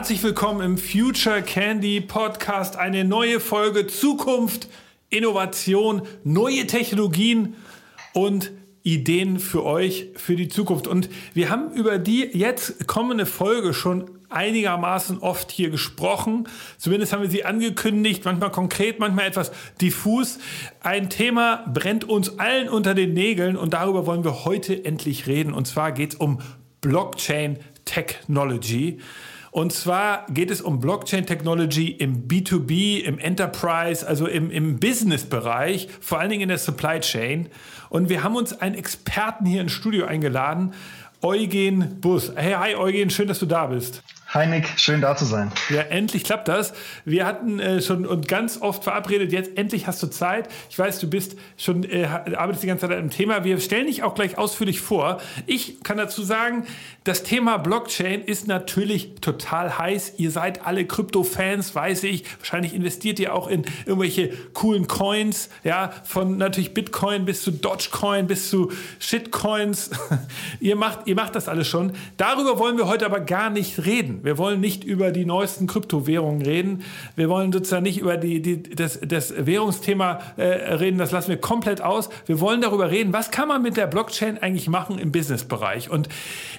Herzlich 0.00 0.22
willkommen 0.22 0.62
im 0.62 0.78
Future 0.78 1.42
Candy 1.42 2.00
Podcast. 2.00 2.76
Eine 2.76 3.04
neue 3.04 3.38
Folge 3.38 3.86
Zukunft, 3.86 4.66
Innovation, 5.10 6.00
neue 6.24 6.66
Technologien 6.66 7.54
und 8.14 8.50
Ideen 8.82 9.38
für 9.38 9.62
euch 9.62 10.08
für 10.16 10.36
die 10.36 10.48
Zukunft. 10.48 10.86
Und 10.86 11.10
wir 11.34 11.50
haben 11.50 11.74
über 11.74 11.98
die 11.98 12.22
jetzt 12.32 12.88
kommende 12.88 13.26
Folge 13.26 13.74
schon 13.74 14.10
einigermaßen 14.30 15.18
oft 15.18 15.50
hier 15.50 15.68
gesprochen. 15.68 16.48
Zumindest 16.78 17.12
haben 17.12 17.20
wir 17.20 17.30
sie 17.30 17.44
angekündigt, 17.44 18.24
manchmal 18.24 18.50
konkret, 18.50 19.00
manchmal 19.00 19.26
etwas 19.26 19.52
diffus. 19.82 20.38
Ein 20.80 21.10
Thema 21.10 21.66
brennt 21.74 22.08
uns 22.08 22.38
allen 22.38 22.70
unter 22.70 22.94
den 22.94 23.12
Nägeln 23.12 23.54
und 23.54 23.74
darüber 23.74 24.06
wollen 24.06 24.24
wir 24.24 24.46
heute 24.46 24.82
endlich 24.82 25.26
reden. 25.26 25.52
Und 25.52 25.66
zwar 25.66 25.92
geht 25.92 26.14
es 26.14 26.18
um 26.18 26.40
Blockchain 26.80 27.58
Technology. 27.84 28.98
Und 29.50 29.72
zwar 29.72 30.26
geht 30.30 30.50
es 30.50 30.60
um 30.62 30.78
Blockchain 30.78 31.26
Technology 31.26 31.88
im 31.88 32.28
B2B, 32.28 33.00
im 33.00 33.18
Enterprise, 33.18 34.06
also 34.06 34.26
im, 34.26 34.50
im 34.50 34.78
Business-Bereich, 34.78 35.88
vor 36.00 36.20
allen 36.20 36.30
Dingen 36.30 36.42
in 36.42 36.48
der 36.48 36.58
Supply 36.58 37.00
Chain. 37.00 37.48
Und 37.88 38.08
wir 38.08 38.22
haben 38.22 38.36
uns 38.36 38.52
einen 38.52 38.76
Experten 38.76 39.46
hier 39.46 39.60
ins 39.60 39.72
Studio 39.72 40.06
eingeladen, 40.06 40.72
Eugen 41.22 42.00
Bus. 42.00 42.32
Hey, 42.34 42.52
hi 42.52 42.76
Eugen, 42.76 43.10
schön, 43.10 43.28
dass 43.28 43.40
du 43.40 43.46
da 43.46 43.66
bist. 43.66 44.02
Hi 44.32 44.46
Nick, 44.46 44.68
schön 44.76 45.00
da 45.00 45.16
zu 45.16 45.24
sein. 45.24 45.50
Ja, 45.70 45.80
endlich 45.80 46.22
klappt 46.22 46.46
das. 46.46 46.72
Wir 47.04 47.26
hatten 47.26 47.58
äh, 47.58 47.82
schon 47.82 48.06
und 48.06 48.28
ganz 48.28 48.62
oft 48.62 48.84
verabredet, 48.84 49.32
jetzt 49.32 49.58
endlich 49.58 49.88
hast 49.88 50.00
du 50.04 50.06
Zeit. 50.06 50.48
Ich 50.70 50.78
weiß, 50.78 51.00
du 51.00 51.10
bist 51.10 51.36
schon, 51.56 51.82
äh, 51.82 52.04
arbeitest 52.04 52.62
die 52.62 52.68
ganze 52.68 52.82
Zeit 52.82 52.92
an 52.92 52.98
einem 52.98 53.10
Thema. 53.10 53.42
Wir 53.42 53.58
stellen 53.58 53.88
dich 53.88 54.04
auch 54.04 54.14
gleich 54.14 54.38
ausführlich 54.38 54.80
vor. 54.80 55.20
Ich 55.46 55.82
kann 55.82 55.96
dazu 55.96 56.22
sagen, 56.22 56.64
das 57.02 57.24
Thema 57.24 57.56
Blockchain 57.56 58.22
ist 58.22 58.46
natürlich 58.46 59.16
total 59.20 59.78
heiß. 59.78 60.14
Ihr 60.18 60.30
seid 60.30 60.64
alle 60.64 60.84
Krypto-Fans, 60.84 61.74
weiß 61.74 62.04
ich. 62.04 62.22
Wahrscheinlich 62.38 62.72
investiert 62.72 63.18
ihr 63.18 63.34
auch 63.34 63.48
in 63.48 63.64
irgendwelche 63.84 64.28
coolen 64.52 64.86
Coins, 64.86 65.48
ja, 65.64 65.90
von 66.04 66.36
natürlich 66.36 66.72
Bitcoin 66.72 67.24
bis 67.24 67.42
zu 67.42 67.50
Dogecoin 67.50 68.28
bis 68.28 68.48
zu 68.48 68.70
Shitcoins. 69.00 69.90
ihr 70.60 70.76
macht, 70.76 71.08
ihr 71.08 71.16
macht 71.16 71.34
das 71.34 71.48
alles 71.48 71.66
schon. 71.66 71.94
Darüber 72.16 72.60
wollen 72.60 72.76
wir 72.76 72.86
heute 72.86 73.06
aber 73.06 73.18
gar 73.18 73.50
nicht 73.50 73.84
reden. 73.86 74.19
Wir 74.22 74.38
wollen 74.38 74.60
nicht 74.60 74.84
über 74.84 75.10
die 75.10 75.24
neuesten 75.24 75.66
Kryptowährungen 75.66 76.42
reden. 76.42 76.82
Wir 77.16 77.28
wollen 77.28 77.52
sozusagen 77.52 77.82
nicht 77.82 77.98
über 77.98 78.16
die, 78.16 78.42
die, 78.42 78.62
das, 78.62 79.00
das 79.02 79.34
Währungsthema 79.36 80.20
äh, 80.36 80.44
reden. 80.74 80.98
Das 80.98 81.10
lassen 81.10 81.30
wir 81.30 81.38
komplett 81.38 81.80
aus. 81.80 82.10
Wir 82.26 82.40
wollen 82.40 82.60
darüber 82.60 82.90
reden, 82.90 83.12
was 83.12 83.30
kann 83.30 83.48
man 83.48 83.62
mit 83.62 83.76
der 83.76 83.86
Blockchain 83.86 84.38
eigentlich 84.38 84.68
machen 84.68 84.98
im 84.98 85.12
Businessbereich. 85.12 85.90
Und 85.90 86.08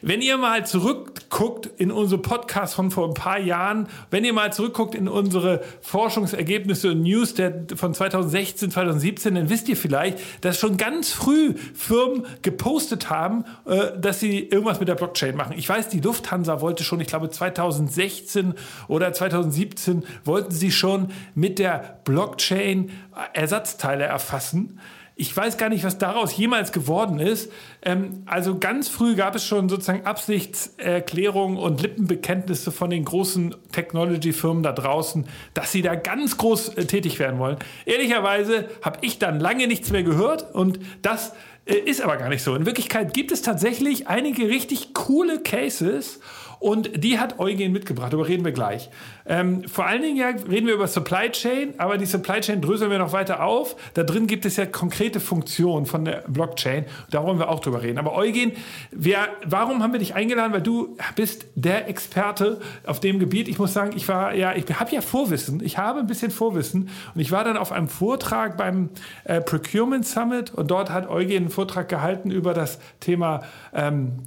wenn 0.02 0.22
ihr 0.22 0.38
mal 0.38 0.66
zurückguckt 0.66 1.70
in 1.78 1.92
unsere 1.92 2.22
Podcasts 2.22 2.76
von 2.76 2.92
vor 2.92 3.08
ein 3.08 3.14
paar 3.14 3.40
Jahren, 3.40 3.88
wenn 4.10 4.26
ihr 4.26 4.34
mal 4.34 4.52
zurückguckt 4.52 4.96
in 4.96 5.08
unsere 5.08 5.62
Forschungsergebnisse 5.82 6.92
und 6.92 7.04
News 7.04 7.36
der, 7.36 7.66
von 7.76 7.94
2016, 7.94 8.72
2017, 8.72 9.36
dann 9.36 9.50
wisst 9.50 9.70
ihr 9.70 9.78
vielleicht, 9.78 10.20
dass 10.42 10.60
schon 10.60 10.78
ganz 10.78 11.12
früh 11.12 11.54
Firmen 11.74 12.26
gepostet 12.42 13.10
haben, 13.10 13.46
äh, 13.66 14.00
dass 14.00 14.20
sie 14.20 14.40
irgendwas 14.40 14.80
mit 14.80 14.90
der 14.90 14.96
Blockchain 14.96 15.36
machen. 15.36 15.54
Ich 15.58 15.70
weiß, 15.70 15.90
die 15.90 16.00
Lufthansa 16.00 16.62
wollte 16.62 16.84
schon, 16.84 17.00
ich 17.00 17.08
glaube, 17.08 17.30
2000 17.30 17.51
2016 17.54 18.54
oder 18.88 19.14
2017 19.14 20.04
wollten 20.26 20.52
sie 20.52 20.72
schon 20.72 21.12
mit 21.36 21.60
der 21.60 22.00
Blockchain 22.04 22.92
Ersatzteile 23.34 24.06
erfassen. 24.06 24.80
Ich 25.22 25.38
weiß 25.38 25.58
gar 25.58 25.70
nicht, 25.70 25.84
was 25.84 26.00
daraus 26.00 26.36
jemals 26.36 26.72
geworden 26.72 27.20
ist. 27.20 27.52
Ähm, 27.84 28.24
also 28.26 28.58
ganz 28.58 28.88
früh 28.88 29.16
gab 29.16 29.36
es 29.36 29.46
schon 29.46 29.70
sozusagen 29.70 30.06
Absichtserklärungen 30.06 31.58
und 31.58 31.80
Lippenbekenntnisse 31.80 32.72
von 32.72 32.90
den 32.90 33.06
großen 33.06 33.54
Technology-Firmen 33.72 34.64
da 34.64 34.72
draußen, 34.72 35.28
dass 35.54 35.72
sie 35.72 35.84
da 35.84 35.94
ganz 35.94 36.38
groß 36.38 36.70
äh, 36.70 36.86
tätig 36.86 37.20
werden 37.20 37.40
wollen. 37.40 37.58
Ehrlicherweise 37.86 38.70
habe 38.82 38.98
ich 39.02 39.20
dann 39.20 39.40
lange 39.40 39.68
nichts 39.68 39.92
mehr 39.92 40.02
gehört 40.02 40.56
und 40.56 40.80
das 41.04 41.34
äh, 41.66 41.76
ist 41.76 42.02
aber 42.02 42.18
gar 42.18 42.30
nicht 42.30 42.42
so. 42.42 42.56
In 42.56 42.66
Wirklichkeit 42.66 43.14
gibt 43.14 43.32
es 43.32 43.42
tatsächlich 43.42 44.08
einige 44.08 44.48
richtig 44.48 44.96
coole 44.96 45.40
Cases 45.40 46.20
und 46.62 47.04
die 47.04 47.18
hat 47.18 47.40
Eugen 47.40 47.72
mitgebracht, 47.72 48.14
darüber 48.14 48.28
reden 48.28 48.46
wir 48.46 48.52
gleich. 48.52 48.92
Ähm, 49.26 49.68
vor 49.68 49.88
allen 49.88 50.04
Dingen 50.04 50.16
ja, 50.16 50.28
reden 50.28 50.68
wir 50.68 50.76
über 50.76 50.88
Supply 50.88 51.32
Chain, 51.32 51.74
aber 51.80 51.98
die 51.98 52.06
Supply 52.06 52.40
Chain 52.40 52.62
dröseln 52.62 52.92
wir 52.92 53.00
noch 53.00 53.14
weiter 53.14 53.44
auf. 53.44 53.76
Da 53.96 54.04
drin 54.04 54.28
gibt 54.28 54.46
es 54.46 54.58
ja 54.58 54.68
konkrete 54.68 55.20
Funktionen 55.20 55.88
von 55.88 56.06
der 56.06 56.24
Blockchain. 56.28 56.86
Da 57.10 57.24
wollen 57.24 57.40
wir 57.40 57.50
auch 57.50 57.62
drüber 57.62 57.82
reden. 57.82 57.98
Aber 57.98 58.14
Eugen, 58.14 58.52
wir, 58.92 59.18
warum 59.44 59.82
haben 59.82 59.92
wir 59.92 60.00
dich 60.00 60.14
eingeladen? 60.14 60.54
Weil 60.54 60.62
du 60.62 60.96
bist 61.16 61.48
der 61.56 61.90
Experte 61.90 62.62
auf 62.86 63.00
dem 63.00 63.18
Gebiet. 63.18 63.48
Ich 63.48 63.58
muss 63.58 63.74
sagen, 63.74 63.94
ich 63.96 64.08
war 64.08 64.36
ja, 64.36 64.54
ich 64.54 64.66
habe 64.80 64.92
ja 64.92 65.02
Vorwissen. 65.02 65.64
Ich 65.64 65.80
habe 65.80 66.02
ein 66.02 66.08
bisschen 66.08 66.30
Vorwissen. 66.30 66.90
Und 67.16 67.22
ich 67.22 67.32
war 67.32 67.44
dann 67.44 67.58
auf 67.58 67.72
einem 67.72 67.88
Vortrag 67.88 68.56
beim 68.56 68.90
äh, 69.24 69.42
Procurement 69.42 70.06
Summit 70.06 70.54
und 70.54 70.70
dort 70.70 70.92
hat 70.92 71.10
Eugen 71.10 71.38
einen 71.38 71.50
Vortrag 71.50 71.90
gehalten 71.90 72.30
über 72.30 72.54
das 72.54 72.78
Thema 73.00 73.42
ähm, 73.74 74.20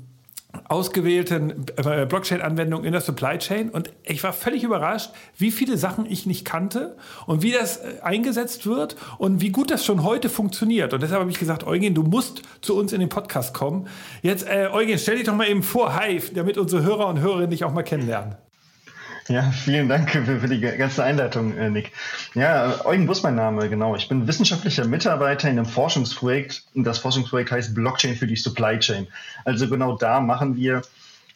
ausgewählten 0.64 1.66
äh, 1.76 2.06
Blockchain-Anwendungen 2.06 2.84
in 2.84 2.92
der 2.92 3.00
Supply 3.00 3.38
Chain 3.38 3.70
und 3.70 3.90
ich 4.02 4.22
war 4.22 4.32
völlig 4.32 4.64
überrascht, 4.64 5.10
wie 5.36 5.50
viele 5.50 5.76
Sachen 5.76 6.06
ich 6.10 6.26
nicht 6.26 6.44
kannte 6.44 6.96
und 7.26 7.42
wie 7.42 7.52
das 7.52 7.78
äh, 7.78 8.00
eingesetzt 8.02 8.66
wird 8.66 8.96
und 9.18 9.40
wie 9.40 9.50
gut 9.50 9.70
das 9.70 9.84
schon 9.84 10.02
heute 10.02 10.28
funktioniert. 10.28 10.92
Und 10.92 11.02
deshalb 11.02 11.20
habe 11.20 11.30
ich 11.30 11.38
gesagt, 11.38 11.66
Eugen, 11.66 11.94
du 11.94 12.02
musst 12.02 12.42
zu 12.60 12.76
uns 12.76 12.92
in 12.92 13.00
den 13.00 13.08
Podcast 13.08 13.54
kommen. 13.54 13.88
Jetzt, 14.22 14.46
äh, 14.46 14.68
Eugen, 14.72 14.98
stell 14.98 15.16
dich 15.16 15.24
doch 15.24 15.34
mal 15.34 15.48
eben 15.48 15.62
vor, 15.62 15.94
hi, 15.94 16.20
damit 16.34 16.58
unsere 16.58 16.82
Hörer 16.82 17.08
und 17.08 17.20
Hörerinnen 17.20 17.50
dich 17.50 17.64
auch 17.64 17.72
mal 17.72 17.82
kennenlernen. 17.82 18.36
Ja, 19.28 19.50
vielen 19.52 19.88
Dank 19.88 20.10
für, 20.10 20.40
für 20.40 20.48
die 20.48 20.60
ganze 20.60 21.02
Einleitung, 21.02 21.56
äh, 21.56 21.70
Nick. 21.70 21.92
Ja, 22.34 22.84
Eugen 22.84 23.06
Bus 23.06 23.22
mein 23.22 23.34
Name, 23.34 23.70
genau. 23.70 23.96
Ich 23.96 24.08
bin 24.08 24.28
wissenschaftlicher 24.28 24.84
Mitarbeiter 24.84 25.48
in 25.48 25.58
einem 25.58 25.66
Forschungsprojekt. 25.66 26.62
Das 26.74 26.98
Forschungsprojekt 26.98 27.50
heißt 27.50 27.74
Blockchain 27.74 28.16
für 28.16 28.26
die 28.26 28.36
Supply 28.36 28.78
Chain. 28.78 29.06
Also 29.46 29.68
genau 29.68 29.96
da 29.96 30.20
machen 30.20 30.56
wir 30.56 30.82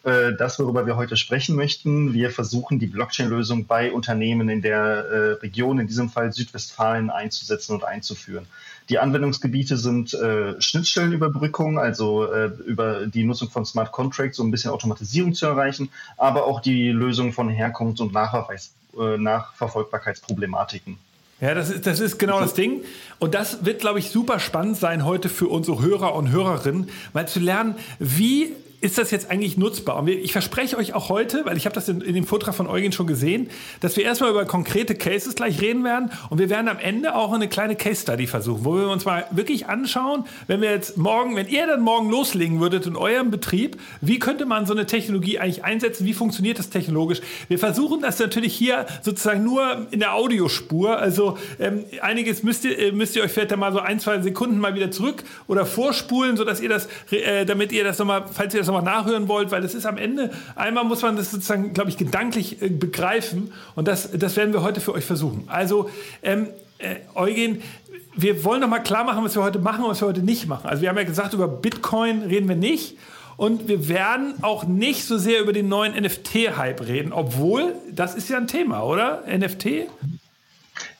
äh, 0.04 0.32
das, 0.38 0.58
worüber 0.58 0.86
wir 0.86 0.96
heute 0.96 1.16
sprechen 1.16 1.56
möchten. 1.56 2.12
Wir 2.12 2.30
versuchen, 2.30 2.78
die 2.78 2.88
Blockchain-Lösung 2.88 3.66
bei 3.66 3.90
Unternehmen 3.90 4.50
in 4.50 4.60
der 4.60 4.78
äh, 4.78 5.32
Region, 5.40 5.78
in 5.78 5.86
diesem 5.86 6.10
Fall 6.10 6.30
Südwestfalen, 6.30 7.08
einzusetzen 7.08 7.72
und 7.72 7.84
einzuführen. 7.84 8.46
Die 8.88 8.98
Anwendungsgebiete 8.98 9.76
sind 9.76 10.14
äh, 10.14 10.60
Schnittstellenüberbrückung, 10.60 11.78
also 11.78 12.24
äh, 12.32 12.50
über 12.64 13.06
die 13.06 13.24
Nutzung 13.24 13.50
von 13.50 13.66
Smart 13.66 13.92
Contracts, 13.92 14.38
um 14.38 14.48
ein 14.48 14.50
bisschen 14.50 14.70
Automatisierung 14.70 15.34
zu 15.34 15.46
erreichen, 15.46 15.90
aber 16.16 16.46
auch 16.46 16.60
die 16.60 16.90
Lösung 16.90 17.32
von 17.32 17.50
Herkunfts- 17.50 18.00
und 18.00 18.12
Nachverweis, 18.12 18.72
äh, 18.98 19.18
Nachverfolgbarkeitsproblematiken. 19.18 20.98
Ja, 21.40 21.54
das 21.54 21.70
ist, 21.70 21.86
das 21.86 22.00
ist 22.00 22.18
genau 22.18 22.40
das 22.40 22.54
Ding. 22.54 22.82
Und 23.18 23.34
das 23.34 23.64
wird, 23.64 23.80
glaube 23.80 24.00
ich, 24.00 24.10
super 24.10 24.40
spannend 24.40 24.76
sein 24.76 25.04
heute 25.04 25.28
für 25.28 25.48
unsere 25.48 25.80
Hörer 25.80 26.14
und 26.14 26.32
Hörerinnen, 26.32 26.88
mal 27.12 27.28
zu 27.28 27.38
lernen, 27.38 27.76
wie 28.00 28.56
ist 28.80 28.96
das 28.96 29.10
jetzt 29.10 29.28
eigentlich 29.30 29.56
nutzbar? 29.56 29.96
Und 29.96 30.08
ich 30.08 30.30
verspreche 30.30 30.76
euch 30.76 30.94
auch 30.94 31.08
heute, 31.08 31.44
weil 31.44 31.56
ich 31.56 31.66
habe 31.66 31.74
das 31.74 31.88
in, 31.88 32.00
in, 32.00 32.14
dem 32.14 32.24
Vortrag 32.24 32.54
von 32.54 32.68
Eugen 32.68 32.92
schon 32.92 33.08
gesehen, 33.08 33.50
dass 33.80 33.96
wir 33.96 34.04
erstmal 34.04 34.30
über 34.30 34.44
konkrete 34.44 34.94
Cases 34.94 35.34
gleich 35.34 35.60
reden 35.60 35.82
werden 35.82 36.10
und 36.30 36.38
wir 36.38 36.48
werden 36.48 36.68
am 36.68 36.78
Ende 36.78 37.16
auch 37.16 37.32
eine 37.32 37.48
kleine 37.48 37.74
Case 37.74 38.02
Study 38.02 38.28
versuchen, 38.28 38.64
wo 38.64 38.76
wir 38.76 38.88
uns 38.88 39.04
mal 39.04 39.26
wirklich 39.32 39.66
anschauen, 39.66 40.26
wenn 40.46 40.60
wir 40.60 40.70
jetzt 40.70 40.96
morgen, 40.96 41.34
wenn 41.34 41.48
ihr 41.48 41.66
dann 41.66 41.80
morgen 41.80 42.08
loslegen 42.08 42.60
würdet 42.60 42.86
in 42.86 42.94
eurem 42.94 43.32
Betrieb, 43.32 43.80
wie 44.00 44.20
könnte 44.20 44.46
man 44.46 44.64
so 44.64 44.74
eine 44.74 44.86
Technologie 44.86 45.40
eigentlich 45.40 45.64
einsetzen? 45.64 46.06
Wie 46.06 46.14
funktioniert 46.14 46.60
das 46.60 46.70
technologisch? 46.70 47.20
Wir 47.48 47.58
versuchen 47.58 48.00
das 48.00 48.20
natürlich 48.20 48.54
hier 48.54 48.86
sozusagen 49.02 49.42
nur 49.42 49.88
in 49.90 49.98
der 49.98 50.14
Audiospur. 50.14 50.98
Also 50.98 51.36
ähm, 51.58 51.84
einiges 52.00 52.44
müsst 52.44 52.64
ihr, 52.64 52.78
äh, 52.78 52.92
müsst 52.92 53.16
ihr 53.16 53.24
euch 53.24 53.32
vielleicht 53.32 53.50
dann 53.50 53.58
mal 53.58 53.72
so 53.72 53.80
ein, 53.80 53.98
zwei 53.98 54.20
Sekunden 54.20 54.60
mal 54.60 54.76
wieder 54.76 54.92
zurück 54.92 55.24
oder 55.48 55.66
vorspulen, 55.66 56.36
sodass 56.36 56.60
ihr 56.60 56.68
das, 56.68 56.88
äh, 57.10 57.44
damit 57.44 57.72
ihr 57.72 57.82
das 57.82 57.98
nochmal, 57.98 58.24
falls 58.32 58.54
ihr 58.54 58.60
das 58.60 58.67
nochmal 58.68 58.84
nachhören 58.84 59.26
wollt, 59.26 59.50
weil 59.50 59.62
das 59.62 59.74
ist 59.74 59.86
am 59.86 59.98
Ende, 59.98 60.30
einmal 60.54 60.84
muss 60.84 61.02
man 61.02 61.16
das 61.16 61.30
sozusagen, 61.30 61.72
glaube 61.72 61.90
ich, 61.90 61.96
gedanklich 61.96 62.62
äh, 62.62 62.68
begreifen 62.68 63.52
und 63.74 63.88
das, 63.88 64.10
das 64.12 64.36
werden 64.36 64.52
wir 64.52 64.62
heute 64.62 64.80
für 64.80 64.92
euch 64.92 65.04
versuchen. 65.04 65.44
Also, 65.48 65.90
ähm, 66.22 66.48
äh, 66.78 66.96
Eugen, 67.14 67.62
wir 68.14 68.44
wollen 68.44 68.60
nochmal 68.60 68.82
klar 68.82 69.04
machen, 69.04 69.24
was 69.24 69.34
wir 69.34 69.42
heute 69.42 69.58
machen 69.58 69.84
und 69.84 69.90
was 69.90 70.00
wir 70.00 70.08
heute 70.08 70.22
nicht 70.22 70.46
machen. 70.46 70.68
Also 70.68 70.82
wir 70.82 70.88
haben 70.88 70.96
ja 70.96 71.04
gesagt, 71.04 71.34
über 71.34 71.48
Bitcoin 71.48 72.22
reden 72.22 72.48
wir 72.48 72.56
nicht. 72.56 72.96
Und 73.36 73.68
wir 73.68 73.88
werden 73.88 74.34
auch 74.42 74.64
nicht 74.64 75.04
so 75.04 75.16
sehr 75.16 75.40
über 75.40 75.52
den 75.52 75.68
neuen 75.68 75.94
NFT-Hype 75.94 76.88
reden, 76.88 77.12
obwohl 77.12 77.76
das 77.92 78.16
ist 78.16 78.28
ja 78.28 78.36
ein 78.36 78.48
Thema, 78.48 78.82
oder? 78.82 79.22
NFT? 79.28 79.86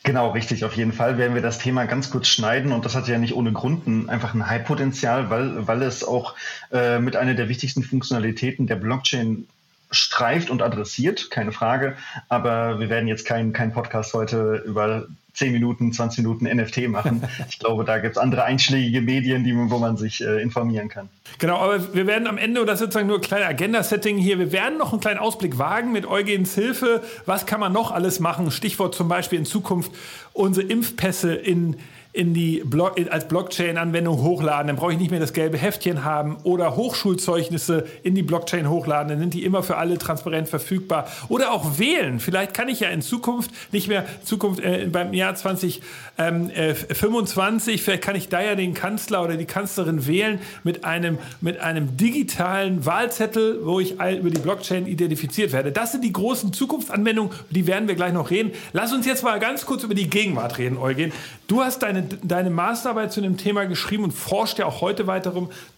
Genau, 0.09 0.31
richtig. 0.31 0.65
Auf 0.65 0.75
jeden 0.75 0.95
Fall 0.95 1.19
werden 1.19 1.35
wir 1.35 1.43
das 1.43 1.59
Thema 1.59 1.85
ganz 1.85 2.11
kurz 2.11 2.29
schneiden 2.29 2.73
und 2.73 2.87
das 2.87 2.95
hat 2.95 3.09
ja 3.09 3.19
nicht 3.19 3.35
ohne 3.35 3.53
Grund 3.53 3.87
ein, 3.87 4.09
einfach 4.09 4.33
ein 4.33 4.49
High-Potenzial, 4.49 5.29
weil, 5.29 5.67
weil 5.67 5.83
es 5.83 6.03
auch 6.03 6.35
äh, 6.73 6.99
mit 6.99 7.15
einer 7.15 7.35
der 7.35 7.51
wichtigsten 7.51 7.83
Funktionalitäten 7.83 8.67
der 8.67 8.77
Blockchain 8.77 9.47
streift 9.91 10.49
und 10.49 10.63
adressiert, 10.63 11.31
keine 11.31 11.53
Frage. 11.53 11.95
Aber 12.31 12.81
wir 12.81 12.89
werden 12.89 13.07
jetzt 13.07 13.27
keinen 13.27 13.53
kein 13.53 13.75
Podcast 13.75 14.15
heute 14.15 14.63
über 14.65 15.09
10 15.39 15.53
Minuten, 15.53 15.93
20 15.93 16.25
Minuten 16.25 16.45
NFT 16.47 16.89
machen. 16.89 17.23
Ich 17.49 17.59
glaube, 17.59 17.85
da 17.85 17.99
gibt 17.99 18.17
es 18.17 18.19
andere 18.19 18.45
einschlägige 18.45 19.01
Medien, 19.01 19.45
die, 19.45 19.55
wo 19.57 19.79
man 19.79 19.97
sich 19.97 20.21
äh, 20.21 20.43
informieren 20.43 20.89
kann. 20.89 21.09
Genau, 21.39 21.57
aber 21.59 21.95
wir 21.95 22.07
werden 22.07 22.27
am 22.27 22.37
Ende, 22.37 22.61
und 22.61 22.67
das 22.67 22.75
ist 22.75 22.87
sozusagen 22.87 23.07
nur 23.07 23.19
ein 23.19 23.23
kleiner 23.23 23.47
Agenda-Setting 23.47 24.19
hier, 24.19 24.39
wir 24.39 24.53
werden 24.53 24.79
noch 24.79 24.93
einen 24.93 25.01
kleinen 25.01 25.19
Ausblick 25.19 25.59
wagen 25.59 25.93
mit 25.93 26.07
Eugens 26.07 26.55
Hilfe. 26.55 27.03
Was 27.27 27.47
kann 27.47 27.61
man 27.61 27.73
noch 27.73 27.93
alles 27.93 28.21
machen? 28.21 28.51
Stichwort 28.51 28.95
zum 28.95 29.09
Beispiel 29.09 29.39
in 29.39 29.45
Zukunft 29.45 29.93
unsere 30.33 30.67
Impfpässe 30.67 31.35
in 31.35 31.77
in 32.13 32.33
die 32.33 32.63
Blo 32.65 32.91
als 33.11 33.29
Blockchain-Anwendung 33.29 34.23
hochladen, 34.23 34.69
dann 34.69 34.77
brauche 34.77 34.93
ich 34.93 34.99
nicht 34.99 35.11
mehr 35.11 35.21
das 35.21 35.35
gelbe 35.35 35.59
Heftchen 35.59 36.05
haben 36.05 36.39
oder 36.43 36.75
Hochschulzeugnisse 36.75 37.85
in 38.03 38.15
die 38.15 38.23
Blockchain 38.23 38.71
hochladen, 38.71 39.11
dann 39.11 39.19
sind 39.21 39.35
die 39.35 39.45
immer 39.45 39.63
für 39.63 39.77
alle 39.77 39.99
transparent 39.99 40.49
verfügbar. 40.49 41.07
Oder 41.29 41.53
auch 41.53 41.79
wählen. 41.79 42.19
Vielleicht 42.19 42.55
kann 42.55 42.69
ich 42.69 42.81
ja 42.81 42.89
in 42.89 43.03
Zukunft, 43.03 43.51
nicht 43.73 43.89
mehr 43.89 44.07
Zukunft 44.25 44.61
äh, 44.61 44.89
beim 44.91 45.13
Jahr 45.13 45.35
2025, 45.35 47.75
äh, 47.75 47.79
vielleicht 47.79 48.03
kann 48.03 48.17
ich 48.17 48.31
da 48.31 48.41
ja 48.41 48.55
den 48.55 48.73
Kanzler 48.73 49.23
oder 49.23 49.37
die 49.37 49.45
Kanzlerin 49.45 50.07
wählen 50.07 50.41
mit 50.65 50.85
einem, 50.85 51.19
mit 51.43 51.61
einem 51.61 51.99
digitalen 51.99 52.87
Wahlzettel, 52.87 53.61
wo 53.65 53.81
ich 53.81 53.93
über 53.93 54.31
die 54.31 54.41
Blockchain 54.41 54.87
identifiziert 54.87 55.53
werde. 55.53 55.73
Das 55.73 55.93
sind 55.93 56.03
die 56.03 56.13
großen 56.13 56.55
Zukunftsanwendungen, 56.55 57.35
die 57.51 57.67
werden 57.67 57.87
wir 57.87 57.97
gleich 57.97 58.15
noch 58.15 58.31
reden. 58.31 58.53
Lass 58.73 58.93
uns 58.93 59.05
jetzt 59.05 59.23
mal 59.23 59.39
ganz 59.39 59.67
kurz 59.67 59.85
über 59.85 59.95
die 59.95 60.09
Gegenwart 60.09 60.57
reden, 60.59 60.79
Eugen. 60.79 61.13
Du 61.47 61.63
hast 61.63 61.83
deine 61.83 61.98
deine 62.03 62.51
Masterarbeit 62.51 63.13
zu 63.13 63.21
dem 63.21 63.37
Thema 63.37 63.67
geschrieben 63.67 64.05
und 64.05 64.13
forscht 64.13 64.59
ja 64.59 64.67
auch 64.67 64.81
heute 64.81 65.07
weiter 65.07 65.33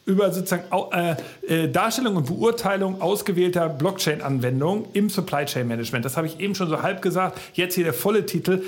über 0.06 0.32
sozusagen 0.32 0.64
äh, 0.92 1.16
äh, 1.46 1.68
Darstellung 1.68 2.16
und 2.16 2.26
Beurteilung 2.26 3.00
ausgewählter 3.00 3.68
Blockchain-Anwendungen 3.68 4.86
im 4.92 5.10
Supply 5.10 5.44
Chain 5.44 5.68
Management. 5.68 6.04
Das 6.04 6.16
habe 6.16 6.26
ich 6.26 6.40
eben 6.40 6.54
schon 6.54 6.68
so 6.68 6.82
halb 6.82 7.02
gesagt. 7.02 7.40
Jetzt 7.54 7.74
hier 7.74 7.84
der 7.84 7.94
volle 7.94 8.26
Titel. 8.26 8.62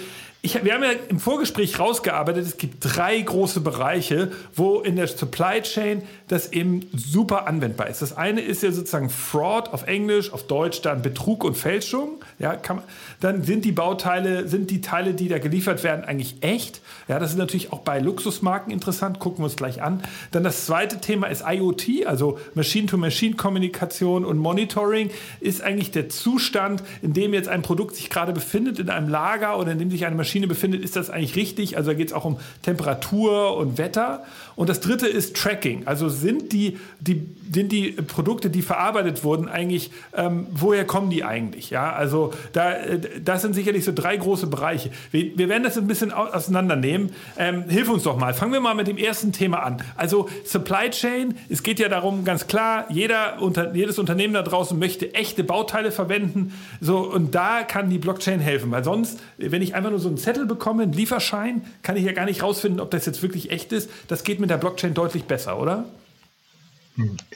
Ich, 0.45 0.65
wir 0.65 0.75
haben 0.75 0.83
ja 0.83 0.91
im 1.09 1.21
Vorgespräch 1.21 1.79
rausgearbeitet, 1.79 2.45
es 2.45 2.57
gibt 2.57 2.79
drei 2.81 3.21
große 3.21 3.61
Bereiche, 3.61 4.33
wo 4.57 4.81
in 4.81 4.97
der 4.97 5.07
Supply 5.07 5.63
Chain 5.63 6.03
das 6.27 6.53
eben 6.53 6.81
super 6.97 7.47
anwendbar 7.47 7.89
ist. 7.89 8.03
Das 8.03 8.17
eine 8.17 8.41
ist 8.41 8.65
ja 8.65 8.73
sozusagen 8.73 9.09
Fraud 9.09 9.73
auf 9.73 9.87
Englisch, 9.87 10.33
auf 10.33 10.49
Deutsch 10.49 10.83
dann 10.83 11.01
Betrug 11.01 11.45
und 11.45 11.57
Fälschung. 11.57 12.21
Ja, 12.41 12.59
man, 12.71 12.83
dann 13.21 13.45
sind 13.45 13.65
die 13.65 13.71
Bauteile, 13.71 14.49
sind 14.49 14.73
die 14.73 14.81
Teile, 14.81 15.15
die 15.15 15.29
da 15.29 15.39
geliefert 15.39 15.85
werden, 15.85 16.05
eigentlich 16.05 16.39
echt. 16.41 16.81
Ja, 17.07 17.21
das 17.21 17.31
ist 17.31 17.39
natürlich 17.39 17.73
auch 17.73 17.83
bei 17.83 18.01
Luxusmarken 18.01 18.73
interessant, 18.73 19.21
gucken 19.21 19.43
wir 19.43 19.45
uns 19.45 19.55
gleich 19.55 19.81
an. 19.81 20.03
Dann 20.33 20.43
das 20.43 20.67
zweite 20.67 21.01
Thema 21.01 21.29
ist 21.29 21.45
IoT, 21.47 22.05
also 22.07 22.41
Machine-to-Machine-Kommunikation 22.55 24.25
und 24.25 24.39
Monitoring, 24.39 25.11
ist 25.39 25.63
eigentlich 25.63 25.93
der 25.93 26.09
Zustand, 26.09 26.83
in 27.01 27.13
dem 27.13 27.33
jetzt 27.33 27.49
ein 27.49 27.63
Produkt 27.63 27.95
sich 27.95 28.11
gerade 28.11 28.33
befindet, 28.33 28.81
in 28.81 28.91
einem 28.91 29.09
Lager 29.09 29.57
oder 29.57 29.71
in 29.71 29.79
dem 29.79 29.93
sich 29.93 30.05
eine 30.05 30.17
Maschine 30.17 30.32
Maschine 30.33 30.47
befindet, 30.47 30.83
ist 30.83 30.97
das 30.97 31.11
eigentlich 31.11 31.37
richtig? 31.37 31.77
Also 31.77 31.91
da 31.91 31.95
geht 31.95 32.09
es 32.09 32.15
auch 32.15 32.25
um 32.25 32.39
Temperatur 32.63 33.55
und 33.59 33.77
Wetter. 33.77 34.25
Und 34.57 34.71
das 34.71 34.81
dritte 34.81 35.07
ist 35.07 35.37
Tracking. 35.37 35.87
Also 35.87 36.09
sind 36.09 36.53
die, 36.53 36.79
die, 37.01 37.27
sind 37.53 37.71
die 37.71 37.93
Produkte, 37.93 38.49
die 38.49 38.63
verarbeitet 38.63 39.25
wurden, 39.25 39.47
eigentlich, 39.47 39.91
ähm, 40.17 40.47
woher 40.51 40.87
kommen 40.87 41.11
die 41.11 41.23
eigentlich? 41.23 41.69
Ja, 41.69 41.93
also 41.93 42.33
da, 42.55 42.73
äh, 42.73 43.01
das 43.23 43.43
sind 43.43 43.55
sicherlich 43.55 43.85
so 43.85 43.93
drei 43.95 44.17
große 44.17 44.47
Bereiche. 44.47 44.91
Wir, 45.11 45.37
wir 45.37 45.51
werden 45.51 45.65
das 45.65 45.77
ein 45.77 45.87
bisschen 45.87 46.13
auseinandernehmen. 46.13 47.11
Ähm, 47.37 47.65
hilf 47.69 47.91
uns 47.91 48.05
doch 48.05 48.17
mal. 48.17 48.33
Fangen 48.33 48.53
wir 48.53 48.61
mal 48.61 48.75
mit 48.75 48.87
dem 48.87 48.97
ersten 48.97 49.33
Thema 49.33 49.63
an. 49.63 49.83
Also 49.97 50.31
Supply 50.47 50.89
Chain. 50.91 51.35
Es 51.51 51.63
geht 51.63 51.79
ja 51.79 51.91
darum, 51.91 52.25
ganz 52.25 52.47
klar, 52.47 52.87
jeder, 52.89 53.43
unter, 53.43 53.75
jedes 53.75 53.99
Unternehmen 53.99 54.33
da 54.33 54.43
draußen 54.43 54.79
möchte 54.79 55.13
echte 55.13 55.45
Bauteile 55.45 55.93
verwenden. 55.93 56.55
So, 56.81 57.01
und 57.01 57.35
da 57.35 57.65
kann 57.65 57.91
die 57.91 57.99
Blockchain 57.99 58.41
helfen. 58.41 58.71
Weil 58.71 58.85
sonst, 58.85 59.21
wenn 59.37 59.61
ich 59.61 59.75
einfach 59.75 59.91
nur 59.91 59.99
so 59.99 60.09
ein 60.09 60.17
Zettel 60.23 60.47
bekomme, 60.47 60.85
einen 60.85 60.93
Lieferschein, 60.93 61.63
kann 61.83 61.97
ich 61.97 62.05
ja 62.05 62.13
gar 62.13 62.25
nicht 62.25 62.43
rausfinden, 62.43 62.81
ob 62.81 62.91
das 62.91 63.05
jetzt 63.07 63.23
wirklich 63.23 63.51
echt 63.51 63.73
ist. 63.73 63.91
Das 64.09 64.25
geht 64.25 64.41
mit 64.41 64.51
der 64.51 64.57
Blockchain 64.57 64.95
deutlich 64.95 65.25
besser, 65.25 65.59
oder? 65.59 65.85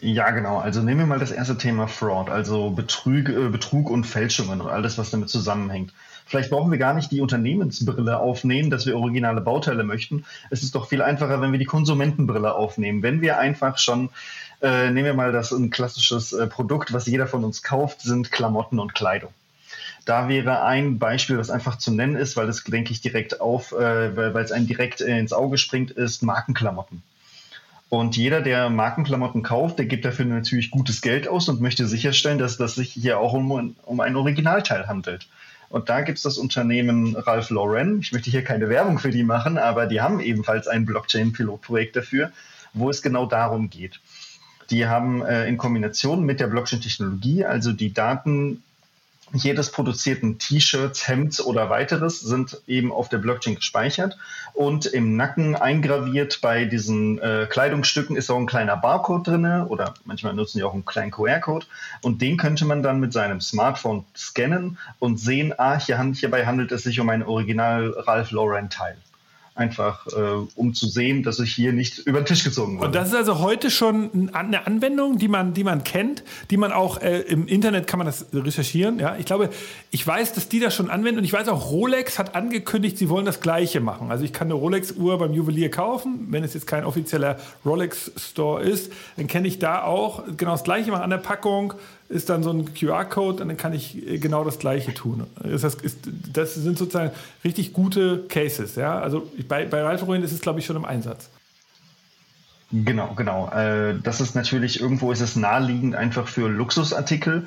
Ja, 0.00 0.30
genau. 0.30 0.58
Also 0.58 0.82
nehmen 0.82 1.00
wir 1.00 1.06
mal 1.06 1.18
das 1.18 1.32
erste 1.32 1.56
Thema 1.56 1.88
Fraud, 1.88 2.28
also 2.28 2.70
Betrug, 2.70 3.28
äh, 3.28 3.48
Betrug 3.48 3.90
und 3.90 4.04
Fälschungen 4.04 4.60
und 4.60 4.68
alles, 4.68 4.98
was 4.98 5.10
damit 5.10 5.30
zusammenhängt. 5.30 5.92
Vielleicht 6.26 6.50
brauchen 6.50 6.70
wir 6.70 6.78
gar 6.78 6.92
nicht 6.92 7.12
die 7.12 7.20
Unternehmensbrille 7.20 8.18
aufnehmen, 8.18 8.68
dass 8.68 8.84
wir 8.84 8.96
originale 8.96 9.40
Bauteile 9.40 9.84
möchten. 9.84 10.24
Es 10.50 10.62
ist 10.62 10.74
doch 10.74 10.88
viel 10.88 11.00
einfacher, 11.00 11.40
wenn 11.40 11.52
wir 11.52 11.58
die 11.58 11.64
Konsumentenbrille 11.64 12.52
aufnehmen. 12.54 13.02
Wenn 13.02 13.20
wir 13.20 13.38
einfach 13.38 13.78
schon, 13.78 14.10
äh, 14.60 14.90
nehmen 14.90 15.04
wir 15.04 15.14
mal 15.14 15.32
das 15.32 15.52
ein 15.52 15.70
klassisches 15.70 16.32
äh, 16.32 16.48
Produkt, 16.48 16.92
was 16.92 17.06
jeder 17.06 17.28
von 17.28 17.44
uns 17.44 17.62
kauft, 17.62 18.02
sind 18.02 18.32
Klamotten 18.32 18.80
und 18.80 18.94
Kleidung. 18.94 19.30
Da 20.06 20.28
wäre 20.28 20.62
ein 20.62 20.98
Beispiel, 20.98 21.36
was 21.36 21.50
einfach 21.50 21.76
zu 21.76 21.92
nennen 21.92 22.14
ist, 22.14 22.36
weil 22.36 22.46
das 22.46 22.62
denke 22.62 22.92
ich 22.92 23.00
direkt 23.00 23.40
auf, 23.40 23.72
äh, 23.72 24.16
weil, 24.16 24.36
es 24.36 24.52
einem 24.52 24.68
direkt 24.68 25.00
ins 25.00 25.32
Auge 25.32 25.58
springt, 25.58 25.90
ist 25.90 26.22
Markenklamotten. 26.22 27.02
Und 27.88 28.16
jeder, 28.16 28.40
der 28.40 28.70
Markenklamotten 28.70 29.42
kauft, 29.42 29.78
der 29.78 29.86
gibt 29.86 30.04
dafür 30.04 30.24
natürlich 30.24 30.70
gutes 30.70 31.02
Geld 31.02 31.28
aus 31.28 31.48
und 31.48 31.60
möchte 31.60 31.86
sicherstellen, 31.86 32.38
dass 32.38 32.56
das 32.56 32.76
sich 32.76 32.92
hier 32.92 33.18
auch 33.18 33.32
um, 33.32 33.76
um 33.84 34.00
ein 34.00 34.16
Originalteil 34.16 34.86
handelt. 34.86 35.28
Und 35.70 35.88
da 35.88 36.00
gibt 36.02 36.18
es 36.18 36.22
das 36.22 36.38
Unternehmen 36.38 37.16
Ralph 37.16 37.50
Lauren. 37.50 37.98
Ich 38.00 38.12
möchte 38.12 38.30
hier 38.30 38.44
keine 38.44 38.68
Werbung 38.68 39.00
für 39.00 39.10
die 39.10 39.24
machen, 39.24 39.58
aber 39.58 39.86
die 39.86 40.00
haben 40.00 40.20
ebenfalls 40.20 40.68
ein 40.68 40.86
Blockchain-Pilotprojekt 40.86 41.96
dafür, 41.96 42.30
wo 42.72 42.90
es 42.90 43.02
genau 43.02 43.26
darum 43.26 43.70
geht. 43.70 44.00
Die 44.70 44.86
haben 44.86 45.22
äh, 45.22 45.48
in 45.48 45.58
Kombination 45.58 46.24
mit 46.24 46.38
der 46.38 46.46
Blockchain-Technologie 46.46 47.44
also 47.44 47.72
die 47.72 47.92
Daten 47.92 48.62
jedes 49.32 49.72
produzierten 49.72 50.38
T-Shirts, 50.38 51.08
Hemds 51.08 51.40
oder 51.40 51.68
weiteres 51.68 52.20
sind 52.20 52.62
eben 52.66 52.92
auf 52.92 53.08
der 53.08 53.18
Blockchain 53.18 53.56
gespeichert 53.56 54.16
und 54.54 54.86
im 54.86 55.16
Nacken 55.16 55.56
eingraviert 55.56 56.40
bei 56.40 56.64
diesen 56.64 57.18
äh, 57.18 57.46
Kleidungsstücken 57.50 58.16
ist 58.16 58.30
auch 58.30 58.38
ein 58.38 58.46
kleiner 58.46 58.76
Barcode 58.76 59.26
drin 59.26 59.46
oder 59.68 59.94
manchmal 60.04 60.34
nutzen 60.34 60.58
die 60.58 60.64
auch 60.64 60.74
einen 60.74 60.84
kleinen 60.84 61.10
QR-Code 61.10 61.66
und 62.02 62.22
den 62.22 62.36
könnte 62.36 62.64
man 62.64 62.82
dann 62.82 63.00
mit 63.00 63.12
seinem 63.12 63.40
Smartphone 63.40 64.04
scannen 64.16 64.78
und 64.98 65.18
sehen, 65.18 65.52
ah, 65.58 65.78
hier, 65.78 66.00
hierbei 66.14 66.46
handelt 66.46 66.70
es 66.72 66.84
sich 66.84 67.00
um 67.00 67.08
ein 67.08 67.22
Original 67.22 67.90
Ralph 68.06 68.30
Lauren 68.30 68.70
Teil 68.70 68.96
einfach 69.56 70.06
äh, 70.06 70.46
um 70.54 70.74
zu 70.74 70.86
sehen, 70.86 71.22
dass 71.22 71.38
ich 71.40 71.54
hier 71.54 71.72
nicht 71.72 71.98
über 71.98 72.20
den 72.20 72.26
Tisch 72.26 72.44
gezogen 72.44 72.76
wurde. 72.76 72.86
Und 72.86 72.94
das 72.94 73.08
ist 73.08 73.14
also 73.14 73.38
heute 73.40 73.70
schon 73.70 74.30
eine 74.32 74.66
Anwendung, 74.66 75.18
die 75.18 75.28
man, 75.28 75.54
die 75.54 75.64
man 75.64 75.82
kennt, 75.82 76.22
die 76.50 76.58
man 76.58 76.72
auch 76.72 77.00
äh, 77.00 77.20
im 77.22 77.46
Internet 77.46 77.86
kann 77.86 77.98
man 77.98 78.06
das 78.06 78.26
recherchieren. 78.32 78.98
Ja, 78.98 79.16
ich 79.18 79.24
glaube, 79.24 79.50
ich 79.90 80.06
weiß, 80.06 80.34
dass 80.34 80.48
die 80.48 80.60
das 80.60 80.74
schon 80.74 80.90
anwenden 80.90 81.18
und 81.20 81.24
ich 81.24 81.32
weiß 81.32 81.48
auch, 81.48 81.70
Rolex 81.70 82.18
hat 82.18 82.34
angekündigt, 82.34 82.98
sie 82.98 83.08
wollen 83.08 83.24
das 83.24 83.40
Gleiche 83.40 83.80
machen. 83.80 84.10
Also 84.10 84.24
ich 84.24 84.32
kann 84.32 84.48
eine 84.48 84.54
Rolex-Uhr 84.54 85.18
beim 85.18 85.32
Juwelier 85.32 85.70
kaufen, 85.70 86.26
wenn 86.30 86.44
es 86.44 86.52
jetzt 86.52 86.66
kein 86.66 86.84
offizieller 86.84 87.38
Rolex-Store 87.64 88.62
ist, 88.62 88.92
dann 89.16 89.26
kenne 89.26 89.48
ich 89.48 89.58
da 89.58 89.84
auch 89.84 90.22
genau 90.36 90.52
das 90.52 90.64
Gleiche 90.64 90.90
machen 90.90 91.02
an 91.02 91.10
der 91.10 91.18
Packung 91.18 91.74
ist 92.08 92.28
dann 92.28 92.42
so 92.42 92.50
ein 92.50 92.74
QR-Code 92.74 93.42
und 93.42 93.48
dann 93.48 93.56
kann 93.56 93.72
ich 93.72 94.06
äh, 94.06 94.18
genau 94.18 94.44
das 94.44 94.58
Gleiche 94.58 94.94
tun. 94.94 95.26
Das, 95.42 95.62
ist, 95.64 95.98
das 96.32 96.54
sind 96.54 96.78
sozusagen 96.78 97.10
richtig 97.44 97.72
gute 97.72 98.24
Cases. 98.28 98.76
Ja? 98.76 98.98
Also 99.00 99.30
bei, 99.48 99.64
bei 99.66 99.82
Ralph 99.82 100.08
ist 100.08 100.32
es, 100.32 100.40
glaube 100.40 100.60
ich, 100.60 100.66
schon 100.66 100.76
im 100.76 100.84
Einsatz. 100.84 101.28
Genau, 102.72 103.14
genau. 103.14 103.48
Äh, 103.50 103.94
das 104.02 104.20
ist 104.20 104.34
natürlich, 104.34 104.80
irgendwo 104.80 105.12
ist 105.12 105.20
es 105.20 105.36
naheliegend 105.36 105.94
einfach 105.94 106.26
für 106.26 106.48
Luxusartikel 106.48 107.46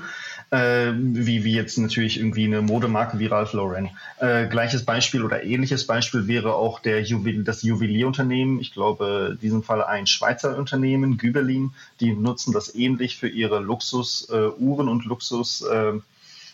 äh, 0.51 0.91
wie, 0.95 1.43
wie 1.43 1.53
jetzt 1.53 1.77
natürlich 1.77 2.19
irgendwie 2.19 2.45
eine 2.45 2.61
Modemarke 2.61 3.19
wie 3.19 3.27
Ralph 3.27 3.53
Lauren. 3.53 3.89
Äh, 4.19 4.47
gleiches 4.47 4.85
Beispiel 4.85 5.23
oder 5.23 5.43
ähnliches 5.43 5.85
Beispiel 5.85 6.27
wäre 6.27 6.55
auch 6.55 6.79
der 6.79 7.01
Juwel, 7.01 7.43
das 7.43 7.63
Juwelierunternehmen. 7.63 8.59
Ich 8.59 8.73
glaube, 8.73 9.31
in 9.33 9.39
diesem 9.39 9.63
Fall 9.63 9.83
ein 9.83 10.07
Schweizer 10.07 10.57
Unternehmen, 10.57 11.17
Güberlin, 11.17 11.71
die 11.99 12.13
nutzen 12.13 12.53
das 12.53 12.73
ähnlich 12.73 13.17
für 13.17 13.29
ihre 13.29 13.59
Luxusuhren 13.59 14.87
äh, 14.87 14.91
und 14.91 15.05
Luxus. 15.05 15.61
Äh, 15.61 15.99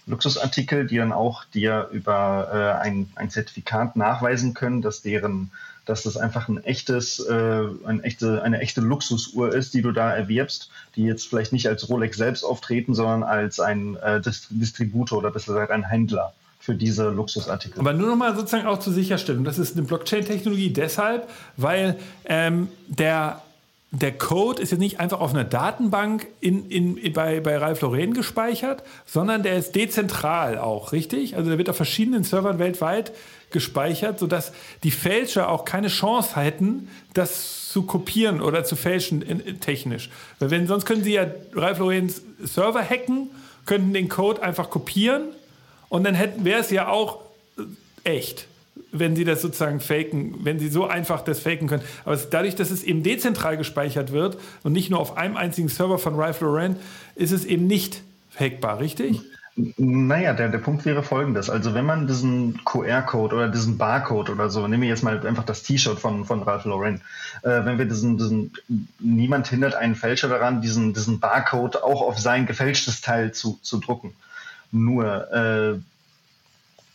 Luxusartikel, 0.07 0.85
die 0.85 0.97
dann 0.97 1.11
auch 1.11 1.45
dir 1.45 1.89
über 1.91 2.49
äh, 2.53 2.83
ein, 2.83 3.09
ein 3.15 3.31
Zertifikat 3.31 3.95
nachweisen 3.95 4.53
können, 4.53 4.83
dass 4.83 5.01
deren 5.01 5.51
dass 5.85 6.03
das 6.03 6.17
einfach 6.17 6.49
ein 6.49 6.63
echtes, 6.63 7.19
äh, 7.19 7.63
ein 7.85 8.03
echte, 8.03 8.41
eine 8.43 8.59
echte 8.59 8.81
Luxusuhr 8.81 9.53
ist, 9.53 9.73
die 9.73 9.81
du 9.81 9.91
da 9.91 10.13
erwirbst, 10.13 10.69
die 10.95 11.03
jetzt 11.03 11.27
vielleicht 11.27 11.53
nicht 11.53 11.67
als 11.67 11.89
Rolex 11.89 12.17
selbst 12.17 12.43
auftreten, 12.43 12.93
sondern 12.93 13.23
als 13.23 13.59
ein 13.59 13.95
äh, 13.97 14.21
Distributor 14.49 15.19
oder 15.19 15.31
besser 15.31 15.53
gesagt 15.53 15.71
ein 15.71 15.83
Händler 15.83 16.33
für 16.59 16.75
diese 16.75 17.09
Luxusartikel. 17.09 17.79
Aber 17.79 17.93
nur 17.93 18.09
noch 18.09 18.15
mal 18.15 18.35
sozusagen 18.35 18.65
auch 18.65 18.79
zur 18.79 18.93
Sicherstellung. 18.93 19.43
Das 19.43 19.59
ist 19.59 19.77
eine 19.77 19.85
Blockchain-Technologie 19.85 20.73
deshalb, 20.73 21.29
weil 21.57 21.97
ähm, 22.25 22.69
der 22.87 23.41
der 23.99 24.17
Code 24.17 24.61
ist 24.61 24.71
jetzt 24.71 24.79
nicht 24.79 24.99
einfach 24.99 25.19
auf 25.19 25.33
einer 25.33 25.43
Datenbank 25.43 26.27
in, 26.39 26.69
in, 26.69 27.13
bei, 27.13 27.39
bei 27.39 27.57
Ralph 27.57 27.81
Lauren 27.81 28.13
gespeichert, 28.13 28.83
sondern 29.05 29.43
der 29.43 29.57
ist 29.57 29.75
dezentral 29.75 30.57
auch, 30.57 30.91
richtig? 30.91 31.35
Also 31.35 31.49
der 31.49 31.57
wird 31.57 31.69
auf 31.69 31.77
verschiedenen 31.77 32.23
Servern 32.23 32.59
weltweit 32.59 33.11
gespeichert, 33.51 34.19
sodass 34.19 34.51
die 34.83 34.91
Fälscher 34.91 35.49
auch 35.49 35.65
keine 35.65 35.87
Chance 35.87 36.35
hätten, 36.35 36.89
das 37.13 37.69
zu 37.69 37.83
kopieren 37.83 38.41
oder 38.41 38.63
zu 38.63 38.75
fälschen 38.75 39.21
in, 39.21 39.59
technisch. 39.59 40.09
Weil 40.39 40.49
wenn, 40.51 40.67
sonst 40.67 40.85
können 40.85 41.03
sie 41.03 41.13
ja 41.13 41.27
Ralph 41.53 41.79
Lauren's 41.79 42.21
Server 42.43 42.83
hacken, 42.83 43.29
könnten 43.65 43.93
den 43.93 44.09
Code 44.09 44.41
einfach 44.41 44.69
kopieren 44.69 45.29
und 45.89 46.03
dann 46.03 46.17
wäre 46.43 46.59
es 46.59 46.69
ja 46.71 46.87
auch 46.87 47.19
äh, 47.57 47.63
echt 48.17 48.47
wenn 48.99 49.15
sie 49.15 49.23
das 49.23 49.41
sozusagen 49.41 49.79
faken, 49.79 50.35
wenn 50.43 50.59
sie 50.59 50.69
so 50.69 50.85
einfach 50.85 51.21
das 51.21 51.39
faken 51.39 51.67
können. 51.67 51.83
Aber 52.03 52.17
dadurch, 52.17 52.55
dass 52.55 52.71
es 52.71 52.83
eben 52.83 53.03
dezentral 53.03 53.57
gespeichert 53.57 54.11
wird 54.11 54.37
und 54.63 54.73
nicht 54.73 54.89
nur 54.89 54.99
auf 54.99 55.17
einem 55.17 55.37
einzigen 55.37 55.69
Server 55.69 55.99
von 55.99 56.15
Ralph 56.15 56.41
Lauren, 56.41 56.75
ist 57.15 57.31
es 57.31 57.45
eben 57.45 57.67
nicht 57.67 58.01
hackbar, 58.39 58.79
richtig? 58.79 59.21
Naja, 59.77 60.33
der, 60.33 60.49
der 60.49 60.57
Punkt 60.57 60.83
wäre 60.83 61.01
folgendes. 61.01 61.49
Also 61.49 61.73
wenn 61.73 61.85
man 61.85 62.07
diesen 62.07 62.59
QR-Code 62.65 63.35
oder 63.35 63.47
diesen 63.47 63.77
Barcode 63.77 64.29
oder 64.29 64.49
so, 64.49 64.67
nehmen 64.67 64.83
wir 64.83 64.89
jetzt 64.89 65.03
mal 65.03 65.25
einfach 65.25 65.45
das 65.45 65.63
T-Shirt 65.63 65.97
von, 65.97 66.25
von 66.25 66.43
Ralph 66.43 66.65
Lauren, 66.65 66.99
äh, 67.41 67.63
wenn 67.63 67.77
wir 67.77 67.85
diesen, 67.85 68.17
diesen, 68.17 68.51
niemand 68.99 69.47
hindert 69.47 69.75
einen 69.75 69.95
Fälscher 69.95 70.27
daran, 70.27 70.61
diesen, 70.61 70.93
diesen 70.93 71.21
Barcode 71.21 71.81
auch 71.81 72.01
auf 72.01 72.19
sein 72.19 72.45
gefälschtes 72.45 72.99
Teil 72.99 73.31
zu, 73.31 73.57
zu 73.61 73.79
drucken. 73.79 74.13
Nur, 74.73 75.31
äh, 75.31 75.79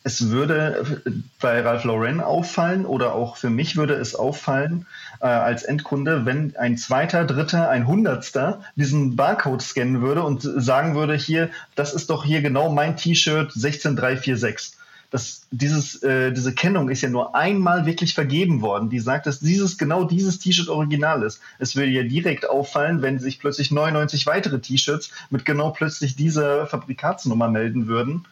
es 0.02 0.30
würde 0.30 1.02
bei 1.40 1.60
Ralph 1.60 1.84
Lauren 1.84 2.20
auffallen 2.20 2.86
oder 2.86 3.14
auch 3.14 3.36
für 3.36 3.50
mich 3.50 3.76
würde 3.76 3.94
es 3.94 4.14
auffallen 4.14 4.86
äh, 5.20 5.26
als 5.26 5.62
Endkunde, 5.62 6.24
wenn 6.24 6.56
ein 6.56 6.78
zweiter, 6.78 7.24
dritter, 7.24 7.68
ein 7.68 7.86
Hundertster 7.86 8.62
diesen 8.76 9.16
Barcode 9.16 9.60
scannen 9.60 10.00
würde 10.00 10.22
und 10.22 10.40
sagen 10.42 10.94
würde, 10.94 11.14
hier, 11.14 11.50
das 11.74 11.92
ist 11.92 12.08
doch 12.08 12.24
hier 12.24 12.40
genau 12.40 12.72
mein 12.72 12.96
T-Shirt 12.96 13.52
16346. 13.52 14.72
Das, 15.10 15.42
dieses, 15.50 16.02
äh, 16.04 16.32
diese 16.32 16.54
Kennung 16.54 16.88
ist 16.88 17.02
ja 17.02 17.10
nur 17.10 17.34
einmal 17.34 17.84
wirklich 17.84 18.14
vergeben 18.14 18.62
worden, 18.62 18.90
die 18.90 19.00
sagt, 19.00 19.26
dass 19.26 19.40
dieses 19.40 19.76
genau 19.76 20.04
dieses 20.04 20.38
T-Shirt 20.38 20.68
original 20.68 21.24
ist. 21.24 21.40
Es 21.58 21.74
würde 21.76 21.90
ja 21.90 22.04
direkt 22.04 22.48
auffallen, 22.48 23.02
wenn 23.02 23.18
sich 23.18 23.40
plötzlich 23.40 23.70
99 23.70 24.26
weitere 24.26 24.60
T-Shirts 24.60 25.10
mit 25.28 25.44
genau 25.44 25.70
plötzlich 25.70 26.14
dieser 26.14 26.66
Fabrikatsnummer 26.68 27.48
melden 27.48 27.86
würden 27.86 28.24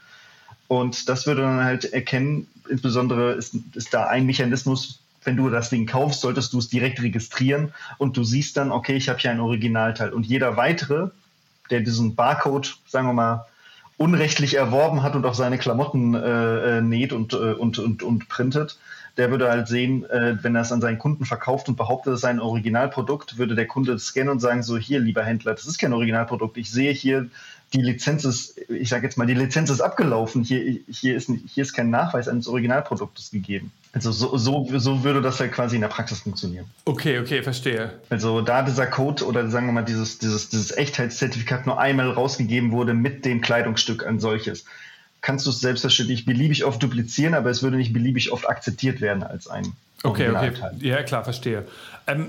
und 0.68 1.08
das 1.08 1.26
würde 1.26 1.42
dann 1.42 1.64
halt 1.64 1.92
erkennen, 1.92 2.46
insbesondere 2.68 3.32
ist, 3.32 3.54
ist 3.74 3.92
da 3.92 4.06
ein 4.06 4.26
Mechanismus, 4.26 5.00
wenn 5.24 5.36
du 5.36 5.48
das 5.50 5.70
Ding 5.70 5.86
kaufst, 5.86 6.20
solltest 6.20 6.52
du 6.52 6.58
es 6.58 6.68
direkt 6.68 7.02
registrieren 7.02 7.72
und 7.96 8.16
du 8.16 8.22
siehst 8.22 8.56
dann, 8.56 8.70
okay, 8.70 8.94
ich 8.94 9.08
habe 9.08 9.18
hier 9.18 9.30
ein 9.30 9.40
Originalteil. 9.40 10.12
Und 10.12 10.26
jeder 10.26 10.56
weitere, 10.56 11.08
der 11.70 11.80
diesen 11.80 12.14
Barcode, 12.14 12.76
sagen 12.86 13.06
wir 13.06 13.14
mal, 13.14 13.46
unrechtlich 13.96 14.54
erworben 14.54 15.02
hat 15.02 15.16
und 15.16 15.26
auf 15.26 15.34
seine 15.34 15.58
Klamotten 15.58 16.14
äh, 16.14 16.78
äh 16.78 16.80
näht 16.80 17.12
und, 17.12 17.32
äh, 17.32 17.52
und, 17.52 17.78
und, 17.78 18.02
und 18.02 18.28
printet, 18.28 18.78
der 19.16 19.30
würde 19.30 19.50
halt 19.50 19.66
sehen, 19.66 20.08
äh, 20.08 20.36
wenn 20.42 20.54
er 20.54 20.62
es 20.62 20.70
an 20.70 20.80
seinen 20.80 20.98
Kunden 20.98 21.24
verkauft 21.24 21.68
und 21.68 21.76
behauptet, 21.76 22.14
es 22.14 22.20
sei 22.20 22.28
ein 22.28 22.40
Originalprodukt, 22.40 23.38
würde 23.38 23.56
der 23.56 23.66
Kunde 23.66 23.98
scannen 23.98 24.28
und 24.28 24.40
sagen, 24.40 24.62
so 24.62 24.78
hier, 24.78 25.00
lieber 25.00 25.24
Händler, 25.24 25.54
das 25.54 25.66
ist 25.66 25.78
kein 25.78 25.92
Originalprodukt. 25.92 26.56
Ich 26.56 26.70
sehe 26.70 26.92
hier 26.92 27.28
die 27.74 27.82
Lizenz 27.82 28.24
ist, 28.24 28.58
ich 28.68 28.88
sage 28.88 29.04
jetzt 29.04 29.18
mal, 29.18 29.26
die 29.26 29.34
Lizenz 29.34 29.68
ist 29.68 29.80
abgelaufen. 29.80 30.42
Hier, 30.42 30.78
hier, 30.90 31.16
ist, 31.16 31.30
hier 31.52 31.62
ist 31.62 31.74
kein 31.74 31.90
Nachweis 31.90 32.28
eines 32.28 32.48
Originalproduktes 32.48 33.30
gegeben. 33.30 33.72
Also 33.92 34.10
so, 34.10 34.36
so, 34.38 34.66
so 34.78 35.04
würde 35.04 35.20
das 35.20 35.38
halt 35.40 35.52
quasi 35.52 35.74
in 35.76 35.82
der 35.82 35.88
Praxis 35.88 36.20
funktionieren. 36.20 36.66
Okay, 36.84 37.18
okay, 37.18 37.42
verstehe. 37.42 37.92
Also 38.08 38.40
da 38.40 38.62
dieser 38.62 38.86
Code 38.86 39.24
oder 39.26 39.48
sagen 39.50 39.66
wir 39.66 39.72
mal 39.72 39.84
dieses, 39.84 40.18
dieses, 40.18 40.48
dieses 40.48 40.76
Echtheitszertifikat 40.76 41.66
nur 41.66 41.78
einmal 41.78 42.10
rausgegeben 42.10 42.72
wurde 42.72 42.94
mit 42.94 43.24
dem 43.24 43.40
Kleidungsstück 43.40 44.06
an 44.06 44.18
solches, 44.18 44.64
kannst 45.20 45.46
du 45.46 45.50
es 45.50 45.60
selbstverständlich 45.60 46.24
beliebig 46.24 46.64
oft 46.64 46.82
duplizieren, 46.82 47.34
aber 47.34 47.50
es 47.50 47.62
würde 47.62 47.76
nicht 47.76 47.92
beliebig 47.92 48.32
oft 48.32 48.48
akzeptiert 48.48 49.00
werden 49.00 49.22
als 49.22 49.48
ein 49.48 49.72
Okay, 50.04 50.30
okay. 50.30 50.52
Ja, 50.78 51.02
klar, 51.02 51.24
verstehe. 51.24 51.66
Ähm, 52.06 52.28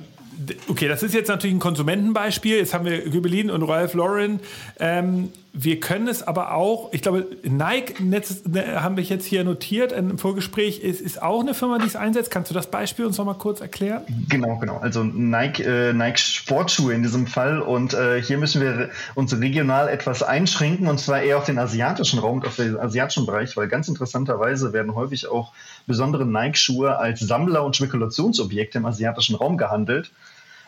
okay, 0.67 0.87
das 0.87 1.03
ist 1.03 1.13
jetzt 1.13 1.27
natürlich 1.27 1.55
ein 1.55 1.59
Konsumentenbeispiel. 1.59 2.57
Jetzt 2.57 2.73
haben 2.73 2.85
wir 2.85 3.09
Gobelin 3.09 3.49
und 3.49 3.63
Ralph 3.63 3.93
Lauren. 3.93 4.39
Ähm, 4.79 5.31
wir 5.53 5.79
können 5.79 6.07
es 6.07 6.21
aber 6.21 6.53
auch, 6.53 6.93
ich 6.93 7.01
glaube, 7.01 7.27
Nike 7.43 8.01
Netz, 8.03 8.43
ne, 8.45 8.83
haben 8.83 8.97
wir 8.97 9.03
jetzt 9.03 9.25
hier 9.25 9.43
notiert 9.43 9.91
im 9.91 10.17
Vorgespräch, 10.17 10.79
ist, 10.79 11.01
ist 11.01 11.21
auch 11.21 11.41
eine 11.41 11.53
Firma, 11.53 11.79
die 11.79 11.87
es 11.87 11.95
einsetzt. 11.95 12.29
Kannst 12.29 12.51
du 12.51 12.53
das 12.53 12.67
Beispiel 12.67 13.05
uns 13.05 13.17
noch 13.17 13.25
mal 13.25 13.33
kurz 13.33 13.59
erklären? 13.59 14.03
Genau, 14.29 14.57
genau. 14.57 14.77
Also 14.77 15.03
Nike, 15.03 15.63
äh, 15.63 15.93
Nike 15.93 16.19
Sportschuhe 16.19 16.93
in 16.93 17.03
diesem 17.03 17.25
Fall. 17.25 17.61
Und 17.61 17.93
äh, 17.93 18.21
hier 18.21 18.37
müssen 18.37 18.61
wir 18.61 18.89
uns 19.15 19.37
regional 19.39 19.89
etwas 19.89 20.21
einschränken 20.21 20.87
und 20.87 20.99
zwar 20.99 21.21
eher 21.21 21.37
auf 21.37 21.45
den 21.45 21.57
asiatischen 21.57 22.19
Raum 22.19 22.43
auf 22.43 22.55
den 22.55 22.77
asiatischen 22.77 23.25
Bereich, 23.25 23.57
weil 23.57 23.67
ganz 23.67 23.87
interessanterweise 23.87 24.71
werden 24.71 24.93
häufig 24.95 25.27
auch 25.27 25.53
besondere 25.87 26.25
Nike-Schuhe 26.25 26.97
als 26.97 27.21
Sammler- 27.21 27.65
und 27.65 27.75
Spekulationsobjekte 27.75 28.77
im 28.77 28.85
asiatischen 28.85 29.35
Raum 29.35 29.57
gehandelt. 29.57 30.11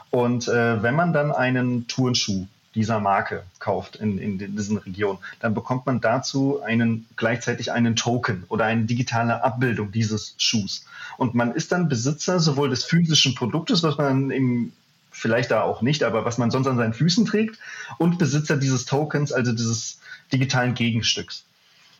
Und 0.09 0.47
äh, 0.47 0.81
wenn 0.81 0.95
man 0.95 1.13
dann 1.13 1.31
einen 1.31 1.87
Turnschuh 1.87 2.47
dieser 2.75 2.99
Marke 2.99 3.43
kauft 3.59 3.97
in, 3.97 4.17
in 4.17 4.37
diesen 4.37 4.77
Regionen, 4.77 5.19
dann 5.39 5.53
bekommt 5.53 5.85
man 5.85 5.99
dazu 6.01 6.61
einen 6.61 7.05
gleichzeitig 7.17 7.71
einen 7.71 7.95
Token 7.95 8.43
oder 8.47 8.65
eine 8.65 8.85
digitale 8.85 9.43
Abbildung 9.43 9.91
dieses 9.91 10.35
Schuhs. 10.37 10.85
Und 11.17 11.35
man 11.35 11.53
ist 11.53 11.71
dann 11.71 11.89
Besitzer 11.89 12.39
sowohl 12.39 12.69
des 12.69 12.83
physischen 12.83 13.35
Produktes, 13.35 13.83
was 13.83 13.97
man 13.97 14.31
im 14.31 14.71
vielleicht 15.11 15.51
da 15.51 15.61
auch 15.61 15.81
nicht, 15.81 16.03
aber 16.03 16.25
was 16.25 16.37
man 16.37 16.51
sonst 16.51 16.67
an 16.67 16.77
seinen 16.77 16.93
Füßen 16.93 17.25
trägt, 17.25 17.59
und 17.97 18.17
Besitzer 18.17 18.57
dieses 18.57 18.85
Tokens, 18.85 19.31
also 19.31 19.51
dieses 19.51 19.99
digitalen 20.31 20.73
Gegenstücks. 20.73 21.43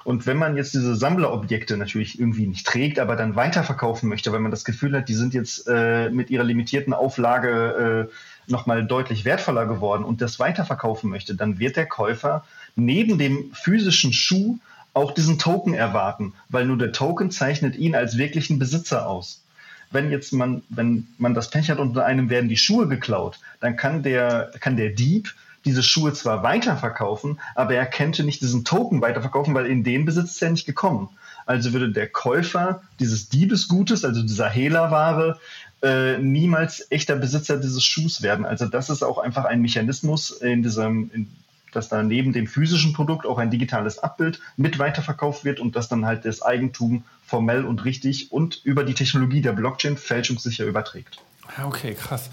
Und 0.04 0.26
wenn 0.26 0.38
man 0.38 0.56
jetzt 0.58 0.74
diese 0.74 0.96
Sammlerobjekte 0.96 1.78
natürlich 1.78 2.20
irgendwie 2.20 2.48
nicht 2.48 2.66
trägt, 2.66 3.00
aber 3.00 3.16
dann 3.16 3.36
weiterverkaufen 3.36 4.10
möchte, 4.10 4.32
weil 4.32 4.40
man 4.40 4.52
das 4.52 4.66
Gefühl 4.66 4.96
hat, 4.98 5.10
die 5.10 5.14
sind 5.14 5.34
jetzt 5.34 5.68
äh, 5.68 6.10
mit 6.10 6.30
ihrer 6.30 6.44
limitierten 6.44 6.94
Auflage 6.94 8.10
äh, 8.10 8.52
nochmal 8.52 8.86
deutlich 8.86 9.26
wertvoller 9.26 9.66
geworden 9.66 10.04
und 10.04 10.22
das 10.22 10.40
weiterverkaufen 10.40 11.10
möchte, 11.10 11.36
dann 11.36 11.60
wird 11.60 11.78
der 11.78 11.86
Käufer 11.86 12.44
neben 12.76 13.18
dem 13.18 13.52
physischen 13.54 14.14
Schuh 14.14 14.58
auch 14.94 15.14
diesen 15.14 15.40
Token 15.40 15.74
erwarten, 15.74 16.34
weil 16.50 16.66
nur 16.66 16.78
der 16.78 16.92
Token 16.92 17.32
zeichnet 17.32 17.76
ihn 17.76 17.96
als 17.96 18.18
wirklichen 18.18 18.60
Besitzer 18.60 19.08
aus. 19.08 19.42
Wenn 19.90 20.10
jetzt 20.10 20.34
man, 20.34 20.64
wenn 20.70 21.08
man 21.18 21.34
das 21.34 21.50
Pech 21.50 21.70
hat 21.70 21.80
unter 21.80 22.06
einem 22.06 22.30
werden 22.30 22.50
die 22.50 22.58
Schuhe 22.58 22.88
geklaut, 22.88 23.40
dann 23.60 23.76
kann 23.76 24.04
der, 24.04 24.52
kann 24.60 24.78
der 24.78 24.90
Dieb 24.90 25.34
diese 25.66 25.84
Schuhe 25.84 26.14
zwar 26.14 26.44
weiterverkaufen, 26.44 27.40
aber 27.56 27.76
er 27.76 27.86
könnte 27.86 28.24
nicht 28.24 28.42
diesen 28.42 28.66
Token 28.66 29.02
weiterverkaufen, 29.02 29.54
weil 29.54 29.66
in 29.66 29.84
den 29.84 30.06
Besitz 30.06 30.32
ist 30.32 30.42
er 30.42 30.52
nicht 30.52 30.66
gekommen. 30.66 31.10
Also 31.46 31.74
würde 31.74 31.92
der 31.92 32.08
Käufer 32.08 32.82
dieses 33.00 33.30
Diebesgutes, 33.30 34.06
also 34.06 34.22
dieser 34.22 34.50
Hehlerware, 34.50 35.40
äh, 35.82 36.18
niemals 36.18 36.86
echter 36.92 37.16
Besitzer 37.16 37.58
dieses 37.58 37.84
Schuhs 37.84 38.22
werden. 38.22 38.46
Also 38.46 38.68
das 38.68 38.90
ist 38.90 39.04
auch 39.04 39.18
einfach 39.18 39.46
ein 39.46 39.62
Mechanismus 39.62 40.32
in 40.32 40.64
diesem, 40.64 41.10
in, 41.14 41.28
dass 41.72 41.90
da 41.90 42.04
neben 42.04 42.34
dem 42.34 42.48
physischen 42.48 42.94
Produkt 42.94 43.26
auch 43.26 43.38
ein 43.38 43.50
digitales 43.50 44.00
Abbild 44.00 44.40
mit 44.58 44.78
weiterverkauft 44.78 45.44
wird 45.44 45.60
und 45.60 45.76
dass 45.76 45.90
dann 45.90 46.06
halt 46.06 46.26
das 46.26 46.42
Eigentum 46.42 47.04
formell 47.26 47.66
und 47.66 47.86
richtig 47.86 48.32
und 48.32 48.62
über 48.64 48.84
die 48.84 48.94
Technologie 48.94 49.42
der 49.42 49.54
Blockchain 49.54 49.98
fälschungssicher 49.98 50.66
überträgt. 50.66 51.20
Okay, 51.66 51.94
krass. 51.96 52.30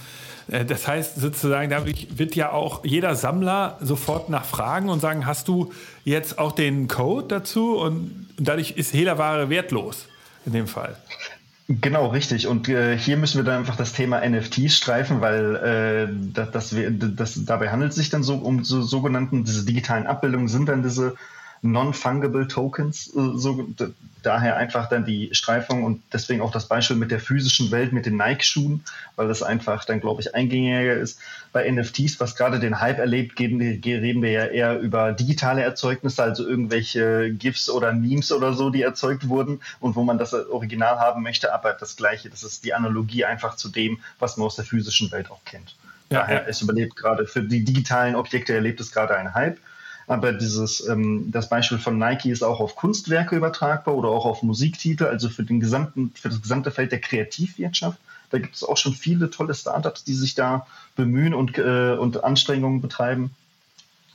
Äh, 0.48 0.64
das 0.64 0.86
heißt 0.86 1.16
sozusagen, 1.16 1.70
dadurch 1.70 2.08
wird 2.16 2.34
ja 2.34 2.52
auch 2.52 2.84
jeder 2.84 3.14
Sammler 3.14 3.78
sofort 3.80 4.28
nachfragen 4.28 4.88
und 4.88 5.00
sagen, 5.00 5.26
hast 5.26 5.48
du 5.48 5.72
jetzt 6.04 6.38
auch 6.38 6.52
den 6.52 6.88
Code 6.88 7.28
dazu? 7.28 7.78
Und 7.78 8.28
dadurch 8.36 8.72
ist 8.72 8.92
Hehlerware 8.92 9.50
wertlos 9.50 10.06
in 10.46 10.52
dem 10.52 10.66
Fall. 10.66 10.96
Genau, 11.70 12.06
richtig. 12.06 12.46
Und 12.46 12.68
äh, 12.70 12.96
hier 12.96 13.18
müssen 13.18 13.38
wir 13.38 13.44
dann 13.44 13.58
einfach 13.58 13.76
das 13.76 13.92
Thema 13.92 14.26
NFTs 14.26 14.74
streifen, 14.74 15.20
weil 15.20 15.56
äh, 15.56 16.08
das, 16.32 16.50
das, 16.50 16.74
das, 17.14 17.44
dabei 17.44 17.68
handelt 17.68 17.90
es 17.90 17.96
sich 17.96 18.08
dann 18.08 18.22
so 18.22 18.36
um 18.36 18.64
so 18.64 18.80
sogenannten, 18.80 19.44
diese 19.44 19.66
digitalen 19.66 20.06
Abbildungen 20.06 20.48
sind 20.48 20.70
dann 20.70 20.82
diese 20.82 21.14
Non-Fungible 21.62 22.48
Tokens, 22.48 23.08
äh, 23.08 23.30
so, 23.34 23.68
daher 24.22 24.56
einfach 24.56 24.88
dann 24.88 25.04
die 25.04 25.30
Streifung 25.32 25.84
und 25.84 26.02
deswegen 26.12 26.40
auch 26.40 26.50
das 26.50 26.66
Beispiel 26.66 26.96
mit 26.96 27.10
der 27.10 27.20
physischen 27.20 27.70
Welt, 27.70 27.92
mit 27.92 28.06
den 28.06 28.16
Nike-Schuhen, 28.16 28.84
weil 29.16 29.28
das 29.28 29.42
einfach 29.42 29.84
dann, 29.84 30.00
glaube 30.00 30.20
ich, 30.20 30.34
eingängiger 30.34 30.94
ist. 30.94 31.20
Bei 31.52 31.70
NFTs, 31.70 32.20
was 32.20 32.36
gerade 32.36 32.58
den 32.58 32.80
Hype 32.80 32.98
erlebt, 32.98 33.38
reden 33.38 34.22
wir 34.22 34.30
ja 34.30 34.46
eher 34.46 34.78
über 34.80 35.12
digitale 35.12 35.62
Erzeugnisse, 35.62 36.22
also 36.22 36.46
irgendwelche 36.46 37.32
GIFs 37.32 37.70
oder 37.70 37.92
Memes 37.92 38.32
oder 38.32 38.52
so, 38.52 38.70
die 38.70 38.82
erzeugt 38.82 39.28
wurden 39.28 39.60
und 39.80 39.96
wo 39.96 40.02
man 40.02 40.18
das 40.18 40.34
Original 40.34 40.98
haben 40.98 41.22
möchte, 41.22 41.54
aber 41.54 41.72
das 41.72 41.96
Gleiche, 41.96 42.28
das 42.28 42.42
ist 42.42 42.64
die 42.64 42.74
Analogie 42.74 43.24
einfach 43.24 43.56
zu 43.56 43.68
dem, 43.68 44.00
was 44.18 44.36
man 44.36 44.46
aus 44.46 44.56
der 44.56 44.64
physischen 44.64 45.10
Welt 45.12 45.30
auch 45.30 45.44
kennt. 45.44 45.74
Ja, 46.10 46.20
Daher, 46.20 46.42
ja. 46.42 46.48
es 46.48 46.62
überlebt 46.62 46.96
gerade, 46.96 47.26
für 47.26 47.42
die 47.42 47.64
digitalen 47.64 48.14
Objekte 48.14 48.54
erlebt 48.54 48.80
es 48.80 48.92
gerade 48.92 49.16
einen 49.16 49.34
Hype. 49.34 49.58
Aber 50.08 50.32
dieses, 50.32 50.86
ähm, 50.88 51.30
das 51.30 51.50
Beispiel 51.50 51.78
von 51.78 51.98
Nike 51.98 52.30
ist 52.30 52.42
auch 52.42 52.60
auf 52.60 52.76
Kunstwerke 52.76 53.36
übertragbar 53.36 53.94
oder 53.94 54.08
auch 54.08 54.24
auf 54.24 54.42
Musiktitel, 54.42 55.04
also 55.04 55.28
für 55.28 55.44
den 55.44 55.60
gesamten, 55.60 56.12
für 56.14 56.30
das 56.30 56.40
gesamte 56.40 56.70
Feld 56.70 56.92
der 56.92 57.00
Kreativwirtschaft. 57.00 57.98
Da 58.30 58.38
gibt 58.38 58.56
es 58.56 58.64
auch 58.64 58.78
schon 58.78 58.94
viele 58.94 59.30
tolle 59.30 59.54
Startups, 59.54 60.04
die 60.04 60.14
sich 60.14 60.34
da 60.34 60.66
bemühen 60.96 61.34
und, 61.34 61.58
äh, 61.58 61.92
und 61.92 62.24
Anstrengungen 62.24 62.80
betreiben. 62.80 63.34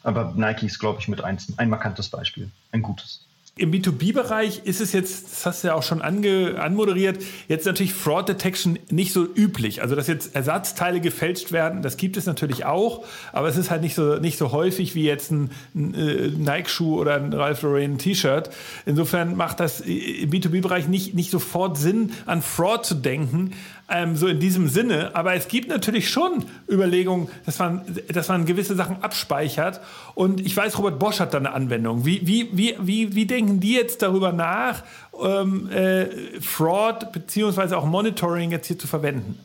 Aber 0.02 0.34
Nike 0.36 0.66
ist, 0.66 0.80
glaube 0.80 1.00
ich, 1.00 1.08
mit 1.08 1.24
eins, 1.24 1.54
ein 1.58 1.70
markantes 1.70 2.10
Beispiel, 2.10 2.50
ein 2.72 2.82
gutes. 2.82 3.26
Im 3.56 3.72
B2B-Bereich 3.72 4.62
ist 4.64 4.82
es 4.82 4.94
jetzt, 4.94 5.32
das 5.32 5.46
hast 5.46 5.64
du 5.64 5.68
ja 5.68 5.76
auch 5.76 5.84
schon 5.84 6.02
ange, 6.02 6.56
anmoderiert, 6.60 7.24
jetzt 7.48 7.68
natürlich 7.68 7.94
Fraud 7.94 8.28
Detection 8.28 8.80
nicht 8.90 9.14
so 9.14 9.26
üblich. 9.26 9.84
Also, 9.84 9.96
dass 9.96 10.08
jetzt 10.08 10.36
Ersatzteile 10.36 11.00
gefälscht 11.00 11.52
werden, 11.52 11.84
das 11.84 11.98
gibt 11.98 12.18
es 12.18 12.26
natürlich 12.26 12.66
auch, 12.66 13.06
aber 13.32 13.48
es 13.48 13.56
ist 13.56 13.70
halt 13.70 13.84
nicht 13.84 13.94
so, 13.94 14.16
nicht 14.16 14.40
so 14.40 14.52
häufig 14.54 14.96
wie 14.96 15.04
jetzt 15.04 15.30
ein, 15.30 15.52
ein 15.76 15.94
äh, 15.94 16.30
Nike-Schuh 16.30 17.00
oder 17.00 17.14
ein 17.14 17.32
Ralph 17.32 17.62
Lauren 17.62 18.00
T-Shirt. 18.00 18.50
Insofern 18.88 19.36
macht 19.36 19.60
das 19.60 19.82
im 19.82 20.32
B2B-Bereich 20.32 20.88
nicht, 20.88 21.14
nicht 21.14 21.30
sofort 21.30 21.78
Sinn, 21.78 22.12
an 22.26 22.42
Fraud 22.42 22.88
zu 22.88 22.96
denken, 22.96 23.52
ähm, 23.90 24.16
so 24.16 24.28
in 24.28 24.40
diesem 24.40 24.68
Sinne. 24.68 25.16
Aber 25.16 25.36
es 25.36 25.48
gibt 25.48 25.70
natürlich 25.70 26.10
schon 26.10 26.46
Überlegungen, 26.70 27.28
dass 27.46 27.60
man, 27.60 27.84
dass 28.12 28.30
man 28.30 28.46
gewisse 28.46 28.76
Sachen 28.76 29.04
abspeichert. 29.04 29.82
Und 30.16 30.42
ich 30.42 30.56
weiß, 30.56 30.78
Robert 30.78 31.00
Bosch 31.00 31.20
hat 31.20 31.34
da 31.34 31.38
eine 31.38 31.54
Anwendung. 31.54 32.06
Wie, 32.06 32.26
wie, 32.26 32.50
wie, 32.52 32.76
wie, 32.80 33.16
wie 33.16 33.26
denken 33.44 33.60
die 33.60 33.74
jetzt 33.74 34.02
darüber 34.02 34.32
nach, 34.32 34.84
ähm, 35.22 35.70
äh, 35.70 36.40
Fraud 36.42 37.12
bzw. 37.12 37.76
auch 37.76 37.86
Monitoring 37.86 38.52
jetzt 38.52 38.68
hier 38.68 38.80
zu 38.80 38.88
verwenden? 38.88 39.38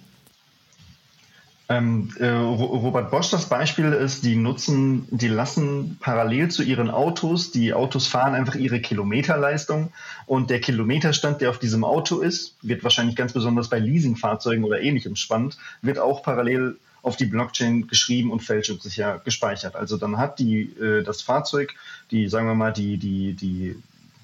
Ähm, 1.70 2.14
äh, 2.18 2.28
Robert 2.28 3.10
Bosch, 3.10 3.28
das 3.28 3.46
Beispiel 3.50 3.92
ist, 3.92 4.24
die 4.24 4.36
nutzen, 4.36 5.06
die 5.10 5.28
lassen 5.28 5.98
parallel 6.00 6.50
zu 6.50 6.62
ihren 6.62 6.88
Autos, 6.88 7.50
die 7.50 7.74
Autos 7.74 8.06
fahren 8.06 8.34
einfach 8.34 8.54
ihre 8.54 8.80
Kilometerleistung 8.80 9.92
und 10.24 10.48
der 10.48 10.62
Kilometerstand, 10.62 11.42
der 11.42 11.50
auf 11.50 11.58
diesem 11.58 11.84
Auto 11.84 12.20
ist, 12.20 12.54
wird 12.62 12.84
wahrscheinlich 12.84 13.16
ganz 13.16 13.34
besonders 13.34 13.68
bei 13.68 13.78
Leasingfahrzeugen 13.80 14.64
oder 14.64 14.80
ähnlichem 14.80 15.14
spannend, 15.14 15.58
wird 15.82 15.98
auch 15.98 16.22
parallel 16.22 16.78
auf 17.02 17.16
die 17.16 17.26
Blockchain 17.26 17.86
geschrieben 17.86 18.32
und 18.32 18.40
fälschungssicher 18.40 19.20
gespeichert. 19.24 19.76
Also 19.76 19.96
dann 19.96 20.18
hat 20.18 20.38
die, 20.38 20.62
äh, 20.80 21.02
das 21.02 21.22
Fahrzeug, 21.22 21.74
die, 22.10 22.28
sagen 22.28 22.46
wir 22.46 22.54
mal, 22.54 22.72
die, 22.72 22.96
die, 22.96 23.34
die 23.34 23.76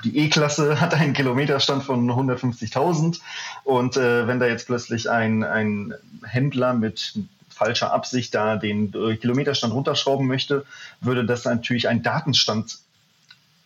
die 0.05 0.19
E-Klasse 0.19 0.81
hat 0.81 0.95
einen 0.95 1.13
Kilometerstand 1.13 1.83
von 1.83 2.09
150.000 2.09 3.21
und 3.65 3.97
äh, 3.97 4.27
wenn 4.27 4.39
da 4.39 4.47
jetzt 4.47 4.67
plötzlich 4.67 5.11
ein, 5.11 5.43
ein 5.43 5.95
Händler 6.23 6.75
mit 6.75 7.15
falscher 7.49 7.93
Absicht 7.93 8.35
da 8.35 8.57
den 8.57 8.93
äh, 8.95 9.17
Kilometerstand 9.17 9.73
runterschrauben 9.73 10.27
möchte, 10.27 10.67
würde 11.01 11.25
das 11.25 11.45
natürlich 11.45 11.89
einen 11.89 12.03
Datenstand 12.03 12.79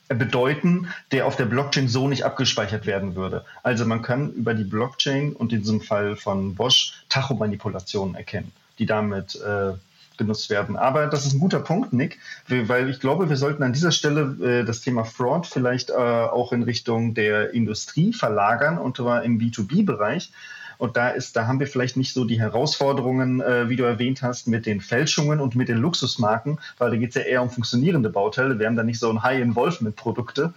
bedeuten, 0.08 0.88
der 1.12 1.26
auf 1.26 1.36
der 1.36 1.44
Blockchain 1.44 1.88
so 1.88 2.08
nicht 2.08 2.24
abgespeichert 2.24 2.86
werden 2.86 3.14
würde. 3.14 3.44
Also 3.62 3.84
man 3.84 4.02
kann 4.02 4.32
über 4.32 4.54
die 4.54 4.64
Blockchain 4.64 5.34
und 5.34 5.52
in 5.52 5.60
diesem 5.60 5.80
Fall 5.80 6.16
von 6.16 6.54
Bosch 6.54 6.94
Tachomanipulationen 7.08 8.14
erkennen, 8.14 8.52
die 8.78 8.86
damit 8.86 9.36
äh, 9.36 9.72
genutzt 10.18 10.50
werden. 10.50 10.76
Aber 10.76 11.06
das 11.06 11.24
ist 11.24 11.34
ein 11.34 11.40
guter 11.40 11.60
Punkt, 11.60 11.92
Nick, 11.92 12.18
weil 12.48 12.90
ich 12.90 13.00
glaube, 13.00 13.28
wir 13.28 13.36
sollten 13.36 13.62
an 13.62 13.72
dieser 13.72 13.92
Stelle 13.92 14.36
äh, 14.60 14.64
das 14.64 14.80
Thema 14.80 15.04
Fraud 15.04 15.46
vielleicht 15.46 15.90
äh, 15.90 15.94
auch 15.94 16.52
in 16.52 16.62
Richtung 16.62 17.14
der 17.14 17.54
Industrie 17.54 18.12
verlagern 18.12 18.78
und 18.78 18.96
zwar 18.96 19.22
im 19.22 19.38
B2B-Bereich. 19.38 20.32
Und 20.76 20.96
da 20.96 21.08
ist, 21.08 21.34
da 21.34 21.46
haben 21.46 21.58
wir 21.58 21.66
vielleicht 21.66 21.96
nicht 21.96 22.12
so 22.12 22.24
die 22.24 22.38
Herausforderungen, 22.38 23.40
äh, 23.40 23.68
wie 23.68 23.76
du 23.76 23.82
erwähnt 23.82 24.22
hast, 24.22 24.46
mit 24.46 24.64
den 24.64 24.80
Fälschungen 24.80 25.40
und 25.40 25.56
mit 25.56 25.68
den 25.68 25.78
Luxusmarken, 25.78 26.60
weil 26.78 26.90
da 26.90 26.96
geht 26.96 27.10
es 27.10 27.14
ja 27.16 27.22
eher 27.22 27.42
um 27.42 27.50
funktionierende 27.50 28.10
Bauteile. 28.10 28.58
Wir 28.58 28.66
haben 28.66 28.76
da 28.76 28.84
nicht 28.84 29.00
so 29.00 29.10
ein 29.10 29.22
High-Involvement-Produkte. 29.22 30.54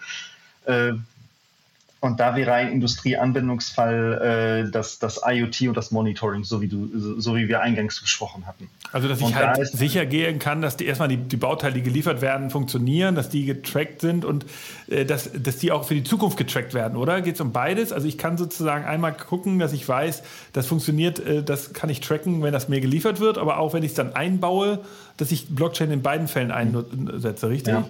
Und 2.03 2.19
da 2.19 2.35
wäre 2.35 2.53
ein 2.53 2.71
Industrieanwendungsfall 2.71 4.65
äh, 4.65 4.71
das, 4.71 4.97
das 4.97 5.21
IoT 5.23 5.67
und 5.67 5.77
das 5.77 5.91
Monitoring, 5.91 6.43
so 6.43 6.59
wie, 6.59 6.67
du, 6.67 6.89
so 7.19 7.35
wie 7.35 7.47
wir 7.47 7.61
eingangs 7.61 8.01
gesprochen 8.01 8.47
hatten. 8.47 8.71
Also, 8.91 9.07
dass 9.07 9.19
ich 9.19 9.25
und 9.25 9.35
halt 9.35 9.59
da 9.59 9.65
sicher 9.65 10.07
gehen 10.07 10.39
kann, 10.39 10.63
dass 10.63 10.77
die 10.77 10.87
erstmal 10.87 11.09
die, 11.09 11.17
die 11.17 11.37
Bauteile, 11.37 11.75
die 11.75 11.83
geliefert 11.83 12.21
werden, 12.21 12.49
funktionieren, 12.49 13.13
dass 13.13 13.29
die 13.29 13.45
getrackt 13.45 14.01
sind 14.01 14.25
und 14.25 14.47
äh, 14.87 15.05
dass, 15.05 15.29
dass 15.31 15.57
die 15.57 15.71
auch 15.71 15.85
für 15.85 15.93
die 15.93 16.03
Zukunft 16.03 16.37
getrackt 16.37 16.73
werden, 16.73 16.97
oder? 16.97 17.21
Geht 17.21 17.35
es 17.35 17.41
um 17.41 17.51
beides? 17.51 17.93
Also, 17.93 18.07
ich 18.07 18.17
kann 18.17 18.35
sozusagen 18.35 18.83
einmal 18.83 19.13
gucken, 19.13 19.59
dass 19.59 19.71
ich 19.71 19.87
weiß, 19.87 20.23
das 20.53 20.65
funktioniert, 20.65 21.19
äh, 21.19 21.43
das 21.43 21.71
kann 21.73 21.91
ich 21.91 21.99
tracken, 21.99 22.41
wenn 22.41 22.51
das 22.51 22.67
mir 22.67 22.81
geliefert 22.81 23.19
wird, 23.19 23.37
aber 23.37 23.59
auch 23.59 23.75
wenn 23.75 23.83
ich 23.83 23.91
es 23.91 23.95
dann 23.95 24.15
einbaue, 24.15 24.79
dass 25.17 25.31
ich 25.31 25.49
Blockchain 25.49 25.91
in 25.91 26.01
beiden 26.01 26.27
Fällen 26.27 26.49
einsetze, 26.49 27.47
richtig? 27.47 27.73
Ja. 27.73 27.87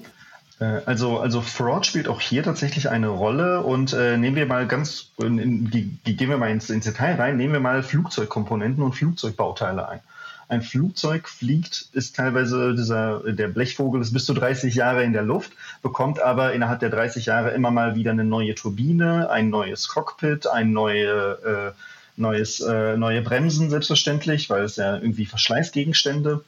Äh, 0.61 0.81
also, 0.85 1.19
also 1.19 1.41
Fraud 1.41 1.85
spielt 1.85 2.07
auch 2.07 2.21
hier 2.21 2.43
tatsächlich 2.43 2.89
eine 2.89 3.09
Rolle 3.09 3.61
und 3.63 3.93
äh, 3.93 4.17
nehmen 4.17 4.37
wir 4.37 4.45
mal 4.45 4.67
ganz, 4.67 5.11
in, 5.17 5.39
in, 5.39 5.69
gehen 5.69 6.29
wir 6.29 6.37
mal 6.37 6.51
ins, 6.51 6.69
ins 6.69 6.85
Detail 6.85 7.15
rein, 7.15 7.35
nehmen 7.35 7.53
wir 7.53 7.59
mal 7.59 7.83
Flugzeugkomponenten 7.83 8.83
und 8.83 8.93
Flugzeugbauteile 8.93 9.89
ein. 9.89 9.99
Ein 10.47 10.61
Flugzeug 10.61 11.29
fliegt, 11.29 11.87
ist 11.93 12.17
teilweise 12.17 12.75
dieser, 12.75 13.21
der 13.31 13.47
Blechvogel 13.47 14.01
ist 14.01 14.11
bis 14.11 14.25
zu 14.25 14.33
30 14.33 14.75
Jahre 14.75 15.03
in 15.03 15.13
der 15.13 15.23
Luft, 15.23 15.53
bekommt 15.81 16.21
aber 16.21 16.51
innerhalb 16.51 16.81
der 16.81 16.89
30 16.89 17.25
Jahre 17.25 17.51
immer 17.51 17.71
mal 17.71 17.95
wieder 17.95 18.11
eine 18.11 18.25
neue 18.25 18.53
Turbine, 18.53 19.29
ein 19.29 19.49
neues 19.49 19.87
Cockpit, 19.87 20.47
ein 20.47 20.73
neue, 20.73 21.73
äh, 21.73 21.81
neues, 22.17 22.59
äh, 22.59 22.97
neue 22.97 23.21
Bremsen 23.21 23.69
selbstverständlich, 23.69 24.49
weil 24.49 24.65
es 24.65 24.75
ja 24.75 24.95
irgendwie 24.95 25.25
Verschleißgegenstände 25.25 26.43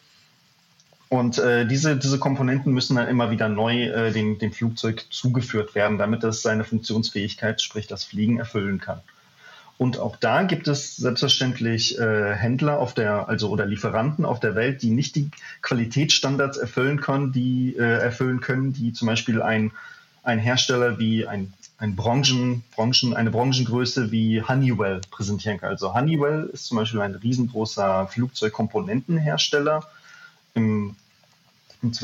und 1.14 1.38
äh, 1.38 1.68
diese, 1.68 1.96
diese 1.96 2.18
Komponenten 2.18 2.74
müssen 2.74 2.96
dann 2.96 3.08
immer 3.08 3.30
wieder 3.30 3.48
neu 3.48 3.84
äh, 3.84 4.12
dem, 4.12 4.40
dem 4.40 4.52
Flugzeug 4.52 5.06
zugeführt 5.12 5.76
werden, 5.76 6.00
damit 6.00 6.24
es 6.24 6.42
seine 6.42 6.64
Funktionsfähigkeit, 6.64 7.62
sprich 7.62 7.86
das 7.86 8.04
Fliegen, 8.04 8.40
erfüllen 8.40 8.80
kann. 8.80 9.00
Und 9.78 10.00
auch 10.00 10.16
da 10.16 10.42
gibt 10.42 10.68
es 10.68 10.96
selbstverständlich 10.96 12.00
äh, 12.00 12.34
Händler 12.34 12.80
auf 12.80 12.96
der, 12.96 13.30
also 13.30 13.50
oder 13.50 13.68
Lieferanten 13.68 14.26
auf 14.26 14.40
der 14.40 14.56
Welt, 14.56 14.82
die 14.82 14.90
nicht 14.90 15.16
die 15.16 15.30
Qualitätsstandards 15.62 16.58
erfüllen 16.58 17.00
können, 17.00 17.32
die 17.32 17.76
äh, 17.78 17.84
erfüllen 17.84 18.42
können, 18.42 18.74
die 18.74 18.92
zum 18.92 19.08
Beispiel 19.08 19.40
ein, 19.40 19.70
ein 20.24 20.40
Hersteller 20.40 20.98
wie 20.98 21.28
ein, 21.28 21.54
ein 21.78 21.96
Branchen, 21.96 22.64
Branchen, 22.76 23.14
eine 23.14 23.30
Branchengröße 23.30 24.10
wie 24.10 24.42
Honeywell 24.42 25.02
präsentieren 25.12 25.60
kann. 25.60 25.70
Also 25.70 25.94
Honeywell 25.94 26.50
ist 26.52 26.66
zum 26.66 26.78
Beispiel 26.78 27.02
ein 27.02 27.14
riesengroßer 27.14 28.08
Flugzeugkomponentenhersteller 28.08 29.84
im 30.56 30.96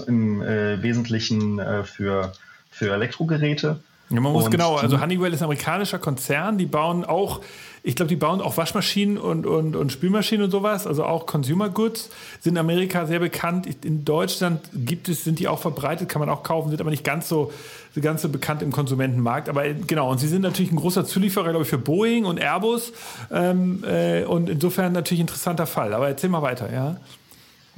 im 0.07 0.41
äh, 0.41 0.81
Wesentlichen 0.81 1.59
äh, 1.59 1.83
für, 1.83 2.33
für 2.69 2.93
Elektrogeräte. 2.93 3.79
Ja, 4.09 4.19
man 4.21 4.33
muss 4.33 4.45
und 4.45 4.51
genau, 4.51 4.75
also 4.75 4.99
Honeywell 4.99 5.33
ist 5.33 5.41
ein 5.41 5.45
amerikanischer 5.45 5.99
Konzern, 5.99 6.57
die 6.57 6.65
bauen 6.65 7.05
auch, 7.05 7.41
ich 7.83 7.95
glaube, 7.95 8.09
die 8.09 8.15
bauen 8.15 8.41
auch 8.41 8.57
Waschmaschinen 8.57 9.19
und, 9.19 9.45
und, 9.45 9.75
und 9.75 9.91
Spülmaschinen 9.91 10.45
und 10.45 10.51
sowas, 10.51 10.87
also 10.87 11.05
auch 11.05 11.27
Consumer 11.27 11.69
Goods, 11.69 12.09
sind 12.39 12.53
in 12.53 12.57
Amerika 12.57 13.05
sehr 13.05 13.19
bekannt. 13.19 13.67
In 13.85 14.05
Deutschland 14.05 14.61
gibt 14.73 15.09
es, 15.09 15.23
sind 15.23 15.37
die 15.37 15.47
auch 15.47 15.59
verbreitet, 15.59 16.09
kann 16.09 16.19
man 16.19 16.29
auch 16.29 16.41
kaufen, 16.41 16.69
sind 16.69 16.81
aber 16.81 16.89
nicht 16.89 17.03
ganz 17.03 17.29
so, 17.29 17.53
ganz 18.01 18.23
so 18.23 18.29
bekannt 18.29 18.63
im 18.63 18.71
Konsumentenmarkt. 18.71 19.47
Aber 19.47 19.63
genau, 19.71 20.09
und 20.09 20.17
sie 20.17 20.27
sind 20.27 20.41
natürlich 20.41 20.71
ein 20.71 20.77
großer 20.77 21.05
Zulieferer, 21.05 21.51
glaube 21.51 21.63
ich, 21.63 21.69
für 21.69 21.77
Boeing 21.77 22.25
und 22.25 22.39
Airbus 22.39 22.91
ähm, 23.31 23.83
äh, 23.87 24.23
und 24.23 24.49
insofern 24.49 24.91
natürlich 24.91 25.19
ein 25.19 25.27
interessanter 25.27 25.67
Fall. 25.67 25.93
Aber 25.93 26.07
erzähl 26.07 26.31
mal 26.31 26.41
weiter, 26.41 26.73
ja. 26.73 26.97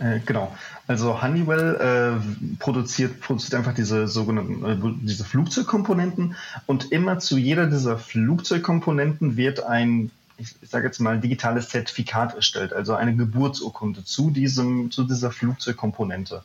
Äh, 0.01 0.19
genau. 0.25 0.55
Also 0.87 1.21
Honeywell 1.21 1.75
äh, 1.75 2.57
produziert, 2.57 3.21
produziert 3.21 3.53
einfach 3.53 3.75
diese 3.75 4.07
sogenannten 4.07 4.65
äh, 4.65 4.77
diese 5.01 5.23
Flugzeugkomponenten 5.23 6.35
und 6.65 6.91
immer 6.91 7.19
zu 7.19 7.37
jeder 7.37 7.67
dieser 7.67 7.97
Flugzeugkomponenten 7.97 9.37
wird 9.37 9.63
ein 9.63 10.11
ich, 10.37 10.55
ich 10.59 10.69
sage 10.69 10.87
jetzt 10.87 10.99
mal 10.99 11.19
digitales 11.19 11.69
Zertifikat 11.69 12.33
erstellt, 12.33 12.73
also 12.73 12.95
eine 12.95 13.15
Geburtsurkunde 13.15 14.03
zu 14.03 14.31
diesem 14.31 14.89
zu 14.89 15.03
dieser 15.03 15.31
Flugzeugkomponente. 15.31 16.43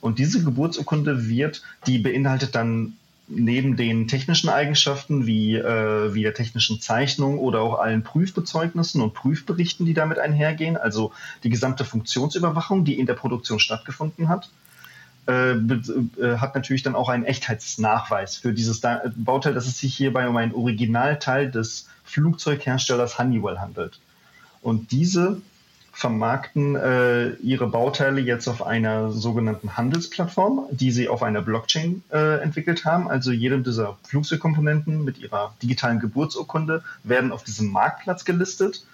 Und 0.00 0.18
diese 0.18 0.42
Geburtsurkunde 0.42 1.28
wird, 1.28 1.62
die 1.86 1.98
beinhaltet 1.98 2.54
dann 2.54 2.94
neben 3.28 3.76
den 3.76 4.08
technischen 4.08 4.48
Eigenschaften 4.48 5.26
wie, 5.26 5.54
äh, 5.54 6.14
wie 6.14 6.22
der 6.22 6.34
technischen 6.34 6.80
Zeichnung 6.80 7.38
oder 7.38 7.60
auch 7.60 7.78
allen 7.78 8.02
Prüfbezeugnissen 8.02 9.02
und 9.02 9.14
Prüfberichten, 9.14 9.84
die 9.84 9.94
damit 9.94 10.18
einhergehen, 10.18 10.76
also 10.76 11.12
die 11.44 11.50
gesamte 11.50 11.84
Funktionsüberwachung, 11.84 12.84
die 12.84 12.98
in 12.98 13.06
der 13.06 13.14
Produktion 13.14 13.60
stattgefunden 13.60 14.28
hat, 14.28 14.50
äh, 15.26 15.52
äh, 15.52 16.38
hat 16.38 16.54
natürlich 16.54 16.82
dann 16.82 16.94
auch 16.94 17.10
einen 17.10 17.24
Echtheitsnachweis 17.24 18.36
für 18.36 18.54
dieses 18.54 18.80
Bauteil, 19.16 19.52
dass 19.52 19.66
es 19.66 19.78
sich 19.78 19.94
hierbei 19.94 20.26
um 20.26 20.36
ein 20.38 20.54
Originalteil 20.54 21.50
des 21.50 21.86
Flugzeugherstellers 22.04 23.18
Honeywell 23.18 23.58
handelt. 23.58 24.00
Und 24.62 24.90
diese 24.90 25.42
vermarkten 25.98 26.76
äh, 26.76 27.30
ihre 27.42 27.66
Bauteile 27.66 28.20
jetzt 28.20 28.46
auf 28.46 28.64
einer 28.64 29.10
sogenannten 29.10 29.76
Handelsplattform, 29.76 30.66
die 30.70 30.92
sie 30.92 31.08
auf 31.08 31.24
einer 31.24 31.42
Blockchain 31.42 32.04
äh, 32.12 32.40
entwickelt 32.40 32.84
haben. 32.84 33.10
Also 33.10 33.32
jedem 33.32 33.64
dieser 33.64 33.98
Flugzeugkomponenten 34.04 35.02
mit 35.02 35.18
ihrer 35.18 35.56
digitalen 35.60 35.98
Geburtsurkunde 35.98 36.84
werden 37.02 37.32
auf 37.32 37.42
diesem 37.42 37.72
Marktplatz 37.72 38.24
gelistet. 38.24 38.86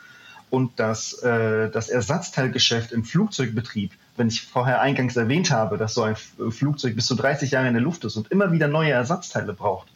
Und 0.48 0.80
das, 0.80 1.12
äh, 1.22 1.68
das 1.68 1.90
Ersatzteilgeschäft 1.90 2.90
im 2.90 3.04
Flugzeugbetrieb, 3.04 3.92
wenn 4.16 4.28
ich 4.28 4.40
vorher 4.40 4.80
eingangs 4.80 5.14
erwähnt 5.16 5.50
habe, 5.50 5.76
dass 5.76 5.92
so 5.92 6.04
ein 6.04 6.16
Flugzeug 6.16 6.96
bis 6.96 7.04
zu 7.04 7.16
30 7.16 7.50
Jahre 7.50 7.68
in 7.68 7.74
der 7.74 7.82
Luft 7.82 8.06
ist 8.06 8.16
und 8.16 8.32
immer 8.32 8.50
wieder 8.50 8.68
neue 8.68 8.92
Ersatzteile 8.92 9.52
braucht, 9.52 9.88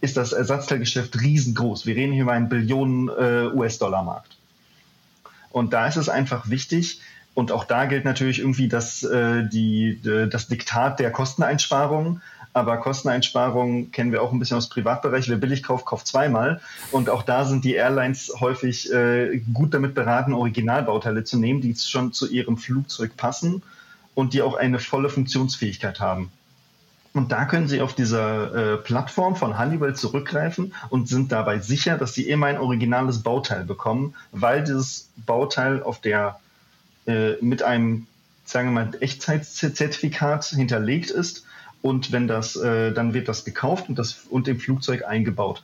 ist 0.00 0.16
das 0.16 0.32
Ersatzteilgeschäft 0.32 1.20
riesengroß. 1.20 1.86
Wir 1.86 1.94
reden 1.94 2.12
hier 2.12 2.24
über 2.24 2.32
einen 2.32 2.48
Billionen 2.48 3.08
äh, 3.08 3.54
US-Dollar-Markt. 3.54 4.36
Und 5.56 5.72
da 5.72 5.86
ist 5.86 5.96
es 5.96 6.10
einfach 6.10 6.50
wichtig, 6.50 7.00
und 7.32 7.50
auch 7.50 7.64
da 7.64 7.86
gilt 7.86 8.04
natürlich 8.04 8.40
irgendwie 8.40 8.68
das, 8.68 9.02
äh, 9.04 9.48
die, 9.48 9.98
das 10.02 10.48
Diktat 10.48 11.00
der 11.00 11.10
Kosteneinsparung. 11.10 12.20
aber 12.52 12.76
Kosteneinsparungen 12.76 13.90
kennen 13.90 14.12
wir 14.12 14.22
auch 14.22 14.32
ein 14.32 14.38
bisschen 14.38 14.58
aus 14.58 14.68
Privatbereich. 14.68 15.30
Wer 15.30 15.38
billig 15.38 15.62
kauft, 15.62 15.86
kauft 15.86 16.06
zweimal. 16.06 16.60
Und 16.92 17.08
auch 17.08 17.22
da 17.22 17.46
sind 17.46 17.64
die 17.64 17.72
Airlines 17.72 18.34
häufig 18.38 18.92
äh, 18.92 19.38
gut 19.54 19.72
damit 19.72 19.94
beraten, 19.94 20.34
Originalbauteile 20.34 21.24
zu 21.24 21.38
nehmen, 21.38 21.62
die 21.62 21.74
schon 21.74 22.12
zu 22.12 22.28
ihrem 22.28 22.58
Flugzeug 22.58 23.16
passen 23.16 23.62
und 24.14 24.34
die 24.34 24.42
auch 24.42 24.56
eine 24.56 24.78
volle 24.78 25.08
Funktionsfähigkeit 25.08 26.00
haben. 26.00 26.30
Und 27.16 27.32
da 27.32 27.46
können 27.46 27.66
Sie 27.66 27.80
auf 27.80 27.94
dieser 27.94 28.74
äh, 28.74 28.76
Plattform 28.76 29.36
von 29.36 29.58
Honeywell 29.58 29.94
zurückgreifen 29.94 30.74
und 30.90 31.08
sind 31.08 31.32
dabei 31.32 31.60
sicher, 31.60 31.96
dass 31.96 32.12
Sie 32.12 32.28
immer 32.28 32.48
ein 32.48 32.58
originales 32.58 33.22
Bauteil 33.22 33.64
bekommen, 33.64 34.14
weil 34.32 34.62
dieses 34.62 35.08
Bauteil 35.24 35.82
auf 35.82 35.98
der 36.02 36.38
äh, 37.06 37.36
mit 37.40 37.62
einem, 37.62 38.06
sagen 38.44 38.68
wir 38.68 38.84
mal, 38.84 38.90
Echtzeitzertifikat 39.00 40.44
hinterlegt 40.44 41.10
ist. 41.10 41.46
Und 41.80 42.12
wenn 42.12 42.28
das, 42.28 42.54
äh, 42.54 42.92
dann 42.92 43.14
wird 43.14 43.28
das 43.28 43.46
gekauft 43.46 43.88
und 43.88 43.98
das 43.98 44.26
und 44.28 44.46
im 44.46 44.60
Flugzeug 44.60 45.06
eingebaut. 45.06 45.62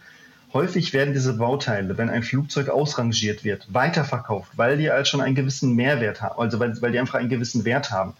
Häufig 0.54 0.94
werden 0.94 1.12
diese 1.12 1.34
Bauteile, 1.34 1.98
wenn 1.98 2.08
ein 2.08 2.22
Flugzeug 2.22 2.70
ausrangiert 2.70 3.44
wird, 3.44 3.66
weiterverkauft, 3.74 4.52
weil 4.56 4.78
die 4.78 4.90
halt 4.90 5.06
schon 5.06 5.20
einen 5.20 5.34
gewissen 5.34 5.74
Mehrwert 5.74 6.22
haben, 6.22 6.40
also 6.40 6.58
weil, 6.58 6.80
weil 6.80 6.92
die 6.92 6.98
einfach 6.98 7.18
einen 7.18 7.28
gewissen 7.28 7.66
Wert 7.66 7.90
haben 7.90 8.14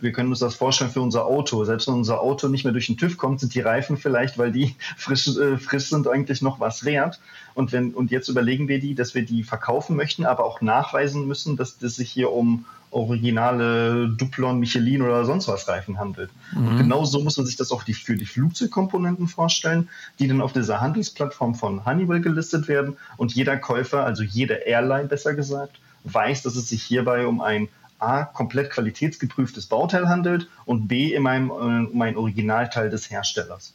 wir 0.00 0.12
können 0.12 0.30
uns 0.30 0.38
das 0.38 0.54
vorstellen 0.54 0.90
für 0.90 1.00
unser 1.00 1.26
Auto. 1.26 1.64
Selbst 1.64 1.88
wenn 1.88 1.94
unser 1.94 2.20
Auto 2.20 2.48
nicht 2.48 2.64
mehr 2.64 2.72
durch 2.72 2.86
den 2.86 2.96
TÜV 2.96 3.16
kommt, 3.16 3.40
sind 3.40 3.54
die 3.54 3.60
Reifen 3.60 3.96
vielleicht, 3.96 4.38
weil 4.38 4.52
die 4.52 4.74
frisch, 4.96 5.28
äh, 5.28 5.58
frisch 5.58 5.86
sind, 5.86 6.08
eigentlich 6.08 6.42
noch 6.42 6.60
was 6.60 6.84
wert. 6.84 7.20
Und, 7.54 7.72
wenn, 7.72 7.92
und 7.92 8.10
jetzt 8.10 8.28
überlegen 8.28 8.68
wir 8.68 8.78
die, 8.78 8.94
dass 8.94 9.14
wir 9.14 9.24
die 9.24 9.42
verkaufen 9.42 9.96
möchten, 9.96 10.24
aber 10.24 10.44
auch 10.44 10.60
nachweisen 10.60 11.26
müssen, 11.26 11.56
dass 11.56 11.82
es 11.82 11.96
sich 11.96 12.10
hier 12.10 12.32
um 12.32 12.64
originale 12.90 14.08
Duplon, 14.08 14.58
Michelin 14.58 15.02
oder 15.02 15.24
sonst 15.24 15.48
was 15.48 15.68
Reifen 15.68 15.98
handelt. 15.98 16.30
Mhm. 16.52 16.68
Und 16.68 16.78
genau 16.78 17.04
so 17.04 17.20
muss 17.20 17.36
man 17.36 17.44
sich 17.44 17.56
das 17.56 17.70
auch 17.70 17.82
die, 17.82 17.92
für 17.92 18.16
die 18.16 18.24
Flugzeugkomponenten 18.24 19.28
vorstellen, 19.28 19.88
die 20.18 20.28
dann 20.28 20.40
auf 20.40 20.52
dieser 20.52 20.80
Handelsplattform 20.80 21.54
von 21.54 21.84
Honeywell 21.84 22.20
gelistet 22.20 22.68
werden. 22.68 22.96
Und 23.16 23.34
jeder 23.34 23.56
Käufer, 23.58 24.04
also 24.04 24.22
jede 24.22 24.54
Airline 24.54 25.08
besser 25.08 25.34
gesagt, 25.34 25.80
weiß, 26.04 26.42
dass 26.42 26.56
es 26.56 26.68
sich 26.68 26.82
hierbei 26.82 27.26
um 27.26 27.40
ein 27.40 27.68
A, 27.98 28.24
komplett 28.24 28.70
qualitätsgeprüftes 28.70 29.66
Bauteil 29.66 30.08
handelt 30.08 30.48
und 30.64 30.88
B, 30.88 31.14
immer 31.14 31.32
um, 31.36 31.50
um 31.88 32.02
ein 32.02 32.16
Originalteil 32.16 32.90
des 32.90 33.10
Herstellers. 33.10 33.74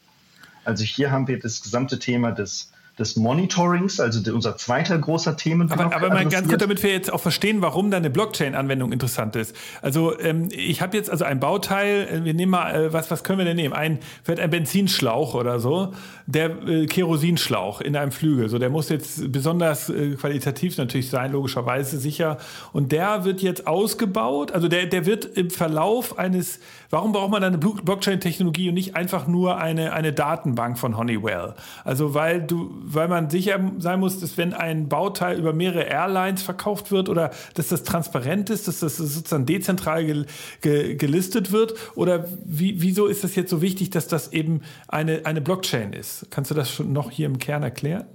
Also 0.65 0.83
hier 0.83 1.11
haben 1.11 1.27
wir 1.27 1.39
das 1.39 1.61
gesamte 1.61 1.99
Thema 1.99 2.31
des 2.31 2.72
des 2.99 3.15
Monitorings, 3.15 3.99
also 3.99 4.33
unser 4.33 4.55
zweiter 4.57 4.97
großer 4.99 5.35
Themenblock. 5.35 5.79
Aber, 5.79 5.95
aber 5.95 6.09
mal 6.09 6.25
ganz 6.27 6.47
gut, 6.47 6.61
damit 6.61 6.83
wir 6.83 6.91
jetzt 6.91 7.11
auch 7.11 7.19
verstehen, 7.19 7.61
warum 7.61 7.89
da 7.89 7.97
eine 7.97 8.11
Blockchain-Anwendung 8.11 8.91
interessant 8.91 9.35
ist. 9.35 9.55
Also 9.81 10.19
ähm, 10.19 10.49
ich 10.51 10.81
habe 10.81 10.95
jetzt 10.95 11.09
also 11.09 11.25
ein 11.25 11.39
Bauteil, 11.39 12.07
äh, 12.07 12.23
wir 12.23 12.35
nehmen 12.35 12.51
mal, 12.51 12.75
äh, 12.75 12.93
was, 12.93 13.09
was 13.09 13.23
können 13.23 13.39
wir 13.39 13.45
denn 13.45 13.55
nehmen? 13.55 13.73
Ein, 13.73 13.97
vielleicht 14.23 14.41
ein 14.41 14.51
Benzinschlauch 14.51 15.33
oder 15.33 15.59
so, 15.59 15.93
der 16.27 16.51
äh, 16.67 16.85
Kerosinschlauch 16.85 17.81
in 17.81 17.95
einem 17.95 18.11
Flügel. 18.11 18.47
So, 18.47 18.59
der 18.59 18.69
muss 18.69 18.89
jetzt 18.89 19.31
besonders 19.31 19.89
äh, 19.89 20.11
qualitativ 20.15 20.77
natürlich 20.77 21.09
sein, 21.09 21.31
logischerweise 21.31 21.97
sicher. 21.97 22.37
Und 22.73 22.91
der 22.91 23.25
wird 23.25 23.41
jetzt 23.41 23.65
ausgebaut, 23.65 24.51
also 24.51 24.67
der, 24.67 24.85
der 24.85 25.07
wird 25.07 25.25
im 25.25 25.49
Verlauf 25.49 26.19
eines, 26.19 26.59
warum 26.91 27.11
braucht 27.11 27.31
man 27.31 27.43
eine 27.43 27.57
Blockchain-Technologie 27.57 28.69
und 28.69 28.75
nicht 28.75 28.95
einfach 28.95 29.25
nur 29.25 29.57
eine, 29.57 29.93
eine 29.93 30.13
Datenbank 30.13 30.77
von 30.77 30.95
Honeywell? 30.95 31.55
Also 31.83 32.13
weil 32.13 32.43
du 32.43 32.82
weil 32.85 33.07
man 33.07 33.29
sicher 33.29 33.59
sein 33.79 33.99
muss, 33.99 34.19
dass 34.19 34.37
wenn 34.37 34.53
ein 34.53 34.89
Bauteil 34.89 35.39
über 35.39 35.53
mehrere 35.53 35.83
Airlines 35.83 36.41
verkauft 36.43 36.91
wird 36.91 37.09
oder 37.09 37.31
dass 37.53 37.69
das 37.69 37.83
transparent 37.83 38.49
ist, 38.49 38.67
dass 38.67 38.79
das 38.81 38.97
sozusagen 38.97 39.45
dezentral 39.45 40.05
ge, 40.05 40.25
ge, 40.61 40.95
gelistet 40.95 41.51
wird? 41.51 41.73
Oder 41.95 42.25
wie, 42.45 42.81
wieso 42.81 43.07
ist 43.07 43.23
das 43.23 43.35
jetzt 43.35 43.49
so 43.49 43.61
wichtig, 43.61 43.89
dass 43.89 44.07
das 44.07 44.33
eben 44.33 44.61
eine, 44.87 45.25
eine 45.25 45.41
Blockchain 45.41 45.93
ist? 45.93 46.27
Kannst 46.29 46.51
du 46.51 46.55
das 46.55 46.69
schon 46.71 46.91
noch 46.91 47.09
hier 47.09 47.25
im 47.25 47.39
Kern 47.39 47.63
erklären? 47.63 48.05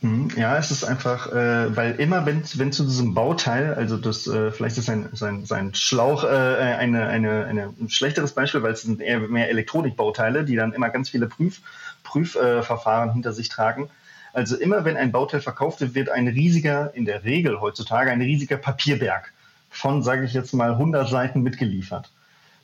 Mhm. 0.00 0.30
Ja, 0.36 0.56
es 0.56 0.70
ist 0.70 0.84
einfach, 0.84 1.32
äh, 1.32 1.76
weil 1.76 1.96
immer 1.96 2.24
wenn, 2.24 2.42
wenn 2.54 2.70
zu 2.70 2.84
diesem 2.84 3.14
Bauteil, 3.14 3.74
also 3.74 3.96
das, 3.96 4.28
äh, 4.28 4.52
vielleicht 4.52 4.78
ist 4.78 4.86
sein, 4.86 5.08
sein, 5.12 5.44
sein 5.44 5.74
Schlauch 5.74 6.22
äh, 6.22 6.28
eine, 6.28 7.08
eine, 7.08 7.46
eine, 7.46 7.74
ein 7.80 7.88
schlechteres 7.88 8.32
Beispiel, 8.32 8.62
weil 8.62 8.74
es 8.74 8.82
sind 8.82 9.00
eher 9.00 9.18
mehr 9.20 9.48
Elektronikbauteile, 9.50 10.44
die 10.44 10.54
dann 10.54 10.72
immer 10.72 10.90
ganz 10.90 11.08
viele 11.08 11.26
Prüf, 11.26 11.62
Prüfverfahren 12.08 13.12
hinter 13.12 13.32
sich 13.32 13.50
tragen. 13.50 13.90
Also 14.32 14.56
immer 14.56 14.84
wenn 14.84 14.96
ein 14.96 15.12
Bauteil 15.12 15.40
verkauft 15.40 15.80
wird, 15.80 15.94
wird 15.94 16.08
ein 16.08 16.26
riesiger, 16.26 16.94
in 16.94 17.04
der 17.04 17.24
Regel 17.24 17.60
heutzutage, 17.60 18.10
ein 18.10 18.22
riesiger 18.22 18.56
Papierberg 18.56 19.32
von, 19.68 20.02
sage 20.02 20.24
ich 20.24 20.32
jetzt 20.32 20.54
mal, 20.54 20.72
100 20.72 21.08
Seiten 21.08 21.42
mitgeliefert. 21.42 22.10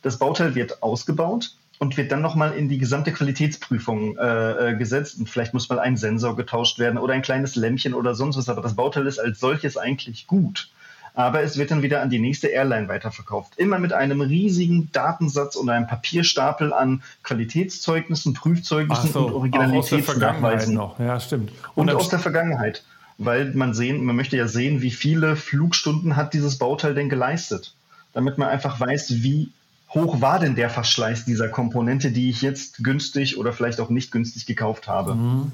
Das 0.02 0.18
Bauteil 0.18 0.54
wird 0.54 0.83
ausgebaut 0.83 1.57
und 1.78 1.96
wird 1.96 2.11
dann 2.11 2.22
nochmal 2.22 2.52
in 2.52 2.68
die 2.68 2.78
gesamte 2.78 3.12
Qualitätsprüfung 3.12 4.16
äh, 4.16 4.70
äh, 4.70 4.76
gesetzt. 4.76 5.18
Und 5.18 5.28
vielleicht 5.28 5.52
muss 5.52 5.68
mal 5.68 5.78
ein 5.78 5.96
Sensor 5.96 6.37
getauscht 6.37 6.78
werden 6.78 6.98
oder 6.98 7.14
ein 7.14 7.22
kleines 7.22 7.57
Lämpchen 7.57 7.94
oder 7.94 8.14
sonst 8.14 8.37
was. 8.37 8.48
Aber 8.48 8.62
das 8.62 8.76
Bauteil 8.76 9.07
ist 9.07 9.18
als 9.18 9.40
solches 9.40 9.76
eigentlich 9.76 10.26
gut 10.26 10.70
aber 11.14 11.42
es 11.42 11.57
wird 11.57 11.70
dann 11.70 11.83
wieder 11.83 12.03
an 12.03 12.11
die 12.11 12.18
nächste 12.18 12.48
Airline 12.48 12.88
weiterverkauft. 12.88 13.57
Immer 13.57 13.79
mit 13.79 13.92
einem 13.92 14.20
riesigen 14.20 14.90
Datensatz 14.92 15.55
und 15.55 15.70
einem 15.70 15.87
Papierstapel 15.87 16.72
an 16.72 17.03
Qualitätszeugnissen, 17.22 18.35
Prüfzeugnissen 18.35 19.12
so, 19.12 19.27
und 19.27 19.33
Originalitätsnachweisen. 19.33 20.74
noch. 20.74 20.98
Ja, 20.98 21.20
stimmt. 21.20 21.53
Und, 21.77 21.88
und 21.88 21.96
aus 21.96 22.09
der 22.09 22.18
Vergangenheit. 22.18 22.83
Weil 23.16 23.55
man 23.55 23.74
sehen, 23.74 24.05
man 24.05 24.16
möchte 24.16 24.37
ja 24.37 24.48
sehen, 24.48 24.83
wie 24.83 24.90
viele 24.90 25.37
Flugstunden 25.37 26.16
hat 26.16 26.35
dieses 26.35 26.59
Bauteil 26.59 26.94
denn 26.94 27.09
geleistet. 27.09 27.72
Damit 28.12 28.38
man 28.38 28.48
einfach 28.48 28.81
weiß, 28.81 29.22
wie 29.22 29.53
hoch 29.90 30.20
war 30.20 30.40
denn 30.40 30.57
der 30.57 30.68
Verschleiß 30.68 31.24
dieser 31.24 31.48
Komponente, 31.48 32.11
die 32.11 32.29
ich 32.29 32.42
jetzt 32.42 32.83
günstig 32.83 33.38
oder 33.38 33.53
vielleicht 33.53 33.81
auch 33.81 33.88
nicht 33.88 34.11
günstig 34.11 34.46
gekauft 34.46 34.88
habe. 34.88 35.14
Mhm. 35.14 35.53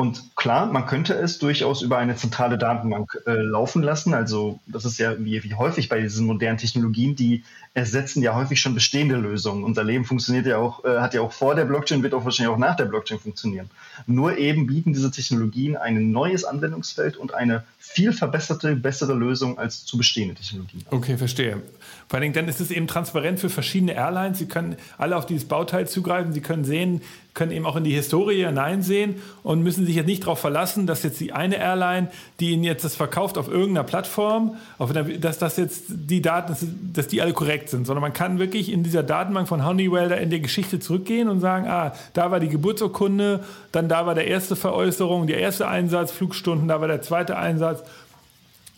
Und 0.00 0.36
klar, 0.36 0.66
man 0.66 0.86
könnte 0.86 1.14
es 1.14 1.40
durchaus 1.40 1.82
über 1.82 1.98
eine 1.98 2.14
zentrale 2.14 2.56
Datenbank 2.56 3.18
äh, 3.26 3.32
laufen 3.32 3.82
lassen. 3.82 4.14
Also 4.14 4.60
das 4.68 4.84
ist 4.84 4.96
ja 4.98 5.18
wie, 5.18 5.42
wie 5.42 5.54
häufig 5.54 5.88
bei 5.88 6.00
diesen 6.00 6.24
modernen 6.24 6.56
Technologien, 6.56 7.16
die 7.16 7.42
ersetzen 7.74 8.22
ja 8.22 8.36
häufig 8.36 8.60
schon 8.60 8.74
bestehende 8.74 9.16
Lösungen. 9.16 9.64
Unser 9.64 9.82
Leben 9.82 10.04
funktioniert 10.04 10.46
ja 10.46 10.58
auch, 10.58 10.84
äh, 10.84 11.00
hat 11.00 11.14
ja 11.14 11.20
auch 11.20 11.32
vor 11.32 11.56
der 11.56 11.64
Blockchain, 11.64 12.04
wird 12.04 12.14
auch 12.14 12.24
wahrscheinlich 12.24 12.54
auch 12.54 12.58
nach 12.58 12.76
der 12.76 12.84
Blockchain 12.84 13.18
funktionieren. 13.18 13.70
Nur 14.06 14.38
eben 14.38 14.68
bieten 14.68 14.92
diese 14.92 15.10
Technologien 15.10 15.76
ein 15.76 16.12
neues 16.12 16.44
Anwendungsfeld 16.44 17.16
und 17.16 17.34
eine 17.34 17.64
viel 17.78 18.12
verbesserte, 18.12 18.76
bessere 18.76 19.14
Lösung 19.14 19.58
als 19.58 19.84
zu 19.84 19.98
bestehende 19.98 20.36
Technologien. 20.36 20.84
Okay, 20.90 21.16
verstehe. 21.16 21.60
Vor 22.06 22.18
allen 22.18 22.22
Dingen, 22.22 22.34
dann 22.34 22.46
ist 22.48 22.60
es 22.60 22.70
eben 22.70 22.86
transparent 22.86 23.40
für 23.40 23.50
verschiedene 23.50 23.94
Airlines. 23.94 24.38
Sie 24.38 24.46
können 24.46 24.76
alle 24.96 25.16
auf 25.16 25.26
dieses 25.26 25.46
Bauteil 25.46 25.88
zugreifen. 25.88 26.32
Sie 26.32 26.40
können 26.40 26.64
sehen, 26.64 27.00
können 27.38 27.52
eben 27.52 27.64
auch 27.64 27.76
in 27.76 27.84
die 27.84 27.94
Historie 27.94 28.44
hineinsehen 28.44 29.22
und 29.42 29.62
müssen 29.62 29.86
sich 29.86 29.94
jetzt 29.94 30.06
nicht 30.06 30.24
darauf 30.24 30.40
verlassen, 30.40 30.86
dass 30.86 31.04
jetzt 31.04 31.20
die 31.20 31.32
eine 31.32 31.56
Airline, 31.56 32.08
die 32.40 32.50
Ihnen 32.50 32.64
jetzt 32.64 32.84
das 32.84 32.96
verkauft 32.96 33.38
auf 33.38 33.48
irgendeiner 33.48 33.84
Plattform, 33.84 34.56
auf 34.76 34.90
einer, 34.90 35.04
dass 35.04 35.38
das 35.38 35.56
jetzt 35.56 35.84
die 35.88 36.20
Daten, 36.20 36.54
dass 36.92 37.06
die 37.06 37.22
alle 37.22 37.32
korrekt 37.32 37.70
sind, 37.70 37.86
sondern 37.86 38.02
man 38.02 38.12
kann 38.12 38.38
wirklich 38.38 38.70
in 38.70 38.82
dieser 38.82 39.04
Datenbank 39.04 39.48
von 39.48 39.64
Honeywell 39.64 40.08
da 40.08 40.16
in 40.16 40.30
der 40.30 40.40
Geschichte 40.40 40.80
zurückgehen 40.80 41.28
und 41.28 41.40
sagen, 41.40 41.68
ah, 41.68 41.94
da 42.12 42.30
war 42.30 42.40
die 42.40 42.48
Geburtsurkunde, 42.48 43.44
dann 43.70 43.88
da 43.88 44.04
war 44.04 44.16
der 44.16 44.26
erste 44.26 44.56
Veräußerung, 44.56 45.28
der 45.28 45.38
erste 45.38 45.68
Einsatz, 45.68 46.10
Flugstunden, 46.10 46.66
da 46.68 46.80
war 46.80 46.88
der 46.88 47.02
zweite 47.02 47.38
Einsatz. 47.38 47.84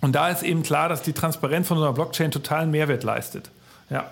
Und 0.03 0.15
da 0.15 0.29
ist 0.29 0.43
eben 0.43 0.63
klar, 0.63 0.89
dass 0.89 1.03
die 1.03 1.15
Transparenz 1.15 1.67
von 1.69 1.79
so 1.79 1.85
einer 1.85 1.93
Blockchain 1.93 2.31
totalen 2.31 2.71
Mehrwert 2.71 3.05
leistet. 3.05 3.51
Ja. 3.89 4.11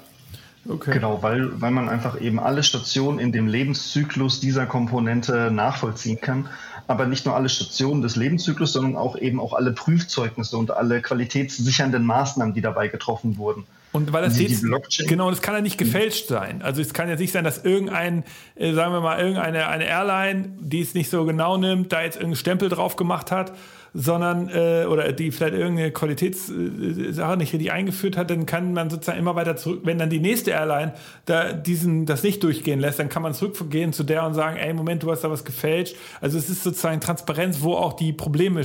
Okay. 0.69 0.93
Genau, 0.93 1.23
weil, 1.23 1.61
weil 1.61 1.71
man 1.71 1.89
einfach 1.89 2.21
eben 2.21 2.39
alle 2.39 2.63
Stationen 2.63 3.19
in 3.19 3.33
dem 3.33 3.47
Lebenszyklus 3.47 4.39
dieser 4.39 4.67
Komponente 4.67 5.51
nachvollziehen 5.51 6.21
kann. 6.21 6.49
Aber 6.87 7.07
nicht 7.07 7.25
nur 7.25 7.35
alle 7.35 7.49
Stationen 7.49 8.03
des 8.03 8.17
Lebenszyklus, 8.17 8.75
sondern 8.75 8.97
auch 8.97 9.17
eben 9.17 9.41
auch 9.41 9.55
alle 9.55 9.73
Prüfzeugnisse 9.73 10.57
und 10.59 10.71
alle 10.71 11.01
qualitätssichernden 11.01 12.05
Maßnahmen, 12.05 12.55
die 12.55 12.61
dabei 12.61 12.89
getroffen 12.89 13.39
wurden. 13.39 13.65
Und 13.99 14.13
weil 14.13 14.23
das 14.23 14.35
die, 14.35 14.45
jetzt, 14.45 14.63
die 14.63 15.07
genau, 15.07 15.29
das 15.29 15.43
kann 15.43 15.55
ja 15.55 15.61
nicht 15.61 15.77
gefälscht 15.77 16.29
sein. 16.29 16.63
Also 16.63 16.81
es 16.81 16.95
kann 16.95 17.09
ja 17.09 17.17
nicht 17.17 17.33
sein, 17.33 17.45
dass 17.45 17.65
irgendein, 17.65 18.25
äh, 18.55 18.73
sagen 18.73 18.93
wir 18.93 19.01
mal, 19.01 19.19
irgendeine 19.19 19.67
eine 19.67 19.87
Airline, 19.87 20.51
die 20.61 20.81
es 20.81 20.95
nicht 20.95 21.11
so 21.11 21.25
genau 21.25 21.57
nimmt, 21.57 21.93
da 21.93 22.03
jetzt 22.03 22.15
irgendeinen 22.17 22.37
Stempel 22.37 22.69
drauf 22.69 22.97
gemacht 22.97 23.31
hat 23.31 23.53
sondern 23.95 24.49
äh, 24.49 24.87
oder 24.89 25.13
die 25.13 25.31
vielleicht 25.33 25.55
irgendeine 25.55 25.91
Qualitätssache 25.91 27.37
nicht 27.37 27.53
richtig 27.53 27.73
eingeführt 27.73 28.17
hat, 28.17 28.31
dann 28.31 28.47
kann 28.47 28.73
man 28.73 28.91
sozusagen 28.91 29.19
immer 29.19 29.35
weiter 29.35 29.57
zurück, 29.57 29.81
wenn 29.85 29.99
dann 29.99 30.11
die 30.11 30.21
nächste 30.21 30.51
Airline 30.51 30.93
da 31.25 31.53
diesen 31.53 32.07
das 32.07 32.23
nicht 32.23 32.43
durchgehen 32.43 32.81
lässt, 32.81 32.99
dann 32.99 33.09
kann 33.09 33.23
man 33.23 33.35
zurückgehen 33.35 33.93
zu 33.93 34.05
der 34.05 34.27
und 34.27 34.35
sagen, 34.35 34.57
ey, 34.57 34.73
Moment, 34.73 35.03
du 35.03 35.11
hast 35.11 35.23
da 35.23 35.31
was 35.31 35.45
gefälscht. 35.45 35.97
Also 36.21 36.39
es 36.39 36.51
ist 36.51 36.63
sozusagen 36.63 37.01
Transparenz, 37.01 37.63
wo 37.63 37.75
auch 37.75 37.95
die 37.95 38.13
Probleme 38.13 38.63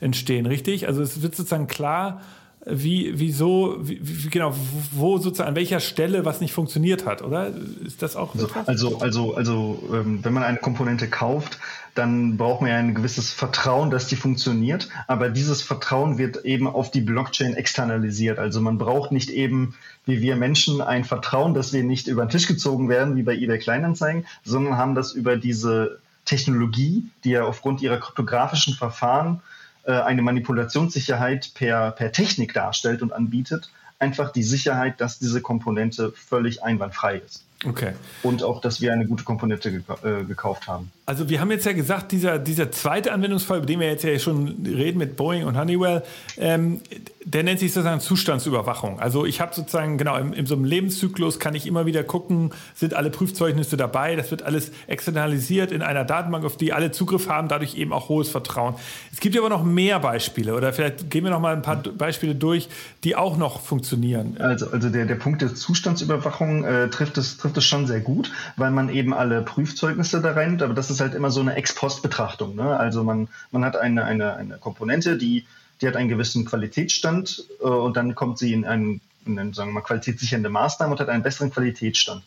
entstehen, 0.00 0.46
richtig? 0.46 0.86
Also 0.86 1.02
es 1.02 1.22
wird 1.22 1.34
sozusagen 1.34 1.66
klar, 1.66 2.22
wie, 2.64 3.18
wieso, 3.18 3.76
wie, 3.80 3.98
wie, 4.00 4.30
genau, 4.30 4.54
wo 4.92 5.18
sozusagen, 5.18 5.48
an 5.48 5.56
welcher 5.56 5.80
Stelle 5.80 6.24
was 6.24 6.40
nicht 6.40 6.52
funktioniert 6.52 7.06
hat, 7.06 7.22
oder? 7.22 7.50
Ist 7.84 8.02
das 8.02 8.14
auch 8.14 8.34
so? 8.36 8.48
Also, 8.66 8.98
also, 8.98 9.34
also, 9.34 9.82
ähm, 9.92 10.20
wenn 10.22 10.32
man 10.32 10.44
eine 10.44 10.58
Komponente 10.58 11.08
kauft, 11.08 11.58
dann 11.94 12.36
braucht 12.36 12.60
man 12.60 12.70
ja 12.70 12.76
ein 12.76 12.94
gewisses 12.94 13.32
Vertrauen, 13.32 13.90
dass 13.90 14.06
die 14.06 14.16
funktioniert. 14.16 14.88
Aber 15.08 15.28
dieses 15.28 15.60
Vertrauen 15.60 16.18
wird 16.18 16.44
eben 16.44 16.66
auf 16.66 16.90
die 16.90 17.00
Blockchain 17.00 17.54
externalisiert. 17.54 18.38
Also 18.38 18.60
man 18.60 18.78
braucht 18.78 19.12
nicht 19.12 19.28
eben, 19.28 19.74
wie 20.06 20.20
wir 20.20 20.36
Menschen, 20.36 20.80
ein 20.80 21.04
Vertrauen, 21.04 21.54
dass 21.54 21.72
wir 21.72 21.82
nicht 21.82 22.06
über 22.06 22.24
den 22.24 22.30
Tisch 22.30 22.46
gezogen 22.46 22.88
werden, 22.88 23.16
wie 23.16 23.22
bei 23.22 23.34
eBay 23.34 23.58
Kleinanzeigen, 23.58 24.24
sondern 24.44 24.78
haben 24.78 24.94
das 24.94 25.12
über 25.12 25.36
diese 25.36 25.98
Technologie, 26.24 27.04
die 27.24 27.30
ja 27.30 27.44
aufgrund 27.44 27.82
ihrer 27.82 27.98
kryptografischen 27.98 28.74
Verfahren 28.74 29.42
äh, 29.84 29.92
eine 29.92 30.22
Manipulationssicherheit 30.22 31.52
per, 31.54 31.90
per 31.92 32.12
Technik 32.12 32.54
darstellt 32.54 33.02
und 33.02 33.12
anbietet, 33.12 33.70
einfach 33.98 34.32
die 34.32 34.42
Sicherheit, 34.42 35.00
dass 35.00 35.18
diese 35.18 35.40
Komponente 35.40 36.12
völlig 36.12 36.62
einwandfrei 36.62 37.18
ist. 37.18 37.44
Okay. 37.64 37.92
Und 38.22 38.42
auch, 38.42 38.60
dass 38.60 38.80
wir 38.80 38.92
eine 38.92 39.06
gute 39.06 39.24
Komponente 39.24 39.70
gek 39.70 39.84
äh, 40.02 40.24
gekauft 40.24 40.66
haben. 40.66 40.90
Also 41.04 41.28
wir 41.28 41.40
haben 41.40 41.50
jetzt 41.50 41.66
ja 41.66 41.72
gesagt, 41.72 42.12
dieser, 42.12 42.38
dieser 42.38 42.70
zweite 42.70 43.12
Anwendungsfall, 43.12 43.58
über 43.58 43.66
den 43.66 43.80
wir 43.80 43.88
jetzt 43.88 44.04
ja 44.04 44.16
schon 44.20 44.64
reden 44.64 44.98
mit 44.98 45.16
Boeing 45.16 45.46
und 45.46 45.58
Honeywell, 45.58 46.04
ähm, 46.38 46.80
der 47.24 47.42
nennt 47.42 47.60
sich 47.60 47.72
sozusagen 47.72 48.00
Zustandsüberwachung. 48.00 49.00
Also 49.00 49.26
ich 49.26 49.40
habe 49.40 49.54
sozusagen, 49.54 49.98
genau, 49.98 50.16
in, 50.16 50.32
in, 50.32 50.46
so 50.46 50.54
einem 50.54 50.64
Lebenszyklus 50.64 51.38
kann 51.38 51.54
ich 51.54 51.66
immer 51.66 51.86
wieder 51.86 52.02
gucken, 52.04 52.50
sind 52.74 52.94
alle 52.94 53.10
Prüfzeugnisse 53.10 53.76
dabei, 53.76 54.16
das 54.16 54.30
wird 54.30 54.42
alles 54.42 54.70
externalisiert 54.86 55.72
in 55.72 55.82
einer 55.82 56.04
Datenbank, 56.04 56.44
auf 56.44 56.56
die 56.56 56.72
alle 56.72 56.92
Zugriff 56.92 57.28
haben, 57.28 57.48
dadurch 57.48 57.76
eben 57.76 57.92
auch 57.92 58.08
hohes 58.08 58.28
Vertrauen. 58.28 58.74
Es 59.12 59.20
gibt 59.20 59.36
aber 59.36 59.48
noch 59.48 59.64
mehr 59.64 60.00
Beispiele 60.00 60.54
oder 60.54 60.72
vielleicht 60.72 61.10
gehen 61.10 61.24
wir 61.24 61.30
noch 61.30 61.40
mal 61.40 61.54
ein 61.54 61.62
paar 61.62 61.82
Beispiele 61.82 62.34
durch, 62.34 62.68
die 63.04 63.16
auch 63.16 63.36
noch 63.36 63.60
funktionieren. 63.60 64.36
Also, 64.38 64.70
also 64.70 64.88
der, 64.88 65.06
der 65.06 65.16
Punkt 65.16 65.42
der 65.42 65.54
Zustandsüberwachung 65.54 66.64
äh, 66.64 66.88
trifft, 66.90 67.18
es, 67.18 67.38
trifft 67.38 67.56
es 67.56 67.64
schon 67.64 67.86
sehr 67.86 68.00
gut, 68.00 68.32
weil 68.56 68.70
man 68.70 68.88
eben 68.88 69.14
alle 69.14 69.42
Prüfzeugnisse 69.42 70.20
da 70.20 70.32
reinnimmt, 70.32 70.62
aber 70.62 70.74
das 70.74 70.90
ist 70.90 71.00
halt 71.02 71.14
immer 71.14 71.30
so 71.30 71.40
eine 71.40 71.56
Ex-Post-Betrachtung. 71.56 72.56
Ne? 72.56 72.76
Also 72.76 73.04
man, 73.04 73.28
man 73.50 73.64
hat 73.64 73.76
eine, 73.76 74.04
eine, 74.04 74.34
eine 74.34 74.56
Komponente, 74.56 75.18
die 75.18 75.44
die 75.82 75.88
hat 75.88 75.96
einen 75.96 76.08
gewissen 76.08 76.44
Qualitätsstand 76.44 77.44
äh, 77.60 77.64
und 77.64 77.96
dann 77.96 78.14
kommt 78.14 78.38
sie 78.38 78.52
in 78.52 78.64
einen, 78.64 79.00
in 79.26 79.38
einen, 79.38 79.52
sagen 79.52 79.70
wir 79.70 79.74
mal, 79.74 79.80
qualitätssichernde 79.82 80.48
Maßnahme 80.48 80.92
und 80.92 81.00
hat 81.00 81.08
einen 81.08 81.24
besseren 81.24 81.50
Qualitätsstand. 81.50 82.22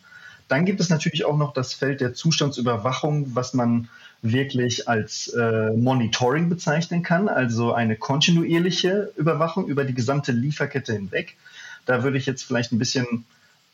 Dann 0.48 0.64
gibt 0.64 0.80
es 0.80 0.90
natürlich 0.90 1.24
auch 1.24 1.36
noch 1.36 1.54
das 1.54 1.72
Feld 1.72 2.00
der 2.00 2.14
Zustandsüberwachung, 2.14 3.34
was 3.34 3.54
man 3.54 3.88
wirklich 4.22 4.88
als 4.88 5.28
äh, 5.28 5.70
Monitoring 5.70 6.48
bezeichnen 6.48 7.02
kann, 7.02 7.28
also 7.28 7.72
eine 7.72 7.96
kontinuierliche 7.96 9.12
Überwachung 9.16 9.66
über 9.66 9.84
die 9.84 9.94
gesamte 9.94 10.32
Lieferkette 10.32 10.92
hinweg. 10.92 11.36
Da 11.84 12.02
würde 12.02 12.18
ich 12.18 12.26
jetzt 12.26 12.42
vielleicht 12.42 12.72
ein 12.72 12.78
bisschen 12.78 13.24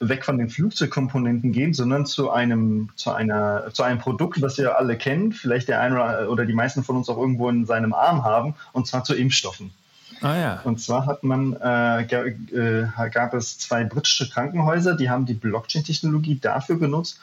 weg 0.09 0.25
von 0.25 0.39
den 0.39 0.51
Flugzeugkomponenten 0.51 1.53
gehen, 1.53 1.75
sondern 1.75 2.07
zu 2.07 2.31
einem, 2.31 2.91
zu 2.97 3.13
einer, 3.13 3.71
zu 3.73 3.83
einem 3.85 3.99
Produkt, 3.99 4.43
das 4.43 4.59
wir 4.59 4.77
alle 4.79 4.97
kennen, 4.97 5.33
vielleicht 5.33 5.69
der 5.69 5.81
eine 5.81 6.29
oder 6.29 6.45
die 6.45 6.53
meisten 6.53 6.83
von 6.83 6.97
uns 6.97 7.09
auch 7.09 7.19
irgendwo 7.19 7.49
in 7.49 7.67
seinem 7.67 7.95
Arm 7.95 8.25
haben, 8.25 8.55
und 8.73 8.87
zwar 8.87 9.05
zu 9.05 9.15
Impfstoffen. 9.15 9.73
Ah, 10.21 10.37
ja. 10.37 10.61
Und 10.65 10.81
zwar 10.81 11.07
hat 11.07 11.25
man, 11.25 11.55
äh, 11.55 12.03
äh, 12.03 12.87
gab 13.11 13.35
es 13.35 13.59
zwei 13.59 13.85
britische 13.85 14.29
Krankenhäuser, 14.29 14.95
die 14.95 15.11
haben 15.11 15.27
die 15.27 15.35
Blockchain-Technologie 15.35 16.39
dafür 16.39 16.79
genutzt, 16.79 17.19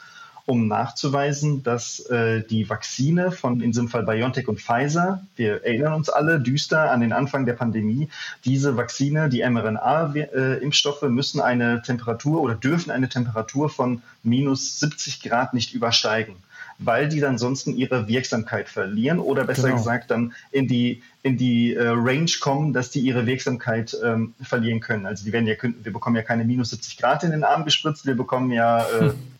um 0.50 0.66
nachzuweisen, 0.66 1.62
dass 1.62 2.00
äh, 2.10 2.42
die 2.42 2.68
Vakzine 2.68 3.30
von 3.30 3.60
in 3.60 3.70
diesem 3.70 3.88
Fall 3.88 4.02
BioNTech 4.02 4.48
und 4.48 4.60
Pfizer, 4.60 5.24
wir 5.36 5.64
erinnern 5.64 5.92
uns 5.94 6.08
alle 6.08 6.40
düster 6.40 6.90
an 6.90 7.00
den 7.00 7.12
Anfang 7.12 7.46
der 7.46 7.52
Pandemie, 7.52 8.08
diese 8.44 8.76
Vakzine, 8.76 9.28
die 9.28 9.48
mRNA-Impfstoffe 9.48 11.02
müssen 11.02 11.40
eine 11.40 11.82
Temperatur 11.82 12.40
oder 12.40 12.56
dürfen 12.56 12.90
eine 12.90 13.08
Temperatur 13.08 13.70
von 13.70 14.02
minus 14.24 14.80
70 14.80 15.22
Grad 15.22 15.54
nicht 15.54 15.72
übersteigen 15.72 16.34
weil 16.82 17.10
die 17.10 17.20
dann 17.20 17.36
sonst 17.36 17.66
ihre 17.66 18.08
Wirksamkeit 18.08 18.70
verlieren 18.70 19.18
oder 19.18 19.44
besser 19.44 19.64
genau. 19.64 19.76
gesagt 19.76 20.10
dann 20.10 20.32
in 20.50 20.66
die, 20.66 21.02
in 21.22 21.36
die 21.36 21.74
äh, 21.74 21.88
Range 21.88 22.30
kommen, 22.40 22.72
dass 22.72 22.90
die 22.90 23.00
ihre 23.00 23.26
Wirksamkeit 23.26 23.94
ähm, 24.02 24.32
verlieren 24.40 24.80
können. 24.80 25.04
Also 25.04 25.26
die 25.26 25.32
werden 25.34 25.46
ja, 25.46 25.56
wir 25.60 25.92
bekommen 25.92 26.16
ja 26.16 26.22
keine 26.22 26.46
minus 26.46 26.70
70 26.70 26.96
Grad 26.96 27.22
in 27.22 27.32
den 27.32 27.44
Arm 27.44 27.66
gespritzt, 27.66 28.06
wir 28.06 28.16
bekommen 28.16 28.50
ja 28.50 28.80
äh, 28.80 29.12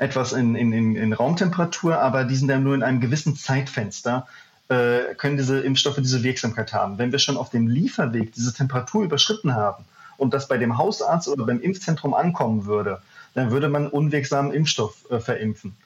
etwas 0.00 0.32
in, 0.32 0.54
in, 0.54 0.96
in, 0.96 1.12
Raumtemperatur, 1.12 2.00
aber 2.00 2.24
die 2.24 2.34
sind 2.34 2.48
dann 2.48 2.64
nur 2.64 2.74
in 2.74 2.82
einem 2.82 3.00
gewissen 3.00 3.36
Zeitfenster 3.36 4.26
äh, 4.70 5.14
können 5.16 5.36
diese 5.36 5.60
Impfstoffe 5.60 5.98
diese 5.98 6.22
Wirksamkeit 6.22 6.72
haben. 6.72 6.96
Wenn 6.96 7.12
wir 7.12 7.18
schon 7.18 7.36
auf 7.36 7.50
dem 7.50 7.68
Lieferweg 7.68 8.32
diese 8.32 8.54
Temperatur 8.54 9.04
überschritten 9.04 9.54
haben 9.54 9.84
und 10.16 10.32
das 10.32 10.48
bei 10.48 10.56
dem 10.56 10.78
Hausarzt 10.78 11.28
oder 11.28 11.44
beim 11.44 11.60
Impfzentrum 11.60 12.14
ankommen 12.14 12.64
würde, 12.64 13.02
dann 13.34 13.50
würde 13.50 13.68
man 13.68 13.88
unwirksamen 13.88 14.52
Impfstoff 14.52 15.04
äh, 15.10 15.20
verimpfen. 15.20 15.76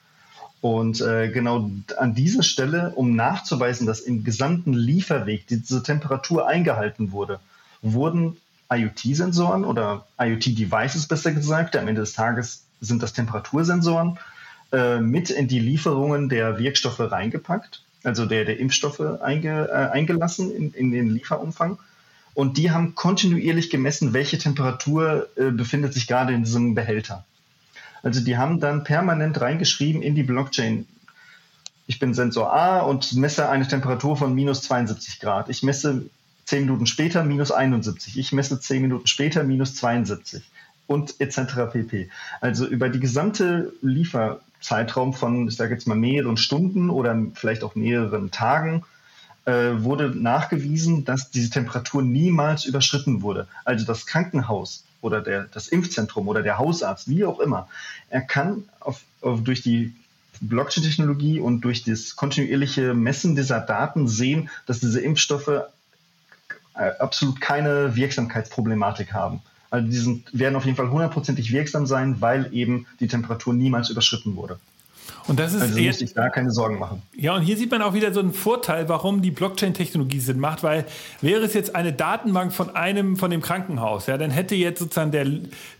Und 0.61 1.01
äh, 1.01 1.29
genau 1.29 1.69
an 1.97 2.15
dieser 2.15 2.41
Stelle, 2.41 2.93
um 2.95 3.17
nachzuweisen, 3.17 3.85
dass 3.85 3.99
im 3.99 4.23
gesamten 4.23 4.71
Lieferweg 4.71 5.45
diese 5.47 5.83
Temperatur 5.83 6.47
eingehalten 6.47 7.11
wurde, 7.11 7.41
wurden 7.81 8.37
IoT-Sensoren 8.71 9.65
oder 9.65 10.07
IoT-Devices 10.17 11.07
besser 11.07 11.33
gesagt, 11.33 11.75
am 11.75 11.89
Ende 11.89 12.01
des 12.01 12.13
Tages 12.13 12.64
sind 12.81 13.03
das 13.03 13.13
Temperatursensoren, 13.13 14.19
äh, 14.71 14.99
mit 14.99 15.29
in 15.29 15.47
die 15.47 15.59
Lieferungen 15.59 16.29
der 16.29 16.59
Wirkstoffe 16.59 16.99
reingepackt, 16.99 17.83
also 18.03 18.25
der, 18.25 18.45
der 18.45 18.59
Impfstoffe 18.59 18.99
einge, 18.99 19.69
äh, 19.69 19.91
eingelassen 19.91 20.51
in, 20.51 20.73
in 20.73 20.91
den 20.91 21.09
Lieferumfang. 21.09 21.77
Und 22.33 22.57
die 22.57 22.71
haben 22.71 22.95
kontinuierlich 22.95 23.69
gemessen, 23.69 24.13
welche 24.13 24.37
Temperatur 24.37 25.29
äh, 25.37 25.51
befindet 25.51 25.93
sich 25.93 26.07
gerade 26.07 26.33
in 26.33 26.43
diesem 26.43 26.75
Behälter. 26.75 27.23
Also 28.03 28.21
die 28.21 28.37
haben 28.37 28.59
dann 28.59 28.83
permanent 28.83 29.39
reingeschrieben 29.39 30.01
in 30.01 30.15
die 30.15 30.23
Blockchain, 30.23 30.85
ich 31.87 31.99
bin 31.99 32.13
Sensor 32.13 32.51
A 32.51 32.79
und 32.79 33.13
messe 33.13 33.47
eine 33.47 33.67
Temperatur 33.67 34.17
von 34.17 34.33
minus 34.33 34.63
72 34.63 35.19
Grad. 35.19 35.49
Ich 35.49 35.61
messe 35.61 36.09
10 36.45 36.65
Minuten 36.65 36.87
später 36.87 37.23
minus 37.23 37.51
71. 37.51 38.17
Ich 38.17 38.31
messe 38.31 38.59
10 38.59 38.81
Minuten 38.81 39.07
später 39.07 39.43
minus 39.43 39.75
72 39.75 40.43
und 40.87 41.19
etc. 41.19 41.71
pp. 41.71 42.09
Also 42.41 42.65
über 42.67 42.89
die 42.89 42.99
gesamte 42.99 43.73
Lieferzeitraum 43.81 45.13
von, 45.13 45.47
ich 45.47 45.55
sage 45.55 45.73
jetzt 45.73 45.87
mal, 45.87 45.95
mehreren 45.95 46.37
Stunden 46.37 46.89
oder 46.89 47.17
vielleicht 47.33 47.63
auch 47.63 47.75
mehreren 47.75 48.31
Tagen 48.31 48.83
äh, 49.45 49.83
wurde 49.83 50.09
nachgewiesen, 50.09 51.05
dass 51.05 51.31
diese 51.31 51.49
Temperatur 51.49 52.01
niemals 52.01 52.65
überschritten 52.65 53.21
wurde. 53.21 53.47
Also 53.63 53.85
das 53.85 54.05
Krankenhaus 54.05 54.83
oder 55.01 55.21
der, 55.21 55.43
das 55.43 55.67
Impfzentrum 55.67 56.27
oder 56.27 56.41
der 56.41 56.57
Hausarzt, 56.57 57.07
wie 57.07 57.25
auch 57.25 57.39
immer, 57.39 57.67
er 58.09 58.21
kann 58.21 58.67
auf, 58.79 59.01
auf, 59.21 59.43
durch 59.43 59.61
die 59.61 59.93
Blockchain-Technologie 60.41 61.39
und 61.39 61.61
durch 61.61 61.83
das 61.83 62.15
kontinuierliche 62.15 62.93
Messen 62.93 63.35
dieser 63.35 63.61
Daten 63.61 64.07
sehen, 64.07 64.49
dass 64.65 64.79
diese 64.79 64.99
Impfstoffe 64.99 65.47
äh, 65.47 66.91
absolut 66.99 67.39
keine 67.39 67.95
Wirksamkeitsproblematik 67.95 69.13
haben. 69.13 69.41
Also 69.69 69.87
die 69.87 69.97
sind, 69.97 70.39
werden 70.39 70.55
auf 70.55 70.65
jeden 70.65 70.77
Fall 70.77 70.89
hundertprozentig 70.89 71.51
wirksam 71.51 71.85
sein, 71.85 72.21
weil 72.21 72.53
eben 72.53 72.85
die 72.99 73.07
Temperatur 73.07 73.53
niemals 73.53 73.89
überschritten 73.89 74.35
wurde. 74.35 74.59
Und 75.27 75.39
das 75.39 75.53
ist 75.53 75.61
also 75.61 75.79
muss 75.79 76.01
ich 76.01 76.13
da 76.13 76.29
keine 76.29 76.51
Sorgen 76.51 76.79
machen. 76.79 77.01
Ja, 77.15 77.35
und 77.35 77.41
hier 77.41 77.57
sieht 77.57 77.71
man 77.71 77.81
auch 77.81 77.93
wieder 77.93 78.13
so 78.13 78.19
einen 78.19 78.33
Vorteil, 78.33 78.87
warum 78.89 79.21
die 79.21 79.31
Blockchain-Technologie 79.31 80.19
Sinn 80.19 80.39
macht, 80.39 80.63
weil 80.63 80.85
wäre 81.21 81.41
es 81.43 81.53
jetzt 81.53 81.75
eine 81.75 81.93
Datenbank 81.93 82.53
von 82.53 82.75
einem, 82.75 83.17
von 83.17 83.31
dem 83.31 83.41
Krankenhaus, 83.41 84.07
ja, 84.07 84.17
dann 84.17 84.31
hätte 84.31 84.55
jetzt 84.55 84.79
sozusagen 84.79 85.11
der, 85.11 85.25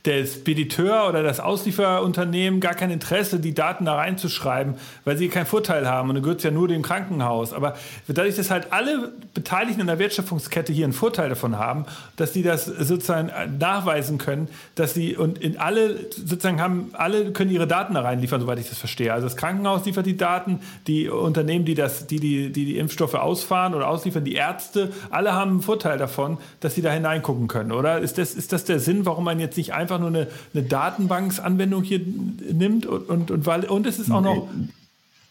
der 0.06 0.26
Spediteur 0.26 1.08
oder 1.08 1.24
das 1.24 1.40
Auslieferunternehmen 1.40 2.60
gar 2.60 2.74
kein 2.74 2.92
Interesse, 2.92 3.40
die 3.40 3.54
Daten 3.54 3.86
da 3.86 3.96
reinzuschreiben, 3.96 4.76
weil 5.04 5.18
sie 5.18 5.28
keinen 5.28 5.46
Vorteil 5.46 5.88
haben 5.88 6.10
und 6.10 6.16
dann 6.16 6.24
gehört 6.24 6.40
es 6.40 6.44
ja 6.44 6.52
nur 6.52 6.68
dem 6.68 6.82
Krankenhaus. 6.82 7.54
Aber 7.54 7.76
dadurch, 8.08 8.36
dass 8.36 8.52
halt 8.52 8.72
alle 8.72 9.14
Beteiligten 9.34 9.82
in 9.82 9.88
der 9.88 10.00
Wertschöpfungskette 10.00 10.74
hier 10.74 10.86
einen 10.86 10.94
Vorteil 10.94 11.30
davon 11.30 11.58
haben, 11.58 11.86
dass 12.16 12.34
sie 12.34 12.44
das 12.44 12.66
sozusagen 12.66 13.32
nachweisen 13.60 14.18
können, 14.18 14.48
dass 14.76 14.94
sie 14.94 15.16
und 15.16 15.38
in 15.38 15.58
alle 15.58 16.10
sozusagen 16.12 16.62
haben, 16.62 16.90
alle 16.94 17.32
können 17.32 17.52
ihre 17.52 17.68
Daten 17.68 17.94
da 17.94 18.02
reinliefern, 18.02 18.42
soweit 18.42 18.60
ich 18.60 18.70
das 18.70 18.78
verstehe. 18.78 19.14
Also 19.16 19.28
das 19.28 19.38
Krankenhaus 19.38 19.86
liefert 19.86 20.06
die 20.06 20.18
Daten, 20.18 20.60
die 20.88 21.10
Unternehmen, 21.10 21.66
die, 21.66 21.74
das, 21.74 22.08
die, 22.08 22.20
die, 22.20 22.52
die, 22.52 22.66
die 22.66 22.78
Impfstoffe 22.78 23.16
ausfahren 23.16 23.74
oder 23.74 23.88
ausliefern, 23.88 24.24
die 24.24 24.36
Ärzte, 24.36 24.92
alle 25.10 25.34
haben 25.34 25.52
einen 25.52 25.62
Vorteil 25.62 25.98
davon, 25.98 26.38
dass 26.60 26.76
sie 26.76 26.82
da 26.82 26.92
hineingucken 26.92 27.48
können, 27.48 27.72
oder? 27.72 28.00
Ist 28.00 28.18
das, 28.18 28.36
ist 28.36 28.54
das 28.54 28.66
der 28.66 28.80
Sinn, 28.80 29.06
warum 29.06 29.24
man 29.24 29.40
jetzt 29.40 29.58
nicht 29.58 29.74
einfach 29.74 30.00
nur 30.00 30.10
eine, 30.10 30.28
eine 30.54 30.64
Datenbanksanwendung 30.64 31.84
hier 31.84 32.00
nimmt? 32.00 32.86
Und, 32.86 33.10
und, 33.10 33.32
und, 33.32 33.46
weil, 33.46 33.66
und 33.66 33.88
es 33.88 34.00
ist 34.00 34.12
auch 34.12 34.22
noch. 34.22 34.48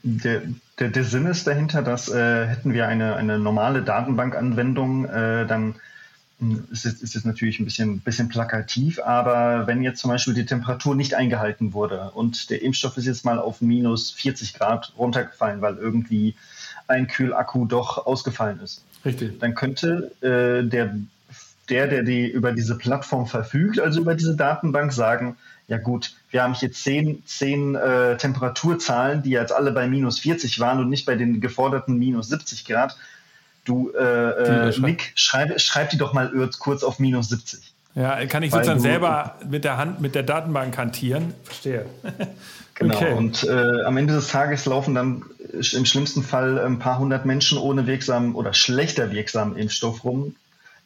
Der, 0.03 0.43
der, 0.79 0.89
der 0.89 1.05
Sinn 1.05 1.27
ist 1.27 1.47
dahinter, 1.47 1.83
dass 1.83 2.11
äh, 2.11 2.47
hätten 2.47 2.75
wir 2.75 2.89
eine, 2.89 3.17
eine 3.17 3.39
normale 3.39 3.83
Datenbankanwendung, 3.83 5.07
äh, 5.07 5.47
dann 5.47 5.77
ist 6.71 6.85
es, 6.85 7.01
ist 7.01 7.17
es 7.17 7.25
natürlich 7.25 7.61
ein 7.61 7.65
bisschen, 7.65 8.01
bisschen 8.01 8.29
plakativ, 8.29 9.01
aber 9.01 9.67
wenn 9.67 9.83
jetzt 9.83 10.01
zum 10.01 10.11
Beispiel 10.11 10.35
die 10.35 10.47
Temperatur 10.47 10.95
nicht 10.95 11.15
eingehalten 11.15 11.73
wurde 11.73 12.11
und 12.15 12.51
der 12.51 12.63
Impfstoff 12.63 12.97
ist 12.97 13.07
jetzt 13.07 13.25
mal 13.25 13.39
auf 13.39 13.61
minus 13.61 14.11
40 14.11 14.55
Grad 14.55 14.93
runtergefallen, 14.99 15.61
weil 15.61 15.77
irgendwie 15.77 16.35
ein 16.89 17.07
Kühlakku 17.07 17.67
doch 17.67 18.07
ausgefallen 18.07 18.61
ist, 18.61 18.85
Richtig. 19.05 19.39
dann 19.39 19.55
könnte 19.55 20.11
äh, 20.21 20.69
der 20.69 20.97
der, 21.71 21.87
der 21.87 22.03
die 22.03 22.27
über 22.29 22.53
diese 22.53 22.77
Plattform 22.77 23.27
verfügt, 23.27 23.81
also 23.81 24.01
über 24.01 24.15
diese 24.15 24.37
Datenbank, 24.37 24.93
sagen, 24.93 25.37
ja 25.67 25.79
gut, 25.79 26.15
wir 26.31 26.43
haben 26.43 26.55
hier 26.55 26.73
zehn, 26.73 27.23
zehn 27.25 27.75
äh, 27.75 28.17
Temperaturzahlen, 28.19 29.23
die 29.23 29.31
jetzt 29.31 29.53
alle 29.53 29.73
bei 29.73 29.89
minus 29.89 30.19
40 30.19 30.61
waren 30.61 30.79
und 30.79 30.91
nicht 30.91 31.07
bei 31.07 31.17
den 31.17 31.41
geforderten 31.41 31.99
minus 31.99 32.29
70 32.29 32.67
Grad. 32.67 32.97
Du, 33.65 33.91
äh, 33.91 34.69
äh, 34.69 34.79
Nick, 34.79 35.13
schreib, 35.15 35.59
schreib 35.61 35.91
die 35.91 35.97
doch 35.97 36.13
mal 36.13 36.31
kurz 36.59 36.83
auf 36.83 36.99
minus 36.99 37.31
70. 37.31 37.61
Ja, 37.95 38.27
kann 38.27 38.43
ich 38.43 38.51
sozusagen 38.51 38.81
selber 38.81 39.37
mit 39.49 39.65
der 39.65 39.77
Hand, 39.77 40.01
mit 40.01 40.15
der 40.15 40.25
Datenbank 40.25 40.77
hantieren. 40.77 41.35
Verstehe. 41.45 41.87
Genau. 42.77 42.97
Okay. 42.97 43.13
Und 43.13 43.45
äh, 43.45 43.83
am 43.85 43.97
Ende 43.97 44.15
des 44.15 44.27
Tages 44.29 44.67
laufen 44.67 44.97
dann 44.97 45.23
im 45.53 45.85
schlimmsten 45.85 46.25
Fall 46.25 46.59
ein 46.59 46.81
paar 46.81 46.99
hundert 46.99 47.25
Menschen 47.25 47.57
ohne 47.57 47.87
wirksamen 47.87 48.35
oder 48.35 48.53
schlechter 48.53 49.13
wirksamen 49.13 49.57
Impfstoff 49.57 50.03
rum, 50.05 50.35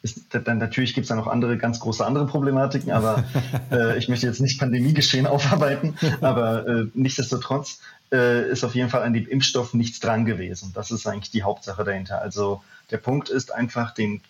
ist, 0.01 0.27
dann 0.31 0.57
natürlich 0.57 0.93
gibt 0.93 1.05
es 1.05 1.09
da 1.09 1.15
noch 1.15 1.27
andere, 1.27 1.57
ganz 1.57 1.79
große 1.79 2.05
andere 2.05 2.25
Problematiken, 2.25 2.91
aber 2.91 3.23
äh, 3.71 3.97
ich 3.97 4.07
möchte 4.07 4.27
jetzt 4.27 4.39
nicht 4.39 4.59
Pandemiegeschehen 4.59 5.27
aufarbeiten, 5.27 5.95
aber 6.21 6.67
äh, 6.67 6.85
nichtsdestotrotz 6.93 7.81
äh, 8.11 8.49
ist 8.49 8.63
auf 8.63 8.75
jeden 8.75 8.89
Fall 8.89 9.03
an 9.03 9.13
dem 9.13 9.27
Impfstoff 9.27 9.73
nichts 9.73 9.99
dran 9.99 10.25
gewesen. 10.25 10.71
Das 10.73 10.91
ist 10.91 11.07
eigentlich 11.07 11.31
die 11.31 11.43
Hauptsache 11.43 11.83
dahinter. 11.83 12.21
Also 12.21 12.63
der 12.91 12.97
Punkt 12.97 13.29
ist 13.29 13.53
einfach, 13.53 13.93
den, 13.93 14.21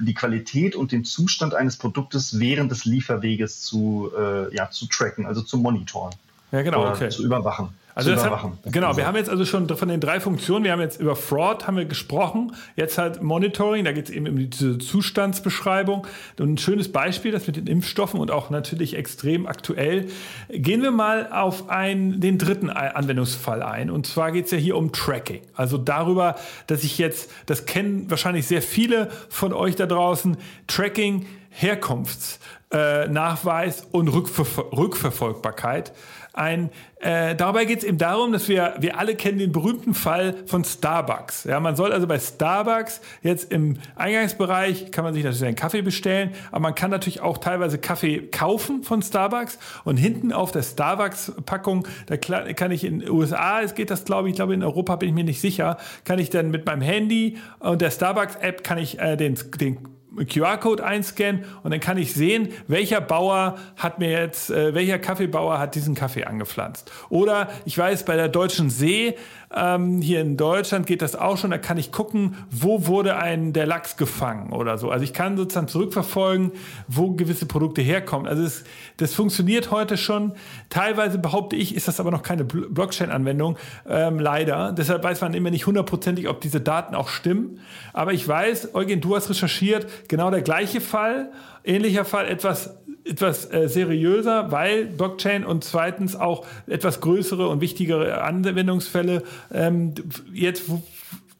die 0.00 0.14
Qualität 0.14 0.74
und 0.76 0.92
den 0.92 1.04
Zustand 1.04 1.54
eines 1.54 1.76
Produktes 1.76 2.38
während 2.38 2.70
des 2.70 2.84
Lieferweges 2.84 3.62
zu, 3.62 4.10
äh, 4.16 4.54
ja, 4.54 4.70
zu 4.70 4.86
tracken, 4.86 5.26
also 5.26 5.42
zu 5.42 5.58
monitoren. 5.58 6.14
Ja, 6.52 6.62
genau, 6.62 6.88
okay. 6.88 7.08
Zu 7.10 7.24
überwachen. 7.24 7.70
Also 7.94 8.10
das 8.10 8.24
hat, 8.24 8.52
genau, 8.66 8.96
wir 8.96 9.06
haben 9.06 9.16
jetzt 9.16 9.28
also 9.28 9.44
schon 9.44 9.68
von 9.68 9.88
den 9.88 10.00
drei 10.00 10.18
Funktionen, 10.18 10.64
wir 10.64 10.72
haben 10.72 10.80
jetzt 10.80 11.00
über 11.00 11.14
Fraud 11.14 11.66
haben 11.66 11.76
wir 11.76 11.84
gesprochen, 11.84 12.54
jetzt 12.74 12.96
halt 12.96 13.22
Monitoring, 13.22 13.84
da 13.84 13.92
geht 13.92 14.08
es 14.08 14.10
eben 14.10 14.26
um 14.26 14.50
diese 14.50 14.78
Zustandsbeschreibung. 14.78 16.06
Und 16.38 16.54
ein 16.54 16.58
schönes 16.58 16.90
Beispiel, 16.90 17.32
das 17.32 17.46
mit 17.46 17.56
den 17.56 17.66
Impfstoffen 17.66 18.18
und 18.18 18.30
auch 18.30 18.48
natürlich 18.50 18.96
extrem 18.96 19.46
aktuell. 19.46 20.08
Gehen 20.48 20.82
wir 20.82 20.90
mal 20.90 21.30
auf 21.30 21.68
einen, 21.68 22.20
den 22.20 22.38
dritten 22.38 22.70
Anwendungsfall 22.70 23.62
ein. 23.62 23.90
Und 23.90 24.06
zwar 24.06 24.32
geht 24.32 24.46
es 24.46 24.52
ja 24.52 24.58
hier 24.58 24.76
um 24.76 24.92
Tracking. 24.92 25.42
Also 25.54 25.76
darüber, 25.76 26.36
dass 26.66 26.84
ich 26.84 26.96
jetzt, 26.98 27.30
das 27.46 27.66
kennen 27.66 28.10
wahrscheinlich 28.10 28.46
sehr 28.46 28.62
viele 28.62 29.10
von 29.28 29.52
euch 29.52 29.76
da 29.76 29.84
draußen, 29.86 30.38
Tracking, 30.66 31.26
Herkunftsnachweis 31.50 33.82
äh, 33.82 33.86
und 33.92 34.08
Rückver 34.08 34.46
Rückverfolgbarkeit 34.72 35.92
ein, 36.34 36.70
äh, 37.00 37.34
dabei 37.34 37.66
geht 37.66 37.80
es 37.80 37.84
eben 37.84 37.98
darum, 37.98 38.32
dass 38.32 38.48
wir, 38.48 38.74
wir 38.78 38.98
alle 38.98 39.16
kennen 39.16 39.38
den 39.38 39.52
berühmten 39.52 39.92
Fall 39.92 40.34
von 40.46 40.64
Starbucks. 40.64 41.44
Ja, 41.44 41.60
man 41.60 41.76
soll 41.76 41.92
also 41.92 42.06
bei 42.06 42.18
Starbucks 42.18 43.00
jetzt 43.22 43.52
im 43.52 43.76
Eingangsbereich, 43.96 44.90
kann 44.92 45.04
man 45.04 45.12
sich 45.12 45.24
natürlich 45.24 45.44
einen 45.44 45.56
Kaffee 45.56 45.82
bestellen, 45.82 46.32
aber 46.50 46.60
man 46.60 46.74
kann 46.74 46.90
natürlich 46.90 47.20
auch 47.20 47.38
teilweise 47.38 47.78
Kaffee 47.78 48.28
kaufen 48.28 48.82
von 48.82 49.02
Starbucks 49.02 49.58
und 49.84 49.98
hinten 49.98 50.32
auf 50.32 50.52
der 50.52 50.62
Starbucks-Packung, 50.62 51.86
da 52.06 52.16
kann 52.16 52.70
ich 52.70 52.84
in 52.84 53.00
den 53.00 53.10
USA, 53.10 53.60
es 53.60 53.74
geht 53.74 53.90
das 53.90 54.04
glaube 54.04 54.30
ich, 54.30 54.34
glaube 54.36 54.54
in 54.54 54.62
Europa 54.62 54.96
bin 54.96 55.10
ich 55.10 55.14
mir 55.14 55.24
nicht 55.24 55.40
sicher, 55.40 55.76
kann 56.04 56.18
ich 56.18 56.30
dann 56.30 56.50
mit 56.50 56.64
meinem 56.64 56.82
Handy 56.82 57.36
und 57.58 57.82
der 57.82 57.90
Starbucks-App 57.90 58.64
kann 58.64 58.78
ich 58.78 58.98
äh, 58.98 59.16
den, 59.16 59.38
den 59.60 59.91
QR-Code 60.16 60.84
einscannen 60.84 61.44
und 61.62 61.70
dann 61.70 61.80
kann 61.80 61.98
ich 61.98 62.12
sehen, 62.12 62.48
welcher 62.66 63.00
Bauer 63.00 63.56
hat 63.76 63.98
mir 63.98 64.10
jetzt, 64.10 64.50
äh, 64.50 64.74
welcher 64.74 64.98
Kaffeebauer 64.98 65.58
hat 65.58 65.74
diesen 65.74 65.94
Kaffee 65.94 66.24
angepflanzt. 66.24 66.90
Oder 67.08 67.48
ich 67.64 67.76
weiß, 67.76 68.04
bei 68.04 68.16
der 68.16 68.28
Deutschen 68.28 68.70
See 68.70 69.16
ähm, 69.54 70.00
hier 70.00 70.20
in 70.20 70.36
Deutschland 70.36 70.86
geht 70.86 71.02
das 71.02 71.14
auch 71.14 71.36
schon. 71.36 71.50
Da 71.50 71.58
kann 71.58 71.78
ich 71.78 71.92
gucken, 71.92 72.36
wo 72.50 72.86
wurde 72.86 73.16
ein 73.16 73.52
der 73.52 73.66
Lachs 73.66 73.96
gefangen 73.96 74.52
oder 74.52 74.78
so. 74.78 74.90
Also 74.90 75.04
ich 75.04 75.12
kann 75.12 75.36
sozusagen 75.36 75.68
zurückverfolgen, 75.68 76.52
wo 76.88 77.10
gewisse 77.12 77.46
Produkte 77.46 77.82
herkommen. 77.82 78.26
Also 78.26 78.42
es, 78.42 78.64
das 78.96 79.14
funktioniert 79.14 79.70
heute 79.70 79.96
schon. 79.96 80.32
Teilweise 80.70 81.18
behaupte 81.18 81.56
ich, 81.56 81.74
ist 81.74 81.88
das 81.88 82.00
aber 82.00 82.10
noch 82.10 82.22
keine 82.22 82.44
Blockchain-Anwendung, 82.44 83.56
ähm, 83.88 84.18
leider. 84.18 84.72
Deshalb 84.72 85.04
weiß 85.04 85.20
man 85.20 85.34
immer 85.34 85.50
nicht 85.50 85.66
hundertprozentig, 85.66 86.28
ob 86.28 86.40
diese 86.40 86.60
Daten 86.60 86.94
auch 86.94 87.08
stimmen. 87.08 87.60
Aber 87.92 88.12
ich 88.12 88.26
weiß, 88.26 88.74
Eugen, 88.74 89.00
du 89.00 89.14
hast 89.16 89.28
recherchiert, 89.28 89.86
genau 90.08 90.30
der 90.30 90.42
gleiche 90.42 90.80
Fall, 90.80 91.32
ähnlicher 91.64 92.04
Fall, 92.04 92.28
etwas 92.28 92.78
etwas 93.04 93.52
äh, 93.52 93.68
seriöser, 93.68 94.52
weil 94.52 94.86
Blockchain 94.86 95.44
und 95.44 95.64
zweitens 95.64 96.14
auch 96.14 96.46
etwas 96.68 97.00
größere 97.00 97.48
und 97.48 97.60
wichtigere 97.60 98.22
Anwendungsfälle 98.22 99.24
ähm, 99.52 99.94
jetzt 100.32 100.70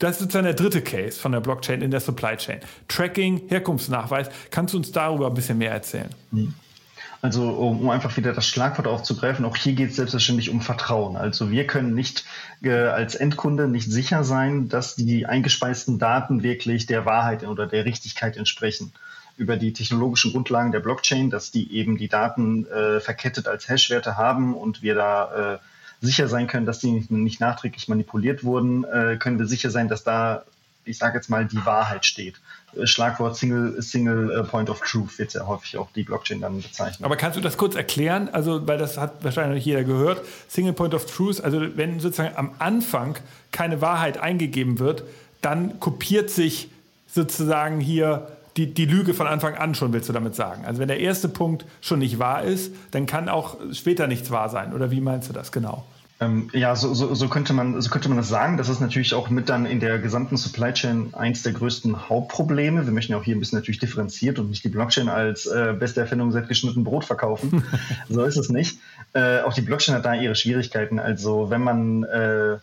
das 0.02 0.16
ist 0.16 0.18
sozusagen 0.22 0.46
der 0.46 0.54
dritte 0.54 0.82
Case 0.82 1.20
von 1.20 1.30
der 1.30 1.38
Blockchain 1.38 1.80
in 1.80 1.92
der 1.92 2.00
Supply 2.00 2.36
Chain. 2.36 2.58
Tracking, 2.88 3.42
Herkunftsnachweis. 3.46 4.28
Kannst 4.50 4.74
du 4.74 4.78
uns 4.78 4.90
darüber 4.90 5.28
ein 5.28 5.34
bisschen 5.34 5.58
mehr 5.58 5.70
erzählen? 5.70 6.08
Mhm. 6.32 6.54
Also 7.22 7.50
um 7.50 7.88
einfach 7.88 8.16
wieder 8.16 8.32
das 8.32 8.48
Schlagwort 8.48 8.88
aufzugreifen, 8.88 9.44
auch 9.44 9.56
hier 9.56 9.74
geht 9.74 9.90
es 9.90 9.96
selbstverständlich 9.96 10.50
um 10.50 10.60
Vertrauen. 10.60 11.16
Also 11.16 11.52
wir 11.52 11.68
können 11.68 11.94
nicht 11.94 12.24
äh, 12.62 12.72
als 12.72 13.14
Endkunde 13.14 13.68
nicht 13.68 13.88
sicher 13.92 14.24
sein, 14.24 14.68
dass 14.68 14.96
die 14.96 15.24
eingespeisten 15.24 16.00
Daten 16.00 16.42
wirklich 16.42 16.86
der 16.86 17.06
Wahrheit 17.06 17.44
oder 17.44 17.68
der 17.68 17.84
Richtigkeit 17.84 18.36
entsprechen 18.36 18.92
über 19.36 19.56
die 19.56 19.72
technologischen 19.72 20.32
Grundlagen 20.32 20.72
der 20.72 20.80
Blockchain, 20.80 21.30
dass 21.30 21.52
die 21.52 21.72
eben 21.72 21.96
die 21.96 22.08
Daten 22.08 22.66
äh, 22.66 22.98
verkettet 22.98 23.46
als 23.46 23.68
Hashwerte 23.68 24.16
haben 24.16 24.54
und 24.54 24.82
wir 24.82 24.96
da 24.96 25.54
äh, 25.54 25.58
sicher 26.04 26.26
sein 26.26 26.48
können, 26.48 26.66
dass 26.66 26.80
die 26.80 26.90
nicht, 26.90 27.12
nicht 27.12 27.40
nachträglich 27.40 27.86
manipuliert 27.86 28.42
wurden, 28.42 28.82
äh, 28.82 29.16
können 29.16 29.38
wir 29.38 29.46
sicher 29.46 29.70
sein, 29.70 29.86
dass 29.86 30.02
da, 30.02 30.42
ich 30.84 30.98
sage 30.98 31.18
jetzt 31.18 31.30
mal, 31.30 31.46
die 31.46 31.64
Wahrheit 31.64 32.04
steht. 32.04 32.40
Schlagwort 32.84 33.36
Single, 33.36 33.80
Single 33.82 34.30
äh, 34.30 34.42
Point 34.44 34.70
of 34.70 34.80
Truth 34.80 35.18
wird 35.18 35.34
ja 35.34 35.46
häufig 35.46 35.76
auch 35.76 35.88
die 35.94 36.02
Blockchain 36.02 36.40
dann 36.40 36.60
bezeichnet. 36.60 37.04
Aber 37.04 37.16
kannst 37.16 37.36
du 37.36 37.40
das 37.40 37.56
kurz 37.56 37.74
erklären? 37.74 38.28
Also, 38.32 38.66
weil 38.66 38.78
das 38.78 38.98
hat 38.98 39.22
wahrscheinlich 39.22 39.64
jeder 39.64 39.84
gehört. 39.84 40.24
Single 40.48 40.72
Point 40.72 40.94
of 40.94 41.06
Truth, 41.06 41.42
also 41.42 41.60
wenn 41.76 42.00
sozusagen 42.00 42.36
am 42.36 42.52
Anfang 42.58 43.16
keine 43.50 43.80
Wahrheit 43.80 44.18
eingegeben 44.18 44.78
wird, 44.78 45.04
dann 45.40 45.80
kopiert 45.80 46.30
sich 46.30 46.70
sozusagen 47.06 47.80
hier 47.80 48.28
die, 48.56 48.72
die 48.72 48.84
Lüge 48.84 49.14
von 49.14 49.26
Anfang 49.26 49.54
an 49.54 49.74
schon, 49.74 49.92
willst 49.92 50.08
du 50.08 50.12
damit 50.12 50.34
sagen? 50.34 50.64
Also 50.64 50.80
wenn 50.80 50.88
der 50.88 51.00
erste 51.00 51.28
Punkt 51.28 51.64
schon 51.80 52.00
nicht 52.00 52.18
wahr 52.18 52.42
ist, 52.42 52.72
dann 52.90 53.06
kann 53.06 53.28
auch 53.28 53.56
später 53.72 54.06
nichts 54.06 54.30
wahr 54.30 54.48
sein. 54.48 54.74
Oder 54.74 54.90
wie 54.90 55.00
meinst 55.00 55.28
du 55.28 55.32
das 55.32 55.52
genau? 55.52 55.84
Ähm, 56.22 56.48
ja, 56.52 56.76
so, 56.76 56.94
so, 56.94 57.14
so, 57.14 57.28
könnte 57.28 57.52
man, 57.52 57.80
so 57.80 57.90
könnte 57.90 58.08
man 58.08 58.18
das 58.18 58.28
sagen. 58.28 58.56
Das 58.56 58.68
ist 58.68 58.80
natürlich 58.80 59.14
auch 59.14 59.30
mit 59.30 59.48
dann 59.48 59.66
in 59.66 59.80
der 59.80 59.98
gesamten 59.98 60.36
Supply 60.36 60.72
Chain 60.72 61.14
eins 61.14 61.42
der 61.42 61.52
größten 61.52 62.08
Hauptprobleme. 62.08 62.86
Wir 62.86 62.92
möchten 62.92 63.12
ja 63.12 63.18
auch 63.18 63.24
hier 63.24 63.36
ein 63.36 63.40
bisschen 63.40 63.58
natürlich 63.58 63.80
differenziert 63.80 64.38
und 64.38 64.50
nicht 64.50 64.64
die 64.64 64.68
Blockchain 64.68 65.08
als 65.08 65.46
äh, 65.46 65.74
beste 65.78 66.00
Erfindung 66.00 66.30
seit 66.30 66.48
geschnitten 66.48 66.84
Brot 66.84 67.04
verkaufen. 67.04 67.64
so 68.08 68.24
ist 68.24 68.36
es 68.36 68.48
nicht. 68.50 68.78
Äh, 69.14 69.40
auch 69.40 69.54
die 69.54 69.62
Blockchain 69.62 69.94
hat 69.94 70.04
da 70.04 70.14
ihre 70.14 70.34
Schwierigkeiten. 70.34 70.98
Also 70.98 71.50
wenn 71.50 71.62
man 71.62 72.04
äh, 72.04 72.58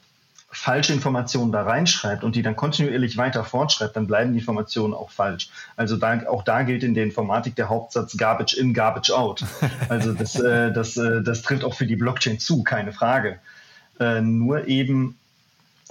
falsche 0.52 0.94
Informationen 0.94 1.52
da 1.52 1.64
reinschreibt 1.64 2.24
und 2.24 2.36
die 2.36 2.42
dann 2.42 2.56
kontinuierlich 2.56 3.18
weiter 3.18 3.44
fortschreibt, 3.44 3.96
dann 3.96 4.08
bleiben 4.08 4.34
die 4.34 4.40
Informationen 4.40 4.94
auch 4.94 5.12
falsch. 5.12 5.50
Also 5.76 5.96
da, 5.96 6.28
auch 6.28 6.44
da 6.44 6.64
gilt 6.64 6.84
in 6.84 6.96
der 6.96 7.04
Informatik 7.04 7.56
der 7.56 7.70
Hauptsatz 7.70 8.18
Garbage 8.18 8.54
in, 8.58 8.74
Garbage 8.74 9.12
out. 9.12 9.46
Also 9.90 10.14
das, 10.14 10.40
äh, 10.40 10.72
das, 10.72 10.98
äh, 10.98 11.22
das 11.22 11.44
trifft 11.44 11.64
auch 11.64 11.76
für 11.76 11.86
die 11.86 11.96
Blockchain 11.96 12.40
zu, 12.40 12.64
keine 12.64 12.94
Frage. 12.94 13.40
Äh, 14.00 14.22
nur 14.22 14.68
eben, 14.68 15.18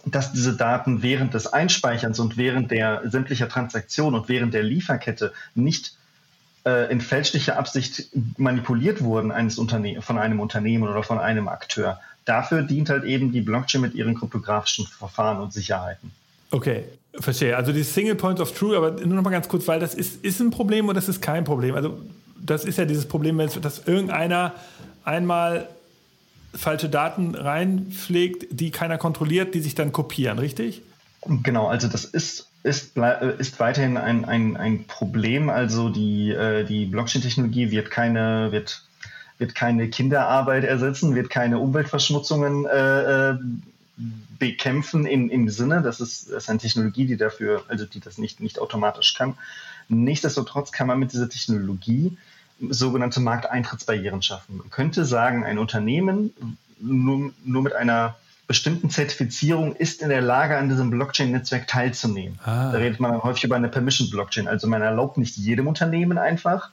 dass 0.05 0.33
diese 0.33 0.57
Daten 0.57 1.03
während 1.03 1.35
des 1.35 1.47
Einspeicherns 1.53 2.19
und 2.19 2.37
während 2.37 2.71
der 2.71 3.03
sämtlicher 3.05 3.49
Transaktion 3.49 4.15
und 4.15 4.29
während 4.29 4.55
der 4.55 4.63
Lieferkette 4.63 5.33
nicht 5.55 5.98
äh, 6.65 6.91
in 6.91 7.01
fälschlicher 7.01 7.59
Absicht 7.59 8.09
manipuliert 8.37 9.03
wurden 9.03 9.31
eines 9.31 9.59
Unterne 9.59 10.01
von 10.03 10.19
einem 10.19 10.41
Unternehmen 10.41 10.85
oder 10.85 11.03
von 11.03 11.19
einem 11.19 11.49
Akteur 11.49 12.01
dafür 12.29 12.63
dient 12.63 12.91
halt 12.91 13.05
eben 13.05 13.33
die 13.33 13.41
Blockchain 13.41 13.81
mit 13.81 13.95
ihren 13.95 14.15
kryptografischen 14.15 14.87
Verfahren 14.87 15.41
und 15.41 15.53
Sicherheiten. 15.53 16.11
Okay, 16.51 16.85
verstehe. 17.19 17.57
Also 17.57 17.73
die 17.73 17.83
Single 17.83 18.15
Point 18.15 18.41
of 18.41 18.53
Truth, 18.53 18.77
aber 18.77 18.91
nur 18.93 19.17
noch 19.17 19.23
mal 19.23 19.31
ganz 19.31 19.49
kurz, 19.49 19.67
weil 19.67 19.81
das 19.81 19.95
ist, 19.95 20.25
ist 20.25 20.41
ein 20.41 20.51
Problem 20.51 20.87
oder 20.87 20.95
das 20.95 21.09
ist 21.09 21.23
kein 21.23 21.45
Problem. 21.45 21.75
Also 21.75 21.99
das 22.39 22.65
ist 22.65 22.79
ja 22.79 22.85
dieses 22.85 23.07
Problem, 23.07 23.39
dass 23.39 23.87
irgendeiner 23.87 24.55
einmal 25.05 25.69
falsche 26.55 26.89
Daten 26.89 27.35
reinpflegt, 27.35 28.47
die 28.51 28.71
keiner 28.71 28.99
kontrolliert, 28.99 29.55
die 29.55 29.61
sich 29.61 29.75
dann 29.75 29.93
kopieren, 29.93 30.39
richtig? 30.39 30.83
Genau, 31.43 31.67
also 31.67 31.89
das 31.89 32.05
ist, 32.05 32.48
ist, 32.69 32.97
ist 33.39 33.59
weiterhin 33.59 33.97
ein, 33.97 34.25
ein, 34.25 34.57
ein 34.57 34.85
Problem. 34.87 35.51
Also 35.51 35.89
die, 35.89 36.31
äh, 36.31 36.65
die 36.65 36.87
Blockchain-Technologie 36.87 37.71
wird 37.71 37.91
keine, 37.91 38.53
wird 38.53 38.85
wird 39.39 39.55
keine 39.55 39.89
Kinderarbeit 39.89 40.65
ersetzen, 40.65 41.15
wird 41.15 41.31
keine 41.31 41.59
Umweltverschmutzungen 41.59 42.67
äh, 42.67 43.31
äh, 43.31 43.39
bekämpfen 44.39 45.07
im, 45.07 45.31
im 45.31 45.49
Sinne, 45.49 45.83
das 45.83 46.01
ist, 46.01 46.31
das 46.31 46.45
ist 46.45 46.51
eine 46.51 46.59
Technologie, 46.59 47.07
die 47.07 47.17
dafür, 47.17 47.65
also 47.69 47.85
die 47.85 48.01
das 48.01 48.19
nicht, 48.19 48.41
nicht 48.41 48.59
automatisch 48.59 49.15
kann. 49.15 49.35
Nichtsdestotrotz 49.89 50.71
kann 50.71 50.87
man 50.87 50.99
mit 50.99 51.13
dieser 51.13 51.29
Technologie 51.29 52.17
sogenannte 52.69 53.21
Markteintrittsbarrieren 53.21 54.23
schaffen. 54.23 54.59
Man 54.59 54.71
könnte 54.71 55.05
sagen, 55.05 55.45
ein 55.45 55.59
Unternehmen 55.59 56.33
nur, 56.81 57.33
nur 57.45 57.63
mit 57.63 57.75
einer 57.75 58.17
bestimmten 58.49 58.89
Zertifizierungen 58.89 59.77
ist 59.77 60.01
in 60.03 60.09
der 60.09 60.23
Lage, 60.23 60.57
an 60.57 60.71
diesem 60.71 60.91
Blockchain-Netzwerk 60.91 61.69
teilzunehmen. 61.69 62.41
Ah. 62.45 62.73
Da 62.73 62.79
redet 62.79 62.99
man 62.99 63.23
häufig 63.23 63.45
über 63.45 63.57
eine 63.57 63.69
Permission-Blockchain. 63.69 64.49
Also 64.49 64.67
man 64.67 64.81
erlaubt 64.81 65.19
nicht 65.19 65.37
jedem 65.37 65.69
Unternehmen 65.69 66.17
einfach, 66.17 66.71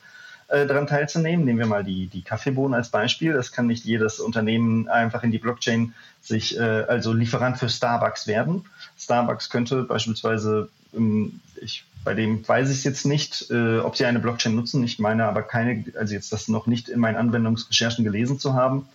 äh, 0.48 0.66
daran 0.66 0.88
teilzunehmen. 0.88 1.44
Nehmen 1.46 1.60
wir 1.60 1.66
mal 1.66 1.84
die, 1.84 2.08
die 2.08 2.22
Kaffeebohnen 2.22 2.74
als 2.74 2.90
Beispiel. 2.90 3.34
Das 3.34 3.52
kann 3.52 3.68
nicht 3.68 3.84
jedes 3.84 4.22
Unternehmen 4.22 4.88
einfach 4.88 5.24
in 5.24 5.32
die 5.32 5.38
Blockchain 5.38 5.94
sich, 6.22 6.58
äh, 6.58 6.62
also 6.62 7.12
Lieferant 7.12 7.58
für 7.58 7.68
Starbucks 7.68 8.26
werden. 8.26 8.64
Starbucks 8.98 9.50
könnte 9.50 9.84
beispielsweise, 9.84 10.70
ähm, 10.96 11.42
ich, 11.60 11.84
bei 12.06 12.14
dem 12.14 12.48
weiß 12.48 12.70
ich 12.70 12.86
jetzt 12.86 13.06
nicht, 13.06 13.52
äh, 13.52 13.80
ob 13.80 13.98
sie 13.98 14.06
eine 14.06 14.20
Blockchain 14.20 14.56
nutzen. 14.56 14.82
Ich 14.86 14.98
meine 14.98 15.26
aber 15.26 15.42
keine, 15.42 15.84
also 16.00 16.14
jetzt 16.14 16.32
das 16.32 16.48
noch 16.48 16.68
nicht 16.68 16.88
in 16.88 17.02
meinen 17.02 17.18
Anwendungsrecherchen 17.18 18.06
gelesen 18.06 18.40
zu 18.40 18.54
haben 18.54 18.88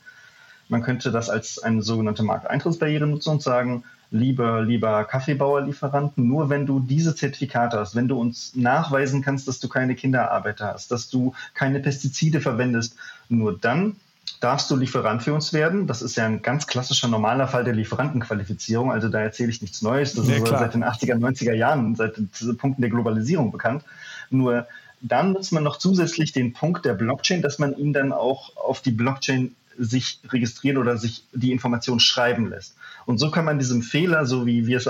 man 0.70 0.82
könnte 0.82 1.10
das 1.10 1.28
als 1.28 1.58
eine 1.58 1.82
sogenannte 1.82 2.22
Markteintrittsbarriere 2.22 3.06
nutzen 3.06 3.30
und 3.30 3.42
sagen, 3.42 3.84
lieber, 4.10 4.62
lieber 4.62 5.04
Kaffeebauerlieferanten, 5.04 6.26
nur 6.26 6.50
wenn 6.50 6.66
du 6.66 6.80
diese 6.80 7.14
Zertifikate 7.14 7.78
hast, 7.78 7.94
wenn 7.94 8.08
du 8.08 8.18
uns 8.18 8.52
nachweisen 8.54 9.22
kannst, 9.22 9.46
dass 9.48 9.60
du 9.60 9.68
keine 9.68 9.94
Kinderarbeiter 9.94 10.72
hast, 10.72 10.90
dass 10.90 11.08
du 11.08 11.34
keine 11.54 11.80
Pestizide 11.80 12.40
verwendest, 12.40 12.96
nur 13.28 13.56
dann 13.56 13.96
darfst 14.40 14.70
du 14.70 14.76
Lieferant 14.76 15.22
für 15.22 15.34
uns 15.34 15.52
werden. 15.52 15.86
Das 15.86 16.02
ist 16.02 16.16
ja 16.16 16.24
ein 16.24 16.42
ganz 16.42 16.66
klassischer 16.66 17.08
normaler 17.08 17.48
Fall 17.48 17.64
der 17.64 17.74
Lieferantenqualifizierung. 17.74 18.92
Also 18.92 19.08
da 19.08 19.20
erzähle 19.20 19.50
ich 19.50 19.60
nichts 19.60 19.82
Neues. 19.82 20.14
Das 20.14 20.28
ja, 20.28 20.36
ist 20.36 20.46
seit 20.46 20.74
den 20.74 20.84
80er, 20.84 21.16
90er 21.16 21.52
Jahren, 21.52 21.94
seit 21.96 22.16
den 22.16 22.30
Punkten 22.56 22.80
der 22.80 22.90
Globalisierung 22.90 23.50
bekannt. 23.50 23.84
Nur 24.30 24.66
dann 25.00 25.32
nutzt 25.32 25.52
man 25.52 25.64
noch 25.64 25.78
zusätzlich 25.78 26.32
den 26.32 26.52
Punkt 26.52 26.84
der 26.84 26.94
Blockchain, 26.94 27.42
dass 27.42 27.58
man 27.58 27.76
ihn 27.76 27.92
dann 27.92 28.12
auch 28.12 28.56
auf 28.56 28.80
die 28.80 28.92
Blockchain 28.92 29.56
sich 29.78 30.20
registrieren 30.28 30.78
oder 30.78 30.96
sich 30.96 31.24
die 31.32 31.52
Information 31.52 32.00
schreiben 32.00 32.48
lässt. 32.48 32.74
Und 33.06 33.18
so 33.18 33.30
kann 33.30 33.44
man 33.44 33.58
diesem 33.58 33.82
Fehler, 33.82 34.26
so 34.26 34.46
wie 34.46 34.66
wir 34.66 34.76
es 34.76 34.88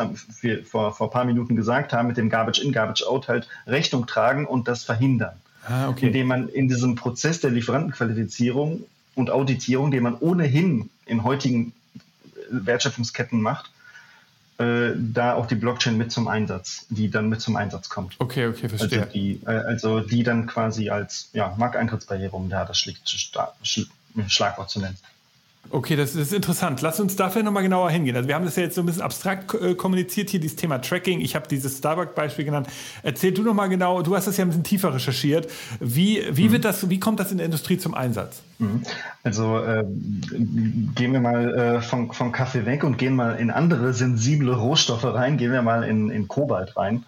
vor, 0.68 0.94
vor 0.94 1.08
ein 1.08 1.10
paar 1.10 1.24
Minuten 1.24 1.56
gesagt 1.56 1.92
haben, 1.92 2.08
mit 2.08 2.16
dem 2.16 2.28
Garbage 2.28 2.60
in, 2.60 2.72
Garbage 2.72 3.02
out 3.04 3.28
halt 3.28 3.48
Rechnung 3.66 4.06
tragen 4.06 4.46
und 4.46 4.68
das 4.68 4.84
verhindern. 4.84 5.36
Ah, 5.66 5.88
okay. 5.88 6.06
Indem 6.06 6.26
man 6.26 6.48
in 6.48 6.68
diesem 6.68 6.94
Prozess 6.94 7.40
der 7.40 7.50
Lieferantenqualifizierung 7.50 8.84
und 9.14 9.30
Auditierung, 9.30 9.90
den 9.90 10.02
man 10.02 10.16
ohnehin 10.16 10.90
in 11.06 11.22
heutigen 11.24 11.72
Wertschöpfungsketten 12.50 13.40
macht, 13.40 13.70
äh, 14.58 14.92
da 14.96 15.34
auch 15.34 15.46
die 15.46 15.54
Blockchain 15.54 15.96
mit 15.96 16.12
zum 16.12 16.28
Einsatz, 16.28 16.86
die 16.90 17.10
dann 17.10 17.28
mit 17.28 17.40
zum 17.40 17.56
Einsatz 17.56 17.88
kommt. 17.88 18.16
Okay, 18.18 18.46
okay, 18.46 18.68
verstehe. 18.68 19.00
Also 19.00 19.12
die, 19.12 19.40
äh, 19.46 19.50
also 19.50 20.00
die 20.00 20.22
dann 20.22 20.46
quasi 20.46 20.90
als 20.90 21.30
ja, 21.32 21.54
Markteintrittsbarriere, 21.56 22.36
um 22.36 22.50
da 22.50 22.64
das 22.64 22.78
schlicht, 22.78 23.08
Schlagwort 24.28 24.70
zu 24.70 24.80
nennen. 24.80 24.96
Okay, 25.68 25.94
das 25.94 26.16
ist 26.16 26.32
interessant. 26.32 26.80
Lass 26.80 26.98
uns 26.98 27.14
dafür 27.14 27.42
nochmal 27.44 27.62
genauer 27.62 27.90
hingehen. 27.90 28.16
Also 28.16 28.26
wir 28.26 28.34
haben 28.34 28.44
das 28.44 28.56
ja 28.56 28.64
jetzt 28.64 28.74
so 28.74 28.82
ein 28.82 28.86
bisschen 28.86 29.02
abstrakt 29.02 29.54
äh, 29.54 29.74
kommuniziert 29.74 30.30
hier, 30.30 30.40
dieses 30.40 30.56
Thema 30.56 30.80
Tracking. 30.80 31.20
Ich 31.20 31.36
habe 31.36 31.46
dieses 31.46 31.78
Starbucks-Beispiel 31.78 32.44
genannt. 32.46 32.66
Erzähl 33.04 33.32
du 33.32 33.42
nochmal 33.42 33.68
genau, 33.68 34.02
du 34.02 34.16
hast 34.16 34.26
das 34.26 34.36
ja 34.36 34.44
ein 34.44 34.48
bisschen 34.48 34.64
tiefer 34.64 34.92
recherchiert. 34.92 35.48
Wie, 35.78 36.24
wie, 36.30 36.48
mhm. 36.48 36.52
wird 36.52 36.64
das, 36.64 36.88
wie 36.90 36.98
kommt 36.98 37.20
das 37.20 37.30
in 37.30 37.36
der 37.36 37.44
Industrie 37.44 37.78
zum 37.78 37.94
Einsatz? 37.94 38.42
Mhm. 38.58 38.82
Also 39.22 39.58
äh, 39.58 39.84
gehen 39.84 41.12
wir 41.12 41.20
mal 41.20 41.54
äh, 41.54 41.82
vom, 41.82 42.12
vom 42.12 42.32
Kaffee 42.32 42.66
weg 42.66 42.82
und 42.82 42.98
gehen 42.98 43.14
mal 43.14 43.36
in 43.36 43.50
andere 43.50 43.92
sensible 43.92 44.52
Rohstoffe 44.52 45.04
rein. 45.04 45.36
Gehen 45.36 45.52
wir 45.52 45.62
mal 45.62 45.84
in, 45.84 46.10
in 46.10 46.26
Kobalt 46.26 46.76
rein. 46.76 47.04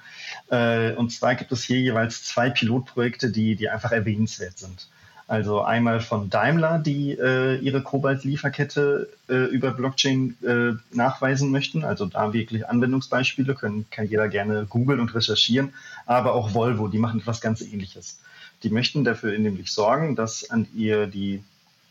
Äh, 0.50 0.92
und 0.92 1.10
zwar 1.10 1.34
gibt 1.34 1.50
es 1.50 1.64
hier 1.64 1.80
jeweils 1.80 2.22
zwei 2.24 2.50
Pilotprojekte, 2.50 3.32
die, 3.32 3.56
die 3.56 3.70
einfach 3.70 3.90
erwähnenswert 3.90 4.58
sind. 4.58 4.86
Also 5.28 5.62
einmal 5.62 6.00
von 6.00 6.30
Daimler, 6.30 6.78
die 6.78 7.12
äh, 7.12 7.56
ihre 7.56 7.82
Kobalt-Lieferkette 7.82 9.08
äh, 9.28 9.34
über 9.46 9.70
Blockchain 9.72 10.36
äh, 10.42 10.72
nachweisen 10.94 11.50
möchten. 11.50 11.84
Also 11.84 12.06
da 12.06 12.32
wirklich 12.32 12.68
Anwendungsbeispiele, 12.68 13.54
können, 13.54 13.86
kann 13.90 14.06
jeder 14.06 14.28
gerne 14.28 14.66
googeln 14.68 15.00
und 15.00 15.14
recherchieren. 15.14 15.72
Aber 16.06 16.34
auch 16.34 16.54
Volvo, 16.54 16.88
die 16.88 16.98
machen 16.98 17.20
etwas 17.20 17.40
ganz 17.40 17.62
Ähnliches. 17.62 18.20
Die 18.62 18.70
möchten 18.70 19.04
dafür 19.04 19.36
nämlich 19.38 19.72
sorgen, 19.72 20.16
dass 20.16 20.50
an 20.50 20.66
ihr 20.74 21.06
die 21.06 21.42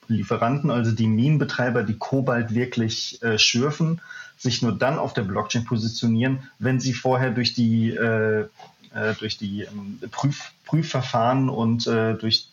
Lieferanten, 0.07 0.69
also 0.69 0.91
die 0.91 1.07
Minenbetreiber, 1.07 1.83
die 1.83 1.97
Kobalt 1.97 2.53
wirklich 2.53 3.21
äh, 3.23 3.37
schürfen, 3.39 4.01
sich 4.37 4.61
nur 4.61 4.77
dann 4.77 4.97
auf 4.97 5.13
der 5.13 5.21
Blockchain 5.23 5.65
positionieren, 5.65 6.39
wenn 6.59 6.79
sie 6.79 6.93
vorher 6.93 7.31
durch 7.31 7.53
die 7.53 7.91
äh, 7.91 8.45
äh, 8.93 9.13
durch 9.15 9.37
die 9.37 9.61
ähm, 9.61 9.99
Prüf, 10.11 10.51
Prüfverfahren 10.65 11.49
und 11.49 11.87
äh, 11.87 12.15
durch 12.15 12.47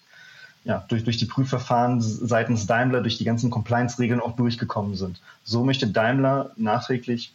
ja, 0.68 0.84
durch, 0.88 1.02
durch 1.02 1.16
die 1.16 1.24
Prüfverfahren 1.24 2.00
seitens 2.02 2.66
Daimler, 2.66 3.00
durch 3.00 3.16
die 3.16 3.24
ganzen 3.24 3.50
Compliance-Regeln 3.50 4.20
auch 4.20 4.36
durchgekommen 4.36 4.94
sind. 4.94 5.18
So 5.42 5.64
möchte 5.64 5.86
Daimler 5.86 6.52
nachträglich 6.56 7.32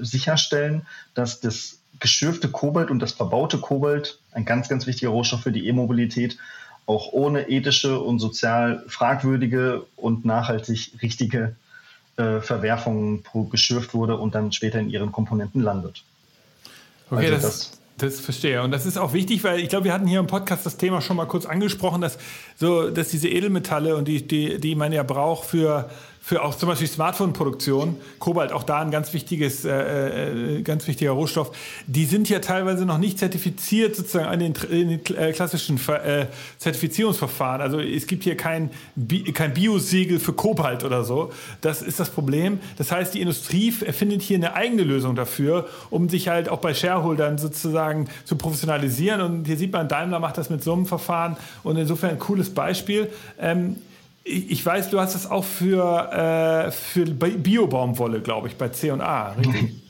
sicherstellen, 0.00 0.82
dass 1.14 1.40
das 1.40 1.78
geschürfte 2.00 2.48
Kobalt 2.48 2.90
und 2.90 2.98
das 2.98 3.12
verbaute 3.12 3.58
Kobalt, 3.58 4.18
ein 4.32 4.44
ganz, 4.44 4.68
ganz 4.68 4.88
wichtiger 4.88 5.10
Rohstoff 5.10 5.42
für 5.42 5.52
die 5.52 5.68
E-Mobilität, 5.68 6.38
auch 6.86 7.12
ohne 7.12 7.48
ethische 7.48 8.00
und 8.00 8.18
sozial 8.18 8.84
fragwürdige 8.88 9.86
und 9.94 10.24
nachhaltig 10.24 10.90
richtige 11.02 11.54
äh, 12.16 12.40
Verwerfungen 12.40 13.22
geschürft 13.50 13.94
wurde 13.94 14.16
und 14.16 14.34
dann 14.34 14.50
später 14.50 14.80
in 14.80 14.90
ihren 14.90 15.12
Komponenten 15.12 15.60
landet. 15.60 16.02
Okay, 17.10 17.30
also 17.30 17.34
das, 17.34 17.42
das 17.42 17.79
das 18.02 18.20
verstehe. 18.20 18.62
Und 18.62 18.70
das 18.70 18.86
ist 18.86 18.98
auch 18.98 19.12
wichtig, 19.12 19.44
weil 19.44 19.60
ich 19.60 19.68
glaube, 19.68 19.84
wir 19.84 19.92
hatten 19.92 20.06
hier 20.06 20.20
im 20.20 20.26
Podcast 20.26 20.66
das 20.66 20.76
Thema 20.76 21.00
schon 21.00 21.16
mal 21.16 21.26
kurz 21.26 21.46
angesprochen, 21.46 22.00
dass, 22.00 22.18
so, 22.56 22.90
dass 22.90 23.08
diese 23.08 23.28
Edelmetalle 23.28 23.96
und 23.96 24.08
die, 24.08 24.26
die, 24.26 24.60
die 24.60 24.74
man 24.74 24.92
ja 24.92 25.02
braucht 25.02 25.48
für 25.48 25.90
für 26.30 26.44
auch 26.44 26.54
zum 26.54 26.68
Beispiel 26.68 26.86
Smartphone-Produktion, 26.86 27.96
Kobalt 28.20 28.52
auch 28.52 28.62
da 28.62 28.78
ein 28.82 28.92
ganz 28.92 29.12
wichtiges, 29.12 29.64
äh, 29.64 30.58
äh, 30.58 30.62
ganz 30.62 30.86
wichtiger 30.86 31.10
Rohstoff, 31.10 31.50
die 31.88 32.04
sind 32.04 32.28
ja 32.28 32.38
teilweise 32.38 32.86
noch 32.86 32.98
nicht 32.98 33.18
zertifiziert 33.18 33.96
sozusagen 33.96 34.40
in 34.40 34.54
den, 34.54 34.70
den 34.70 35.16
äh, 35.16 35.32
klassischen 35.32 35.80
äh, 35.88 36.26
Zertifizierungsverfahren. 36.58 37.60
Also 37.60 37.80
es 37.80 38.06
gibt 38.06 38.22
hier 38.22 38.36
kein, 38.36 38.70
Bi 38.94 39.24
kein 39.32 39.54
Biosiegel 39.54 40.20
für 40.20 40.32
Kobalt 40.32 40.84
oder 40.84 41.02
so. 41.02 41.32
Das 41.62 41.82
ist 41.82 41.98
das 41.98 42.10
Problem. 42.10 42.60
Das 42.78 42.92
heißt, 42.92 43.12
die 43.12 43.22
Industrie 43.22 43.74
erfindet 43.84 44.22
hier 44.22 44.36
eine 44.36 44.54
eigene 44.54 44.84
Lösung 44.84 45.16
dafür, 45.16 45.66
um 45.90 46.08
sich 46.08 46.28
halt 46.28 46.48
auch 46.48 46.60
bei 46.60 46.74
Shareholdern 46.74 47.38
sozusagen 47.38 48.06
zu 48.24 48.36
professionalisieren. 48.36 49.20
Und 49.20 49.46
hier 49.46 49.56
sieht 49.56 49.72
man, 49.72 49.88
Daimler 49.88 50.20
macht 50.20 50.38
das 50.38 50.48
mit 50.48 50.62
so 50.62 50.74
einem 50.74 50.86
Verfahren 50.86 51.36
und 51.64 51.76
insofern 51.76 52.10
ein 52.10 52.20
cooles 52.20 52.50
Beispiel. 52.50 53.10
Ähm, 53.36 53.74
ich 54.30 54.64
weiß, 54.64 54.90
du 54.90 55.00
hast 55.00 55.14
das 55.14 55.30
auch 55.30 55.44
für, 55.44 56.66
äh, 56.66 56.70
für 56.70 57.04
Biobaumwolle, 57.04 58.20
glaube 58.20 58.48
ich, 58.48 58.56
bei 58.56 58.68
C&A, 58.68 59.32
richtig? 59.32 59.74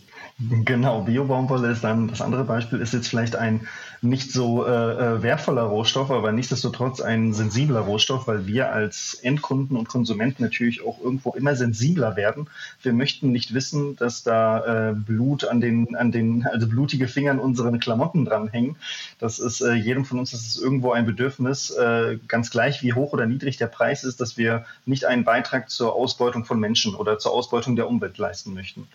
Genau, 0.65 1.03
Biobaumwolle 1.03 1.69
ist 1.71 1.85
dann 1.85 2.09
das 2.09 2.23
andere 2.23 2.45
Beispiel, 2.45 2.81
ist 2.81 2.95
jetzt 2.95 3.09
vielleicht 3.09 3.37
ein 3.37 3.69
nicht 4.03 4.33
so 4.33 4.67
äh, 4.67 4.71
äh, 4.71 5.23
wertvoller 5.23 5.63
Rohstoff, 5.63 6.11
aber 6.11 6.33
nichtsdestotrotz 6.33 7.03
ein 7.03 7.35
sensibler 7.35 7.81
Rohstoff, 7.81 8.27
weil 8.27 8.47
wir 8.47 8.73
als 8.73 9.15
Endkunden 9.15 9.77
und 9.77 9.89
Konsumenten 9.89 10.43
natürlich 10.43 10.83
auch 10.83 10.99
irgendwo 11.01 11.33
immer 11.33 11.55
sensibler 11.55 12.17
werden. 12.17 12.49
Wir 12.83 12.95
möchten 12.95 13.31
nicht 13.31 13.53
wissen, 13.53 13.97
dass 13.97 14.23
da 14.23 14.91
äh, 14.91 14.95
Blut 14.95 15.45
an 15.45 15.61
den, 15.61 15.97
an 15.97 16.13
den, 16.13 16.47
also 16.47 16.67
blutige 16.67 17.09
Finger 17.09 17.33
an 17.33 17.39
unseren 17.39 17.79
Klamotten 17.79 18.25
dranhängen. 18.25 18.77
Das 19.19 19.39
ist 19.39 19.61
äh, 19.61 19.75
jedem 19.75 20.07
von 20.07 20.19
uns, 20.19 20.31
das 20.31 20.47
ist 20.47 20.57
irgendwo 20.57 20.93
ein 20.93 21.05
Bedürfnis, 21.05 21.71
äh, 21.71 22.19
ganz 22.27 22.51
gleich 22.51 22.83
wie 22.83 22.95
hoch 22.95 23.13
oder 23.13 23.27
niedrig 23.27 23.59
der 23.59 23.67
Preis 23.67 24.05
ist, 24.05 24.21
dass 24.21 24.39
wir 24.39 24.65
nicht 24.87 25.05
einen 25.05 25.25
Beitrag 25.25 25.69
zur 25.69 25.95
Ausbeutung 25.95 26.47
von 26.47 26.59
Menschen 26.59 26.95
oder 26.95 27.19
zur 27.19 27.33
Ausbeutung 27.33 27.77
der 27.77 27.87
Umwelt 27.87 28.17
leisten 28.17 28.55
möchten. 28.55 28.89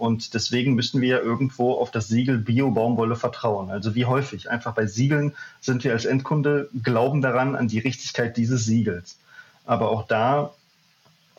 Und 0.00 0.32
deswegen 0.32 0.72
müssen 0.72 1.02
wir 1.02 1.20
irgendwo 1.20 1.74
auf 1.74 1.90
das 1.90 2.08
Siegel 2.08 2.38
Bio-Baumwolle 2.38 3.16
vertrauen. 3.16 3.70
Also 3.70 3.94
wie 3.94 4.06
häufig? 4.06 4.50
Einfach 4.50 4.72
bei 4.72 4.86
Siegeln 4.86 5.34
sind 5.60 5.84
wir 5.84 5.92
als 5.92 6.06
Endkunde, 6.06 6.70
glauben 6.82 7.20
daran, 7.20 7.54
an 7.54 7.68
die 7.68 7.80
Richtigkeit 7.80 8.38
dieses 8.38 8.64
Siegels. 8.64 9.18
Aber 9.66 9.90
auch 9.90 10.06
da 10.06 10.54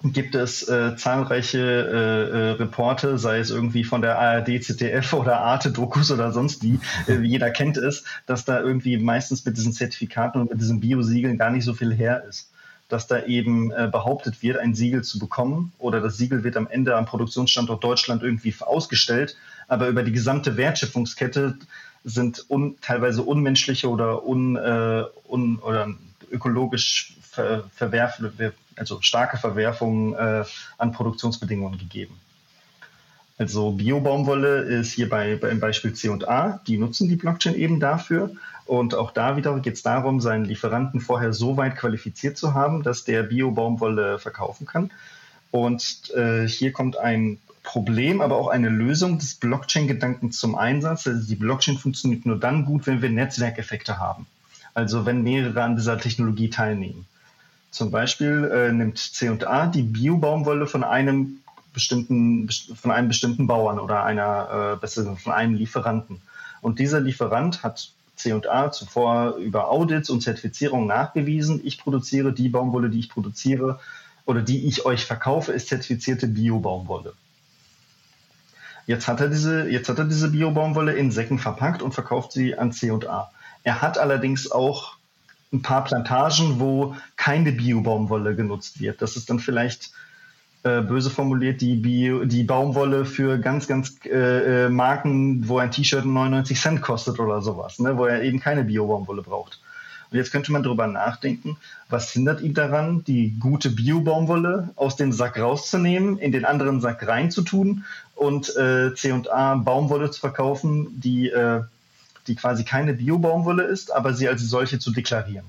gibt 0.04 0.36
es 0.36 0.70
äh, 0.70 0.96
zahlreiche 0.96 1.58
äh, 1.58 2.38
äh, 2.38 2.52
Reporte, 2.52 3.18
sei 3.18 3.40
es 3.40 3.50
irgendwie 3.50 3.84
von 3.84 4.04
der 4.04 4.20
ARD, 4.20 4.64
ZDF 4.64 5.14
oder 5.14 5.40
Arte-Dokus 5.40 6.12
oder 6.12 6.32
sonst 6.32 6.62
wie, 6.62 6.80
äh, 7.08 7.20
jeder 7.20 7.50
kennt 7.50 7.78
es, 7.78 8.04
dass 8.28 8.46
da 8.46 8.60
irgendwie 8.60 8.98
meistens 8.98 9.44
mit 9.44 9.58
diesen 9.58 9.74
Zertifikaten 9.74 10.40
und 10.40 10.52
mit 10.52 10.62
diesen 10.62 10.82
Biosiegeln 10.82 11.40
gar 11.40 11.50
nicht 11.50 11.66
so 11.66 11.74
viel 11.74 11.92
her 11.92 12.24
ist 12.30 12.51
dass 12.92 13.08
da 13.08 13.24
eben 13.24 13.72
äh, 13.72 13.88
behauptet 13.92 14.42
wird, 14.42 14.58
ein 14.58 14.76
Siegel 14.76 15.04
zu 15.04 15.20
bekommen 15.20 15.72
oder 15.80 16.02
das 16.02 16.18
Siegel 16.18 16.44
wird 16.44 16.58
am 16.58 16.68
Ende 16.68 16.96
am 16.96 17.06
Produktionsstandort 17.06 17.84
Deutschland 17.84 18.24
irgendwie 18.24 18.54
ausgestellt, 18.60 19.38
aber 19.68 19.88
über 19.88 20.04
die 20.04 20.12
gesamte 20.12 20.58
Wertschöpfungskette 20.58 21.58
sind 22.04 22.46
un, 22.50 22.78
teilweise 22.82 23.22
unmenschliche 23.24 23.90
oder, 23.90 24.26
un, 24.26 24.56
äh, 24.56 25.04
un, 25.28 25.60
oder 25.60 25.90
ökologisch 26.32 27.14
ver, 27.22 27.64
verwerfliche, 27.76 28.54
also 28.76 29.02
starke 29.02 29.38
Verwerfungen 29.38 30.14
äh, 30.14 30.44
an 30.78 30.92
Produktionsbedingungen 30.92 31.78
gegeben. 31.78 32.20
Also 33.42 33.72
Biobaumwolle 33.72 34.60
ist 34.60 34.94
hier 34.94 35.10
bei, 35.10 35.36
beim 35.36 35.60
Beispiel 35.60 35.94
C&A, 35.94 36.60
die 36.68 36.78
nutzen 36.78 37.10
die 37.10 37.16
Blockchain 37.16 37.56
eben 37.56 37.80
dafür 37.80 38.30
und 38.68 38.94
auch 38.94 39.10
da 39.10 39.36
wieder 39.36 39.60
geht 39.62 39.74
es 39.74 39.82
darum, 39.82 40.22
seinen 40.22 40.46
Lieferanten 40.46 41.02
vorher 41.02 41.34
so 41.34 41.58
weit 41.58 41.76
qualifiziert 41.76 42.38
zu 42.38 42.54
haben, 42.54 42.84
dass 42.84 43.04
der 43.04 43.24
Bio-Baumwolle 43.24 44.20
verkaufen 44.20 44.68
kann. 44.68 44.92
Und 45.50 46.12
äh, 46.16 46.48
hier 46.48 46.72
kommt 46.72 46.98
ein 46.98 47.40
Problem, 47.64 48.22
aber 48.22 48.36
auch 48.36 48.48
eine 48.48 48.70
Lösung 48.70 49.18
des 49.18 49.34
Blockchain-Gedankens 49.34 50.38
zum 50.38 50.54
Einsatz. 50.54 51.08
Also 51.08 51.28
die 51.28 51.36
Blockchain 51.36 51.80
funktioniert 51.80 52.28
nur 52.28 52.38
dann 52.38 52.66
gut, 52.66 52.86
wenn 52.86 53.02
wir 53.02 53.10
Netzwerkeffekte 53.10 53.98
haben. 53.98 54.28
Also 54.76 55.08
wenn 55.08 55.24
mehrere 55.24 55.64
an 55.64 55.76
dieser 55.76 55.98
Technologie 55.98 56.52
teilnehmen. 56.52 57.08
Zum 57.72 57.90
Beispiel 57.90 58.52
äh, 58.54 58.72
nimmt 58.72 59.00
C&A 59.00 59.66
die 59.66 59.82
Bio-Baumwolle 59.82 60.68
von 60.68 60.84
einem 60.84 61.40
bestimmten, 61.74 62.50
von 62.76 62.92
einem 62.92 63.08
bestimmten 63.08 63.48
Bauern 63.48 63.80
oder 63.80 64.04
einer, 64.04 64.74
äh, 64.74 64.80
besser 64.80 65.16
von 65.16 65.34
einem 65.34 65.56
Lieferanten. 65.56 66.22
Und 66.62 66.80
dieser 66.80 67.00
Lieferant 67.00 67.64
hat 67.64 67.92
C&A 68.16 68.72
zuvor 68.72 69.36
über 69.38 69.72
Audits 69.72 70.10
und 70.10 70.22
Zertifizierung 70.22 70.86
nachgewiesen. 70.86 71.62
Ich 71.64 71.80
produziere 71.80 72.34
die 72.34 72.50
Baumwolle, 72.50 72.90
die 72.90 73.00
ich 73.00 73.10
produziere 73.10 73.80
oder 74.26 74.42
die 74.42 74.68
ich 74.68 74.86
euch 74.86 75.06
verkaufe, 75.06 75.52
ist 75.52 75.70
zertifizierte 75.70 76.28
Bio-Baumwolle. 76.28 77.14
Jetzt 78.86 79.08
hat 79.08 79.22
er 79.22 79.30
diese, 79.30 79.70
jetzt 79.70 79.90
hat 79.90 80.00
er 80.00 80.06
diese 80.06 80.30
Bio-Baumwolle 80.30 80.94
in 80.94 81.12
Säcken 81.12 81.40
verpackt 81.40 81.82
und 81.82 81.94
verkauft 81.94 82.32
sie 82.32 82.58
an 82.58 82.72
C&A. 82.72 83.32
Er 83.64 83.82
hat 83.82 83.98
allerdings 83.98 84.52
auch 84.52 84.98
ein 85.54 85.62
paar 85.62 85.84
Plantagen, 85.84 86.60
wo 86.60 86.96
keine 87.16 87.52
Bio-Baumwolle 87.52 88.36
genutzt 88.36 88.80
wird. 88.80 89.02
Das 89.02 89.16
ist 89.16 89.30
dann 89.30 89.40
vielleicht 89.40 89.92
äh, 90.64 90.82
böse 90.82 91.10
formuliert 91.10 91.62
die, 91.62 91.76
Bio, 91.76 92.26
die 92.26 92.44
Baumwolle 92.44 93.06
für 93.06 93.40
ganz, 93.40 93.68
ganz 93.68 93.96
äh, 94.06 94.66
äh 94.66 94.70
Marken, 94.70 95.48
wo 95.48 95.58
ein 95.58 95.72
T-Shirt 95.72 96.06
99 96.06 96.60
Cent 96.60 96.82
kostet 96.82 97.20
oder 97.20 97.42
sowas, 97.42 97.80
ne, 97.80 97.98
wo 97.98 98.06
er 98.06 98.22
eben 98.22 98.40
keine 98.40 98.64
Bio-Baumwolle 98.64 99.24
braucht. 99.24 99.60
Und 100.12 100.18
jetzt 100.18 100.32
könnte 100.32 100.52
man 100.52 100.62
darüber 100.62 100.88
nachdenken, 100.88 101.58
was 101.90 102.12
hindert 102.12 102.42
ihn 102.42 102.54
daran, 102.54 103.04
die 103.06 103.34
gute 103.40 103.70
Bio-Baumwolle 103.70 104.70
aus 104.76 104.98
dem 104.98 105.14
Sack 105.14 105.40
rauszunehmen, 105.40 106.18
in 106.18 106.32
den 106.32 106.46
anderen 106.46 106.82
Sack 106.82 107.08
reinzutun 107.08 107.86
und 108.16 108.56
äh, 108.56 108.94
C&A 108.94 109.56
Baumwolle 109.56 110.12
zu 110.12 110.20
verkaufen, 110.20 111.00
die, 111.00 111.30
äh, 111.30 111.62
die 112.28 112.36
quasi 112.36 112.66
keine 112.66 112.94
Bio-Baumwolle 112.94 113.64
ist, 113.64 113.92
aber 113.92 114.14
sie 114.14 114.28
als 114.28 114.42
solche 114.42 114.80
zu 114.80 114.92
deklarieren. 114.92 115.46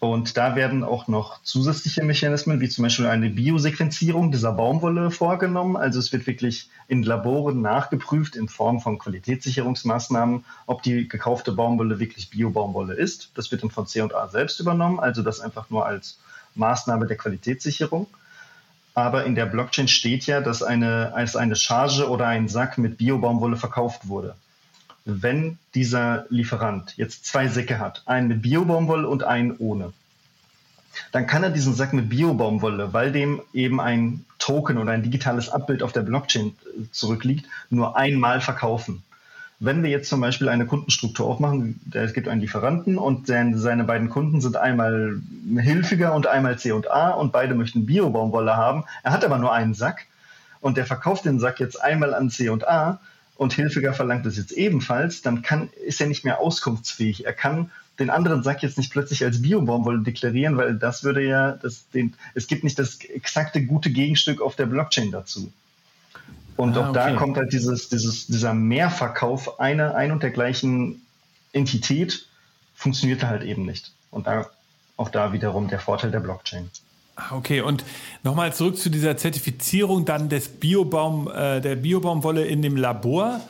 Und 0.00 0.36
da 0.36 0.54
werden 0.54 0.84
auch 0.84 1.08
noch 1.08 1.42
zusätzliche 1.42 2.04
Mechanismen, 2.04 2.60
wie 2.60 2.68
zum 2.68 2.84
Beispiel 2.84 3.06
eine 3.06 3.30
Biosequenzierung 3.30 4.30
dieser 4.30 4.52
Baumwolle 4.52 5.10
vorgenommen. 5.10 5.76
Also 5.76 5.98
es 5.98 6.12
wird 6.12 6.28
wirklich 6.28 6.70
in 6.86 7.02
Laboren 7.02 7.62
nachgeprüft 7.62 8.36
in 8.36 8.48
Form 8.48 8.80
von 8.80 9.00
Qualitätssicherungsmaßnahmen, 9.00 10.44
ob 10.66 10.84
die 10.84 11.08
gekaufte 11.08 11.50
Baumwolle 11.50 11.98
wirklich 11.98 12.30
Bio-Baumwolle 12.30 12.94
ist. 12.94 13.32
Das 13.34 13.50
wird 13.50 13.64
dann 13.64 13.70
von 13.70 13.88
C&A 13.88 14.28
selbst 14.28 14.60
übernommen, 14.60 15.00
also 15.00 15.22
das 15.22 15.40
einfach 15.40 15.68
nur 15.68 15.84
als 15.84 16.20
Maßnahme 16.54 17.06
der 17.06 17.16
Qualitätssicherung. 17.16 18.06
Aber 18.94 19.24
in 19.24 19.34
der 19.34 19.46
Blockchain 19.46 19.88
steht 19.88 20.26
ja, 20.26 20.40
dass 20.40 20.62
eine, 20.62 21.12
als 21.14 21.34
eine 21.34 21.56
Charge 21.56 22.08
oder 22.08 22.28
ein 22.28 22.48
Sack 22.48 22.78
mit 22.78 22.98
Bio-Baumwolle 22.98 23.56
verkauft 23.56 24.06
wurde 24.06 24.36
wenn 25.10 25.58
dieser 25.74 26.26
Lieferant 26.28 26.94
jetzt 26.98 27.24
zwei 27.24 27.48
Säcke 27.48 27.78
hat, 27.78 28.02
einen 28.04 28.28
mit 28.28 28.42
Biobaumwolle 28.42 29.08
und 29.08 29.24
einen 29.24 29.56
ohne, 29.56 29.94
dann 31.12 31.26
kann 31.26 31.42
er 31.42 31.48
diesen 31.48 31.72
Sack 31.72 31.94
mit 31.94 32.10
Biobaumwolle, 32.10 32.92
weil 32.92 33.10
dem 33.10 33.40
eben 33.54 33.80
ein 33.80 34.26
Token 34.38 34.76
oder 34.76 34.92
ein 34.92 35.02
digitales 35.02 35.48
Abbild 35.48 35.82
auf 35.82 35.92
der 35.92 36.02
Blockchain 36.02 36.48
äh, 36.48 36.82
zurückliegt, 36.92 37.46
nur 37.70 37.96
einmal 37.96 38.42
verkaufen. 38.42 39.02
Wenn 39.60 39.82
wir 39.82 39.88
jetzt 39.88 40.10
zum 40.10 40.20
Beispiel 40.20 40.50
eine 40.50 40.66
Kundenstruktur 40.66 41.26
aufmachen, 41.26 41.80
es 41.92 42.12
gibt 42.12 42.28
einen 42.28 42.42
Lieferanten 42.42 42.98
und 42.98 43.26
seine 43.26 43.84
beiden 43.84 44.10
Kunden 44.10 44.40
sind 44.40 44.56
einmal 44.56 45.20
Hilfiger 45.58 46.14
und 46.14 46.28
einmal 46.28 46.58
C&A 46.58 47.10
und 47.10 47.32
beide 47.32 47.54
möchten 47.54 47.86
Biobaumwolle 47.86 48.56
haben. 48.56 48.84
Er 49.02 49.10
hat 49.10 49.24
aber 49.24 49.38
nur 49.38 49.52
einen 49.52 49.74
Sack 49.74 50.06
und 50.60 50.76
der 50.76 50.86
verkauft 50.86 51.24
den 51.24 51.40
Sack 51.40 51.58
jetzt 51.58 51.82
einmal 51.82 52.14
an 52.14 52.30
C&A, 52.30 53.00
und 53.38 53.52
Hilfiger 53.52 53.94
verlangt 53.94 54.26
es 54.26 54.36
jetzt 54.36 54.50
ebenfalls, 54.50 55.22
dann 55.22 55.42
kann, 55.42 55.70
ist 55.86 56.00
er 56.00 56.08
nicht 56.08 56.24
mehr 56.24 56.40
auskunftsfähig. 56.40 57.24
Er 57.24 57.32
kann 57.32 57.70
den 58.00 58.10
anderen 58.10 58.42
Sack 58.42 58.64
jetzt 58.64 58.76
nicht 58.78 58.90
plötzlich 58.90 59.24
als 59.24 59.40
Biobaumwolle 59.40 60.00
deklarieren, 60.00 60.56
weil 60.56 60.74
das 60.74 61.04
würde 61.04 61.24
ja, 61.24 61.52
das, 61.52 61.88
den, 61.90 62.14
es 62.34 62.48
gibt 62.48 62.64
nicht 62.64 62.78
das 62.80 62.98
exakte 63.00 63.64
gute 63.64 63.90
Gegenstück 63.90 64.42
auf 64.42 64.56
der 64.56 64.66
Blockchain 64.66 65.12
dazu. 65.12 65.52
Und 66.56 66.76
ah, 66.76 66.80
auch 66.80 66.88
okay. 66.90 67.12
da 67.12 67.16
kommt 67.16 67.36
halt 67.36 67.52
dieses, 67.52 67.88
dieses, 67.88 68.26
dieser 68.26 68.54
Mehrverkauf 68.54 69.60
einer 69.60 69.94
ein 69.94 70.10
und 70.10 70.24
der 70.24 70.30
gleichen 70.30 71.02
Entität 71.52 72.26
funktioniert 72.74 73.22
halt 73.22 73.44
eben 73.44 73.64
nicht. 73.64 73.92
Und 74.10 74.26
da 74.26 74.46
auch 74.96 75.10
da 75.10 75.32
wiederum 75.32 75.68
der 75.68 75.78
Vorteil 75.78 76.10
der 76.10 76.20
Blockchain. 76.20 76.70
Ah, 77.20 77.34
okay, 77.34 77.62
und 77.62 77.84
nochmal 78.22 78.54
zurück 78.54 78.76
zu 78.76 78.90
dieser 78.90 79.16
Zertifizierung 79.16 80.04
dann 80.04 80.28
des 80.28 80.46
Biobaum, 80.48 81.28
äh, 81.28 81.60
der 81.60 81.74
Biobaumwolle 81.74 82.44
in 82.44 82.62
dem 82.62 82.76
Labor. 82.76 83.40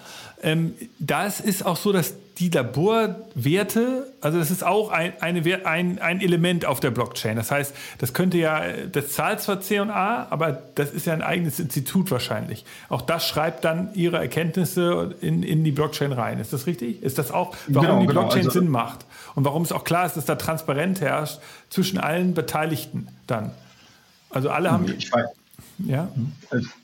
Ähm, 0.43 0.75
das 0.99 1.41
ist 1.41 1.67
auch 1.67 1.77
so, 1.77 1.93
dass 1.93 2.15
die 2.39 2.51
Laborwerte, 2.51 4.07
also 4.21 4.39
das 4.39 4.53
ist 4.53 4.63
auch 4.63 4.91
ein, 4.91 5.13
eine, 5.21 5.67
ein, 5.67 5.99
ein 5.99 6.21
Element 6.21 6.65
auf 6.67 6.79
der 6.79 6.93
Blockchain. 6.93 7.37
Das 7.37 7.51
heißt, 7.51 7.75
das 7.99 8.13
könnte 8.13 8.39
ja, 8.39 8.63
das 8.93 9.13
zahlt 9.13 9.41
zwar 9.41 9.61
C&A, 9.61 10.29
aber 10.31 10.63
das 10.77 10.93
ist 10.93 11.07
ja 11.07 11.15
ein 11.15 11.23
eigenes 11.23 11.59
Institut 11.59 12.11
wahrscheinlich. 12.13 12.65
Auch 12.89 13.03
das 13.03 13.27
schreibt 13.27 13.65
dann 13.65 13.93
ihre 13.95 14.19
Erkenntnisse 14.19 15.17
in, 15.21 15.43
in 15.43 15.65
die 15.65 15.73
Blockchain 15.73 16.13
rein. 16.13 16.39
Ist 16.39 16.53
das 16.53 16.67
richtig? 16.67 17.03
Ist 17.03 17.19
das 17.19 17.33
auch, 17.33 17.57
warum 17.67 17.87
genau, 17.87 18.01
die 18.01 18.07
genau. 18.07 18.21
Blockchain 18.21 18.43
genau, 18.43 18.51
also, 18.51 18.61
Sinn 18.61 18.71
macht? 18.71 19.05
Und 19.35 19.45
warum 19.45 19.63
es 19.63 19.73
auch 19.73 19.83
klar 19.83 20.07
ist, 20.07 20.17
dass 20.17 20.25
da 20.25 20.37
Transparenz 20.37 21.01
herrscht 21.01 21.41
zwischen 21.71 21.99
allen 21.99 22.35
Beteiligten 22.35 23.09
dann? 23.27 23.51
Also 24.31 24.51
alle 24.51 24.71
haben. 24.71 24.87
Ich 24.97 25.11
weiß, 25.13 25.27
ja. 25.79 26.11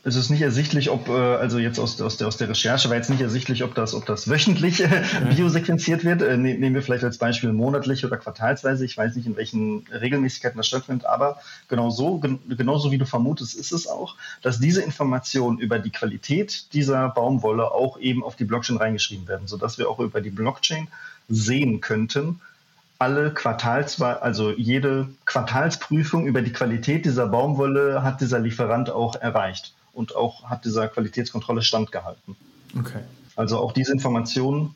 Es 0.05 0.17
ist 0.17 0.31
nicht 0.31 0.43
ersichtlich, 0.43 0.91
ob, 0.91 1.09
äh, 1.09 1.13
also 1.13 1.59
jetzt 1.59 1.79
aus, 1.79 2.01
aus, 2.01 2.17
der, 2.17 2.29
aus 2.29 2.37
der 2.37 2.49
Recherche 2.49 2.89
war 2.89 2.97
jetzt 2.97 3.11
nicht 3.11 3.21
ersichtlich, 3.21 3.65
ob 3.65 3.75
das, 3.75 3.95
ob 3.95 4.07
das 4.07 4.29
wöchentlich 4.29 4.79
ja. 4.79 4.89
biosequenziert 5.35 6.05
wird. 6.05 6.23
Äh, 6.23 6.37
ne, 6.37 6.55
nehmen 6.55 6.75
wir 6.75 6.83
vielleicht 6.83 7.05
als 7.05 7.19
Beispiel 7.19 7.53
monatlich 7.53 8.05
oder 8.05 8.17
quartalsweise. 8.17 8.85
Ich 8.85 8.97
weiß 8.97 9.17
nicht, 9.17 9.27
in 9.27 9.37
welchen 9.37 9.85
Regelmäßigkeiten 9.89 10.57
das 10.57 10.67
stattfindet, 10.67 11.07
aber 11.07 11.39
genau 11.69 11.91
so, 11.91 12.19
genauso 12.19 12.93
wie 12.93 12.99
du 12.99 13.07
vermutest, 13.07 13.57
ist 13.57 13.73
es 13.73 13.87
auch, 13.87 14.17
dass 14.43 14.61
diese 14.61 14.83
Informationen 14.83 15.59
über 15.59 15.79
die 15.79 15.91
Qualität 15.91 16.73
dieser 16.73 17.09
Baumwolle 17.09 17.73
auch 17.73 17.99
eben 17.99 18.23
auf 18.23 18.37
die 18.37 18.45
Blockchain 18.45 18.77
reingeschrieben 18.77 19.27
werden, 19.27 19.49
sodass 19.49 19.79
wir 19.79 19.89
auch 19.89 19.99
über 19.99 20.21
die 20.21 20.31
Blockchain 20.31 20.89
sehen 21.29 21.81
könnten, 21.81 22.41
alle 23.05 23.35
Quartals, 23.35 24.01
also 24.01 24.51
jede 24.51 25.11
Quartalsprüfung 25.27 26.27
über 26.27 26.41
die 26.41 26.55
Qualität 26.55 27.05
dieser 27.05 27.27
Baumwolle 27.27 28.03
hat 28.03 28.23
dieser 28.23 28.39
Lieferant 28.39 28.89
auch 28.89 29.15
erreicht 29.17 29.75
und 29.93 30.17
auch 30.17 30.45
hat 30.45 30.65
dieser 30.65 30.89
Qualitätskontrolle 30.89 31.61
standgehalten. 31.61 32.35
Okay. 32.79 33.01
Also 33.37 33.59
auch 33.59 33.73
diese 33.73 33.93
Informationen 33.93 34.75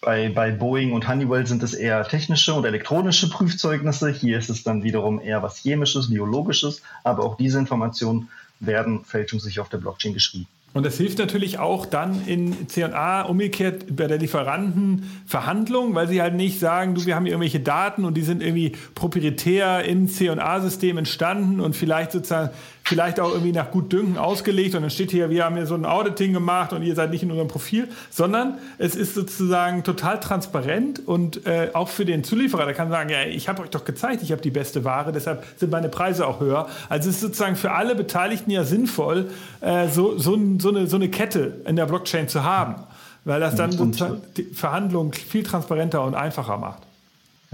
bei, 0.00 0.30
bei 0.30 0.50
Boeing 0.50 0.94
und 0.94 1.06
Honeywell 1.08 1.46
sind 1.46 1.62
es 1.62 1.74
eher 1.74 2.08
technische 2.08 2.54
und 2.54 2.64
elektronische 2.64 3.28
Prüfzeugnisse. 3.28 4.08
Hier 4.08 4.38
ist 4.38 4.48
es 4.48 4.62
dann 4.62 4.82
wiederum 4.82 5.20
eher 5.20 5.42
was 5.42 5.58
chemisches, 5.58 6.08
biologisches. 6.08 6.80
Aber 7.04 7.22
auch 7.22 7.36
diese 7.36 7.58
Informationen 7.58 8.30
werden 8.60 9.04
fälschungssicher 9.04 9.60
auf 9.60 9.68
der 9.68 9.78
Blockchain 9.78 10.14
geschrieben. 10.14 10.48
Und 10.74 10.84
das 10.84 10.98
hilft 10.98 11.18
natürlich 11.18 11.58
auch 11.58 11.86
dann 11.86 12.26
in 12.26 12.68
C&A 12.68 13.22
umgekehrt 13.22 13.96
bei 13.96 14.06
der 14.06 14.18
Lieferantenverhandlung, 14.18 15.94
weil 15.94 16.06
sie 16.06 16.20
halt 16.20 16.34
nicht 16.34 16.60
sagen, 16.60 16.94
du, 16.94 17.06
wir 17.06 17.16
haben 17.16 17.24
irgendwelche 17.24 17.60
Daten 17.60 18.04
und 18.04 18.14
die 18.14 18.22
sind 18.22 18.42
irgendwie 18.42 18.72
proprietär 18.94 19.84
im 19.84 20.06
C&A-System 20.06 20.98
entstanden 20.98 21.60
und 21.60 21.74
vielleicht 21.74 22.12
sozusagen 22.12 22.50
vielleicht 22.86 23.18
auch 23.18 23.32
irgendwie 23.32 23.50
nach 23.50 23.72
Gutdünken 23.72 24.16
ausgelegt 24.16 24.76
und 24.76 24.82
dann 24.82 24.90
steht 24.90 25.10
hier, 25.10 25.28
wir 25.28 25.44
haben 25.44 25.56
hier 25.56 25.66
so 25.66 25.74
ein 25.74 25.84
Auditing 25.84 26.32
gemacht 26.32 26.72
und 26.72 26.82
ihr 26.82 26.94
seid 26.94 27.10
nicht 27.10 27.24
in 27.24 27.30
unserem 27.30 27.48
Profil, 27.48 27.88
sondern 28.10 28.58
es 28.78 28.94
ist 28.94 29.14
sozusagen 29.14 29.82
total 29.82 30.20
transparent 30.20 31.02
und 31.04 31.46
äh, 31.46 31.70
auch 31.72 31.88
für 31.88 32.04
den 32.04 32.22
Zulieferer, 32.22 32.64
der 32.64 32.74
kann 32.74 32.88
sagen, 32.88 33.10
ja, 33.10 33.24
ich 33.24 33.48
habe 33.48 33.62
euch 33.62 33.70
doch 33.70 33.84
gezeigt, 33.84 34.22
ich 34.22 34.30
habe 34.30 34.40
die 34.40 34.52
beste 34.52 34.84
Ware, 34.84 35.10
deshalb 35.10 35.44
sind 35.56 35.72
meine 35.72 35.88
Preise 35.88 36.28
auch 36.28 36.38
höher. 36.38 36.68
Also 36.88 37.10
es 37.10 37.16
ist 37.16 37.22
sozusagen 37.22 37.56
für 37.56 37.72
alle 37.72 37.96
Beteiligten 37.96 38.52
ja 38.52 38.62
sinnvoll, 38.62 39.30
äh, 39.62 39.88
so, 39.88 40.16
so, 40.16 40.38
so, 40.58 40.68
eine, 40.68 40.86
so 40.86 40.94
eine 40.94 41.08
Kette 41.08 41.62
in 41.66 41.74
der 41.74 41.86
Blockchain 41.86 42.28
zu 42.28 42.44
haben, 42.44 42.76
weil 43.24 43.40
das 43.40 43.56
dann 43.56 43.72
sozusagen 43.72 44.22
die 44.36 44.44
Verhandlungen 44.44 45.12
viel 45.12 45.42
transparenter 45.42 46.04
und 46.04 46.14
einfacher 46.14 46.56
macht. 46.56 46.85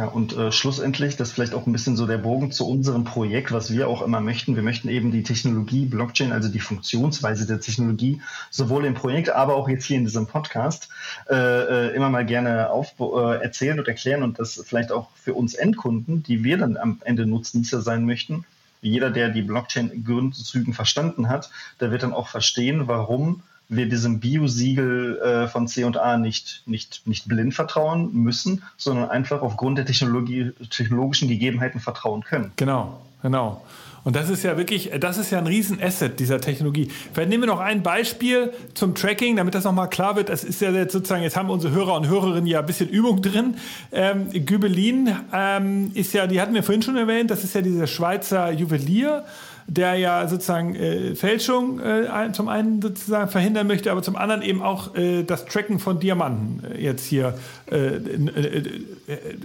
Ja, 0.03 0.09
und 0.09 0.37
äh, 0.37 0.51
schlussendlich, 0.51 1.17
das 1.17 1.29
ist 1.29 1.35
vielleicht 1.35 1.55
auch 1.55 1.65
ein 1.65 1.73
bisschen 1.73 1.97
so 1.97 2.09
der 2.09 2.19
Bogen 2.19 2.51
zu 2.51 2.69
unserem 2.69 3.05
Projekt, 3.05 3.53
was 3.53 3.73
wir 3.73 3.87
auch 3.87 4.03
immer 4.03 4.21
möchten. 4.21 4.57
Wir 4.57 4.65
möchten 4.65 4.89
eben 4.89 5.13
die 5.13 5.23
Technologie 5.23 5.85
Blockchain, 5.85 6.33
also 6.33 6.49
die 6.49 6.59
Funktionsweise 6.59 7.47
der 7.47 7.61
Technologie, 7.61 8.21
sowohl 8.51 8.85
im 8.85 8.95
Projekt, 8.95 9.31
aber 9.31 9.55
auch 9.55 9.69
jetzt 9.69 9.85
hier 9.85 9.99
in 9.99 10.05
diesem 10.05 10.27
Podcast, 10.27 10.89
äh, 11.31 11.37
äh 11.37 11.95
immer 11.95 12.11
mal 12.11 12.27
gerne 12.27 12.71
auf, 12.71 12.95
äh, 12.99 13.45
erzählen 13.45 13.79
und 13.79 13.87
erklären 13.87 14.25
und 14.25 14.41
das 14.41 14.61
vielleicht 14.67 14.91
auch 14.91 15.09
für 15.15 15.35
uns 15.35 15.55
Endkunden, 15.55 16.25
die 16.25 16.43
wir 16.43 16.59
dann 16.59 16.77
am 16.77 17.01
Ende 17.05 17.25
Nutznießer 17.25 17.81
sein 17.81 18.05
möchten. 18.05 18.45
Jeder, 18.81 19.13
der 19.13 19.29
die 19.29 19.43
Blockchain-Grundzügen 19.43 20.75
verstanden 20.75 21.29
hat, 21.29 21.49
der 21.79 21.93
wird 21.93 22.03
dann 22.03 22.13
auch 22.13 22.27
verstehen, 22.27 22.89
warum 22.89 23.45
wir 23.77 23.89
diesem 23.89 24.21
Bio-Siegel 24.21 25.19
äh, 25.19 25.49
von 25.49 25.67
C&A 25.67 26.19
nicht, 26.19 26.63
nicht, 26.67 27.07
nicht 27.07 27.27
blind 27.27 27.55
vertrauen 27.55 28.13
müssen, 28.13 28.63
sondern 28.77 29.11
einfach 29.11 29.43
aufgrund 29.43 29.79
der 29.79 29.87
Technologie, 29.87 30.53
technologischen 30.71 31.29
Gegebenheiten 31.29 31.81
vertrauen 31.81 32.23
können. 32.23 32.53
Genau, 32.57 33.01
genau. 33.23 33.63
Und 34.05 34.17
das 34.17 34.31
ist 34.31 34.43
ja 34.43 34.57
wirklich, 34.57 34.91
das 34.99 35.17
ist 35.17 35.31
ja 35.31 35.39
ein 35.39 35.47
Riesenasset 35.47 36.19
dieser 36.19 36.41
Technologie. 36.41 36.89
Vielleicht 37.13 37.31
nehmen 37.31 37.45
wir 37.45 37.47
noch 37.47 37.61
ein 37.61 37.85
Beispiel 37.85 38.53
zum 38.75 38.97
Tracking, 38.97 39.37
damit 39.37 39.55
das 39.55 39.63
nochmal 39.63 39.89
klar 39.89 40.17
wird. 40.17 40.29
Das 40.29 40.43
ist 40.43 40.61
ja 40.61 40.71
jetzt 40.73 40.93
sozusagen, 40.93 41.23
jetzt 41.23 41.37
haben 41.37 41.51
unsere 41.51 41.73
Hörer 41.73 41.95
und 41.95 42.09
Hörerinnen 42.09 42.47
ja 42.47 42.61
ein 42.61 42.67
bisschen 42.67 42.89
Übung 42.89 43.23
drin. 43.23 43.57
Ähm, 43.93 44.29
Gübelin 44.45 45.15
ähm, 45.33 45.93
ist 45.95 46.13
ja, 46.15 46.27
die 46.27 46.41
hatten 46.41 46.55
wir 46.55 46.65
vorhin 46.65 46.83
schon 46.83 46.97
erwähnt, 46.97 47.31
das 47.31 47.45
ist 47.45 47.55
ja 47.55 47.63
dieser 47.63 47.87
Schweizer 47.87 48.51
Juwelier 48.51 49.25
der 49.67 49.95
ja 49.95 50.29
sozusagen 50.29 50.75
äh, 50.75 51.15
Fälschung 51.15 51.81
äh, 51.81 52.33
zum 52.33 52.49
einen 52.49 52.83
sozusagen 52.83 53.31
verhindern 53.31 53.67
möchte, 53.67 53.91
aber 53.91 54.03
zum 54.03 54.17
anderen 54.17 54.43
eben 54.43 54.63
auch 54.63 54.95
äh, 54.95 55.23
das 55.23 55.47
Tracken 55.47 55.79
von 55.79 56.01
Diamanten 56.01 56.65
äh, 56.65 56.83
jetzt 56.83 57.05
hier 57.05 57.39
äh, 57.71 57.77
äh, 57.77 58.63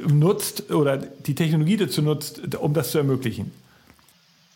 nutzt 0.08 0.72
oder 0.72 0.98
die 0.98 1.36
Technologie 1.36 1.78
dazu 1.78 2.02
nutzt, 2.02 2.56
um 2.56 2.74
das 2.74 2.92
zu 2.92 2.98
ermöglichen. 2.98 3.52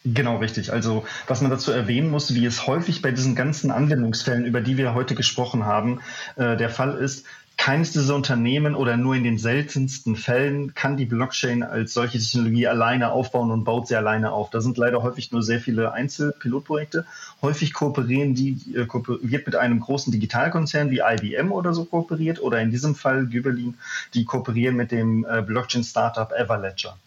Genau, 0.04 0.38
richtig. 0.38 0.74
Also 0.74 1.06
was 1.28 1.42
man 1.42 1.52
dazu 1.52 1.72
erwähnen 1.72 2.10
muss, 2.10 2.34
wie 2.34 2.46
es 2.46 2.66
häufig 2.66 3.04
bei 3.04 3.12
diesen 3.12 3.36
ganzen 3.36 3.70
Anwendungsfällen, 3.70 4.46
über 4.46 4.60
die 4.60 4.78
wir 4.78 4.96
heute 4.96 5.14
gesprochen 5.14 5.66
haben, 5.66 6.02
äh, 6.38 6.58
der 6.58 6.72
Fall 6.72 6.98
ist, 6.98 7.26
keines 7.58 7.92
dieser 7.92 8.16
Unternehmen 8.16 8.74
oder 8.74 8.98
nur 8.98 9.14
in 9.14 9.24
den 9.24 9.38
seltensten 9.38 10.16
Fällen 10.16 10.74
kann 10.74 10.98
die 10.98 11.06
Blockchain 11.06 11.62
als 11.62 11.94
solche 11.94 12.18
Technologie 12.18 12.66
alleine 12.66 13.12
aufbauen 13.12 13.52
und 13.52 13.64
baut 13.64 13.88
sie 13.88 13.96
alleine 13.96 14.32
auf. 14.32 14.50
Da 14.50 14.62
sind 14.62 14.78
leider 14.78 15.04
häufig 15.04 15.32
nur 15.32 15.44
sehr 15.44 15.60
viele 15.60 15.92
Einzelpilotprojekte. 15.92 17.06
Häufig 17.44 17.74
kooperieren 17.74 18.34
die, 18.34 18.58
äh, 18.76 18.88
kooperiert 18.88 19.46
mit 19.46 19.56
einem 19.56 19.80
großen 19.80 20.12
Digitalkonzern 20.12 20.90
wie 20.90 21.02
IBM 21.02 21.52
oder 21.52 21.76
so 21.76 21.86
kooperiert 21.86 22.42
oder 22.42 22.60
in 22.60 22.72
diesem 22.72 22.96
Fall 22.96 23.28
Güberlin, 23.28 23.76
die 24.16 24.26
kooperieren 24.26 24.76
mit 24.76 24.92
dem 24.92 25.24
äh, 25.30 25.44
Blockchain-Startup 25.44 26.32
Everledger. 26.32 26.98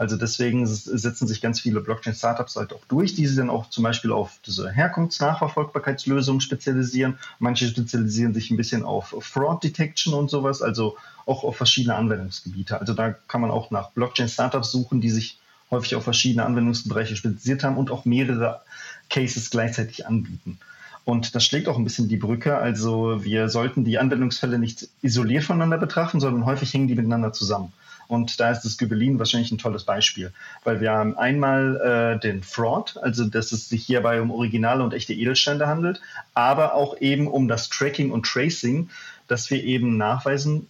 Also 0.00 0.16
deswegen 0.16 0.66
setzen 0.66 1.28
sich 1.28 1.42
ganz 1.42 1.60
viele 1.60 1.82
Blockchain-Startups 1.82 2.56
halt 2.56 2.72
auch 2.72 2.80
durch, 2.88 3.14
die 3.14 3.26
sich 3.26 3.36
dann 3.36 3.50
auch 3.50 3.68
zum 3.68 3.84
Beispiel 3.84 4.12
auf 4.12 4.38
diese 4.46 4.70
Herkunftsnachverfolgbarkeitslösungen 4.70 6.40
spezialisieren. 6.40 7.18
Manche 7.38 7.68
spezialisieren 7.68 8.32
sich 8.32 8.50
ein 8.50 8.56
bisschen 8.56 8.82
auf 8.82 9.14
Fraud 9.20 9.62
Detection 9.62 10.14
und 10.14 10.30
sowas, 10.30 10.62
also 10.62 10.96
auch 11.26 11.44
auf 11.44 11.58
verschiedene 11.58 11.96
Anwendungsgebiete. 11.96 12.80
Also 12.80 12.94
da 12.94 13.10
kann 13.10 13.42
man 13.42 13.50
auch 13.50 13.70
nach 13.70 13.90
Blockchain-Startups 13.90 14.72
suchen, 14.72 15.02
die 15.02 15.10
sich 15.10 15.36
häufig 15.70 15.94
auf 15.96 16.04
verschiedene 16.04 16.46
Anwendungsbereiche 16.46 17.14
spezialisiert 17.14 17.62
haben 17.62 17.76
und 17.76 17.90
auch 17.90 18.06
mehrere 18.06 18.62
Cases 19.10 19.50
gleichzeitig 19.50 20.06
anbieten. 20.06 20.58
Und 21.04 21.34
das 21.34 21.44
schlägt 21.44 21.68
auch 21.68 21.76
ein 21.76 21.84
bisschen 21.84 22.08
die 22.08 22.16
Brücke. 22.16 22.56
Also 22.56 23.22
wir 23.22 23.50
sollten 23.50 23.84
die 23.84 23.98
Anwendungsfälle 23.98 24.58
nicht 24.58 24.88
isoliert 25.02 25.44
voneinander 25.44 25.76
betrachten, 25.76 26.20
sondern 26.20 26.46
häufig 26.46 26.72
hängen 26.72 26.88
die 26.88 26.94
miteinander 26.94 27.34
zusammen. 27.34 27.74
Und 28.10 28.40
da 28.40 28.50
ist 28.50 28.62
das 28.62 28.76
Gybellin 28.76 29.20
wahrscheinlich 29.20 29.52
ein 29.52 29.58
tolles 29.58 29.84
Beispiel, 29.84 30.32
weil 30.64 30.80
wir 30.80 30.90
haben 30.90 31.16
einmal 31.16 32.16
äh, 32.16 32.18
den 32.18 32.42
Fraud, 32.42 32.96
also 33.00 33.24
dass 33.26 33.52
es 33.52 33.68
sich 33.68 33.84
hierbei 33.84 34.20
um 34.20 34.32
originale 34.32 34.82
und 34.82 34.92
echte 34.94 35.14
Edelsteine 35.14 35.68
handelt, 35.68 36.00
aber 36.34 36.74
auch 36.74 37.00
eben 37.00 37.28
um 37.28 37.46
das 37.46 37.68
Tracking 37.68 38.10
und 38.10 38.26
Tracing, 38.26 38.90
dass 39.28 39.48
wir 39.50 39.62
eben 39.62 39.96
nachweisen, 39.96 40.66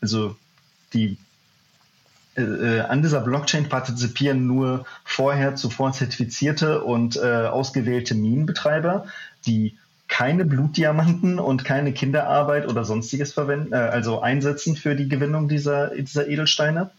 also 0.00 0.36
die 0.92 1.18
äh, 2.36 2.42
äh 2.42 2.80
an 2.82 3.02
dieser 3.02 3.22
Blockchain 3.22 3.68
partizipieren 3.68 4.46
nur 4.46 4.86
vorher 5.02 5.56
zuvor 5.56 5.90
zertifizierte 5.90 6.84
und 6.84 7.16
äh, 7.16 7.46
ausgewählte 7.46 8.14
Minenbetreiber, 8.14 9.06
die 9.46 9.76
keine 10.14 10.44
Blutdiamanten 10.44 11.40
und 11.40 11.64
keine 11.64 11.92
Kinderarbeit 11.92 12.68
oder 12.68 12.84
sonstiges 12.84 13.32
verwenden, 13.32 13.72
äh, 13.72 13.78
also 13.78 14.20
einsetzen 14.20 14.76
für 14.76 14.94
die 14.94 15.08
Gewinnung 15.08 15.48
dieser, 15.48 15.88
dieser 15.88 16.28
Edelsteine. 16.28 16.90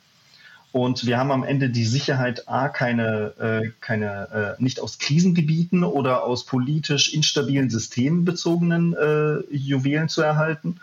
Und 0.74 1.05
wir 1.05 1.18
haben 1.18 1.32
am 1.32 1.45
Ende 1.45 1.70
die 1.70 1.86
Sicherheit, 1.86 2.49
A, 2.49 2.68
keine, 2.68 3.32
äh, 3.39 3.70
keine 3.80 4.57
äh, 4.59 4.61
nicht 4.61 4.82
aus 4.82 4.99
Krisengebieten 4.99 5.86
oder 5.86 6.26
aus 6.26 6.45
politisch 6.45 7.13
instabilen 7.13 7.70
Systemen 7.70 8.26
bezogenen 8.26 8.93
äh, 8.93 9.38
Juwelen 9.49 10.09
zu 10.09 10.22
erhalten, 10.22 10.82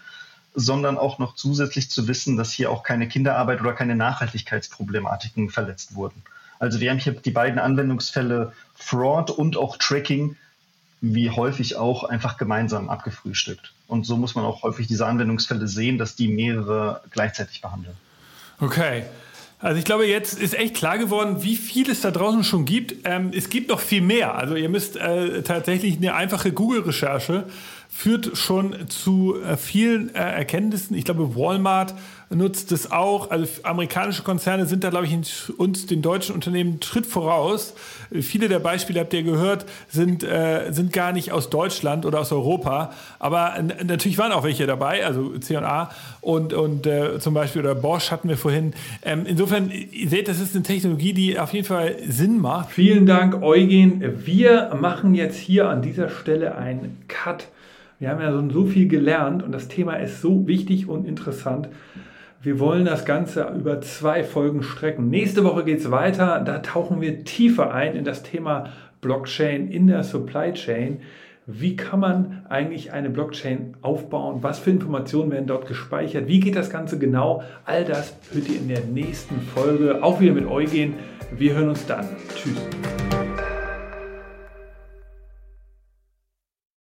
sondern 0.55 0.97
auch 0.97 1.19
noch 1.19 1.35
zusätzlich 1.35 1.91
zu 1.91 2.09
wissen, 2.09 2.39
dass 2.39 2.51
hier 2.51 2.71
auch 2.71 2.83
keine 2.83 3.09
Kinderarbeit 3.09 3.61
oder 3.61 3.75
keine 3.75 3.95
Nachhaltigkeitsproblematiken 3.95 5.51
verletzt 5.51 5.97
wurden. 5.97 6.23
Also 6.59 6.81
wir 6.81 6.93
haben 6.93 6.99
hier 6.99 7.13
die 7.13 7.31
beiden 7.31 7.59
Anwendungsfälle 7.59 8.55
Fraud 8.75 9.31
und 9.31 9.59
auch 9.59 9.77
Tracking 9.77 10.37
wie 11.03 11.31
häufig 11.31 11.77
auch 11.77 12.05
einfach 12.05 12.39
gemeinsam 12.39 12.89
abgefrühstückt. 12.89 13.73
Und 13.89 14.07
so 14.07 14.17
muss 14.17 14.37
man 14.37 14.45
auch 14.45 14.63
häufig 14.63 14.87
diese 14.87 15.05
Anwendungsfälle 15.05 15.67
sehen, 15.67 15.99
dass 15.99 16.15
die 16.15 16.29
mehrere 16.29 17.03
gleichzeitig 17.11 17.61
behandeln. 17.61 17.97
Okay. 18.61 19.03
Also 19.59 19.79
ich 19.79 19.85
glaube, 19.85 20.07
jetzt 20.07 20.41
ist 20.41 20.55
echt 20.55 20.75
klar 20.75 20.99
geworden, 20.99 21.43
wie 21.43 21.57
viel 21.57 21.91
es 21.91 22.01
da 22.01 22.11
draußen 22.11 22.43
schon 22.45 22.65
gibt. 22.65 22.95
Ähm, 23.05 23.31
es 23.35 23.49
gibt 23.49 23.69
noch 23.69 23.81
viel 23.81 24.01
mehr. 24.01 24.37
Also 24.37 24.55
ihr 24.55 24.69
müsst 24.69 24.97
äh, 24.97 25.43
tatsächlich 25.43 25.97
eine 25.97 26.15
einfache 26.15 26.53
Google-Recherche 26.53 27.45
führt 27.95 28.37
schon 28.39 28.89
zu 28.89 29.37
äh, 29.43 29.57
vielen 29.57 30.15
äh, 30.15 30.19
Erkenntnissen. 30.19 30.97
Ich 30.97 31.05
glaube, 31.05 31.37
Walmart 31.37 31.95
nutzt 32.31 32.73
es 32.73 32.91
auch. 32.91 33.31
Also 33.31 33.47
amerikanische 33.65 34.23
Konzerne 34.23 34.65
sind 34.65 34.83
da, 34.83 34.89
glaube 34.89 35.05
ich, 35.05 35.59
uns, 35.59 35.87
den 35.87 36.01
deutschen 36.01 36.35
Unternehmen, 36.35 36.81
Schritt 36.83 37.05
voraus. 37.05 37.75
Viele 38.11 38.49
der 38.49 38.61
Beispiele, 38.61 38.99
habt 38.99 39.13
ihr 39.13 39.23
gehört, 39.23 39.67
sind, 39.89 40.25
äh, 40.25 40.73
sind 40.73 40.95
gar 40.95 41.13
nicht 41.13 41.33
aus 41.33 41.51
Deutschland 41.51 42.07
oder 42.07 42.21
aus 42.21 42.33
Europa. 42.33 42.93
Aber 43.19 43.55
natürlich 43.85 44.17
waren 44.17 44.33
auch 44.33 44.43
welche 44.43 44.67
dabei, 44.67 45.05
also 45.05 45.39
C&A 45.39 45.91
und, 46.23 46.55
und 46.55 46.87
äh, 46.87 47.19
zum 47.21 47.35
Beispiel 47.35 47.61
oder 47.61 47.75
Bosch 47.75 48.11
hatten 48.11 48.29
wir 48.29 48.39
vorhin. 48.39 48.73
Ähm, 49.05 49.27
insofern, 49.27 49.71
ihr 49.71 50.09
seht, 50.09 50.29
das 50.29 50.41
ist 50.41 50.55
eine 50.55 50.65
Technologie, 50.65 51.13
die 51.13 51.39
auf 51.39 51.53
jeden 51.53 51.67
Fall 51.67 51.97
Sinn 52.09 52.41
macht. 52.41 52.73
Vielen 52.73 53.05
Dank, 53.05 53.43
Eugen. 53.43 54.03
Wir 54.25 54.75
machen 54.81 55.15
jetzt 55.15 55.37
hier 55.37 55.69
an 55.69 55.83
dieser 55.83 56.09
Stelle 56.09 56.57
einen 56.57 56.99
Cut. 57.07 57.49
Wir 58.03 58.09
haben 58.09 58.21
ja 58.21 58.53
so 58.53 58.65
viel 58.65 58.89
gelernt 58.89 59.45
und 59.45 59.53
das 59.53 59.69
Thema 59.69 59.95
ist 59.95 60.21
so 60.21 60.49
wichtig 60.49 60.89
und 60.89 61.07
interessant. 61.07 61.69
Wir 62.43 62.59
wollen 62.59 62.85
das 62.85 63.05
Ganze 63.05 63.55
über 63.57 63.81
zwei 63.81 64.25
Folgen 64.25 64.65
strecken. 64.65 65.09
Nächste 65.09 65.45
Woche 65.45 65.63
geht 65.63 65.79
es 65.79 65.93
weiter. 65.93 66.43
Da 66.45 66.59
tauchen 66.59 67.01
wir 67.01 67.23
tiefer 67.23 67.73
ein 67.73 67.95
in 67.95 68.03
das 68.03 68.25
Thema 68.25 68.71
Blockchain 69.03 69.69
in 69.69 69.87
der 69.87 70.03
Supply 70.03 70.53
Chain. 70.53 70.99
Wie 71.47 71.77
kann 71.77 72.01
man 72.01 72.45
eigentlich 72.49 72.93
eine 72.93 73.09
Blockchain 73.09 73.77
aufbauen? 73.83 74.39
Was 74.43 74.59
für 74.59 74.71
Informationen 74.71 75.31
werden 75.31 75.47
dort 75.47 75.69
gespeichert? 75.69 76.27
Wie 76.27 76.41
geht 76.41 76.57
das 76.57 76.71
Ganze 76.71 76.99
genau? 76.99 77.45
All 77.65 77.85
das 77.85 78.17
hört 78.33 78.49
ihr 78.49 78.57
in 78.57 78.67
der 78.67 78.83
nächsten 78.83 79.41
Folge. 79.55 80.03
Auch 80.03 80.19
wieder 80.19 80.33
mit 80.33 80.49
Eugen. 80.49 80.95
Wir 81.31 81.55
hören 81.55 81.69
uns 81.69 81.87
dann. 81.87 82.09
Tschüss. 82.35 82.59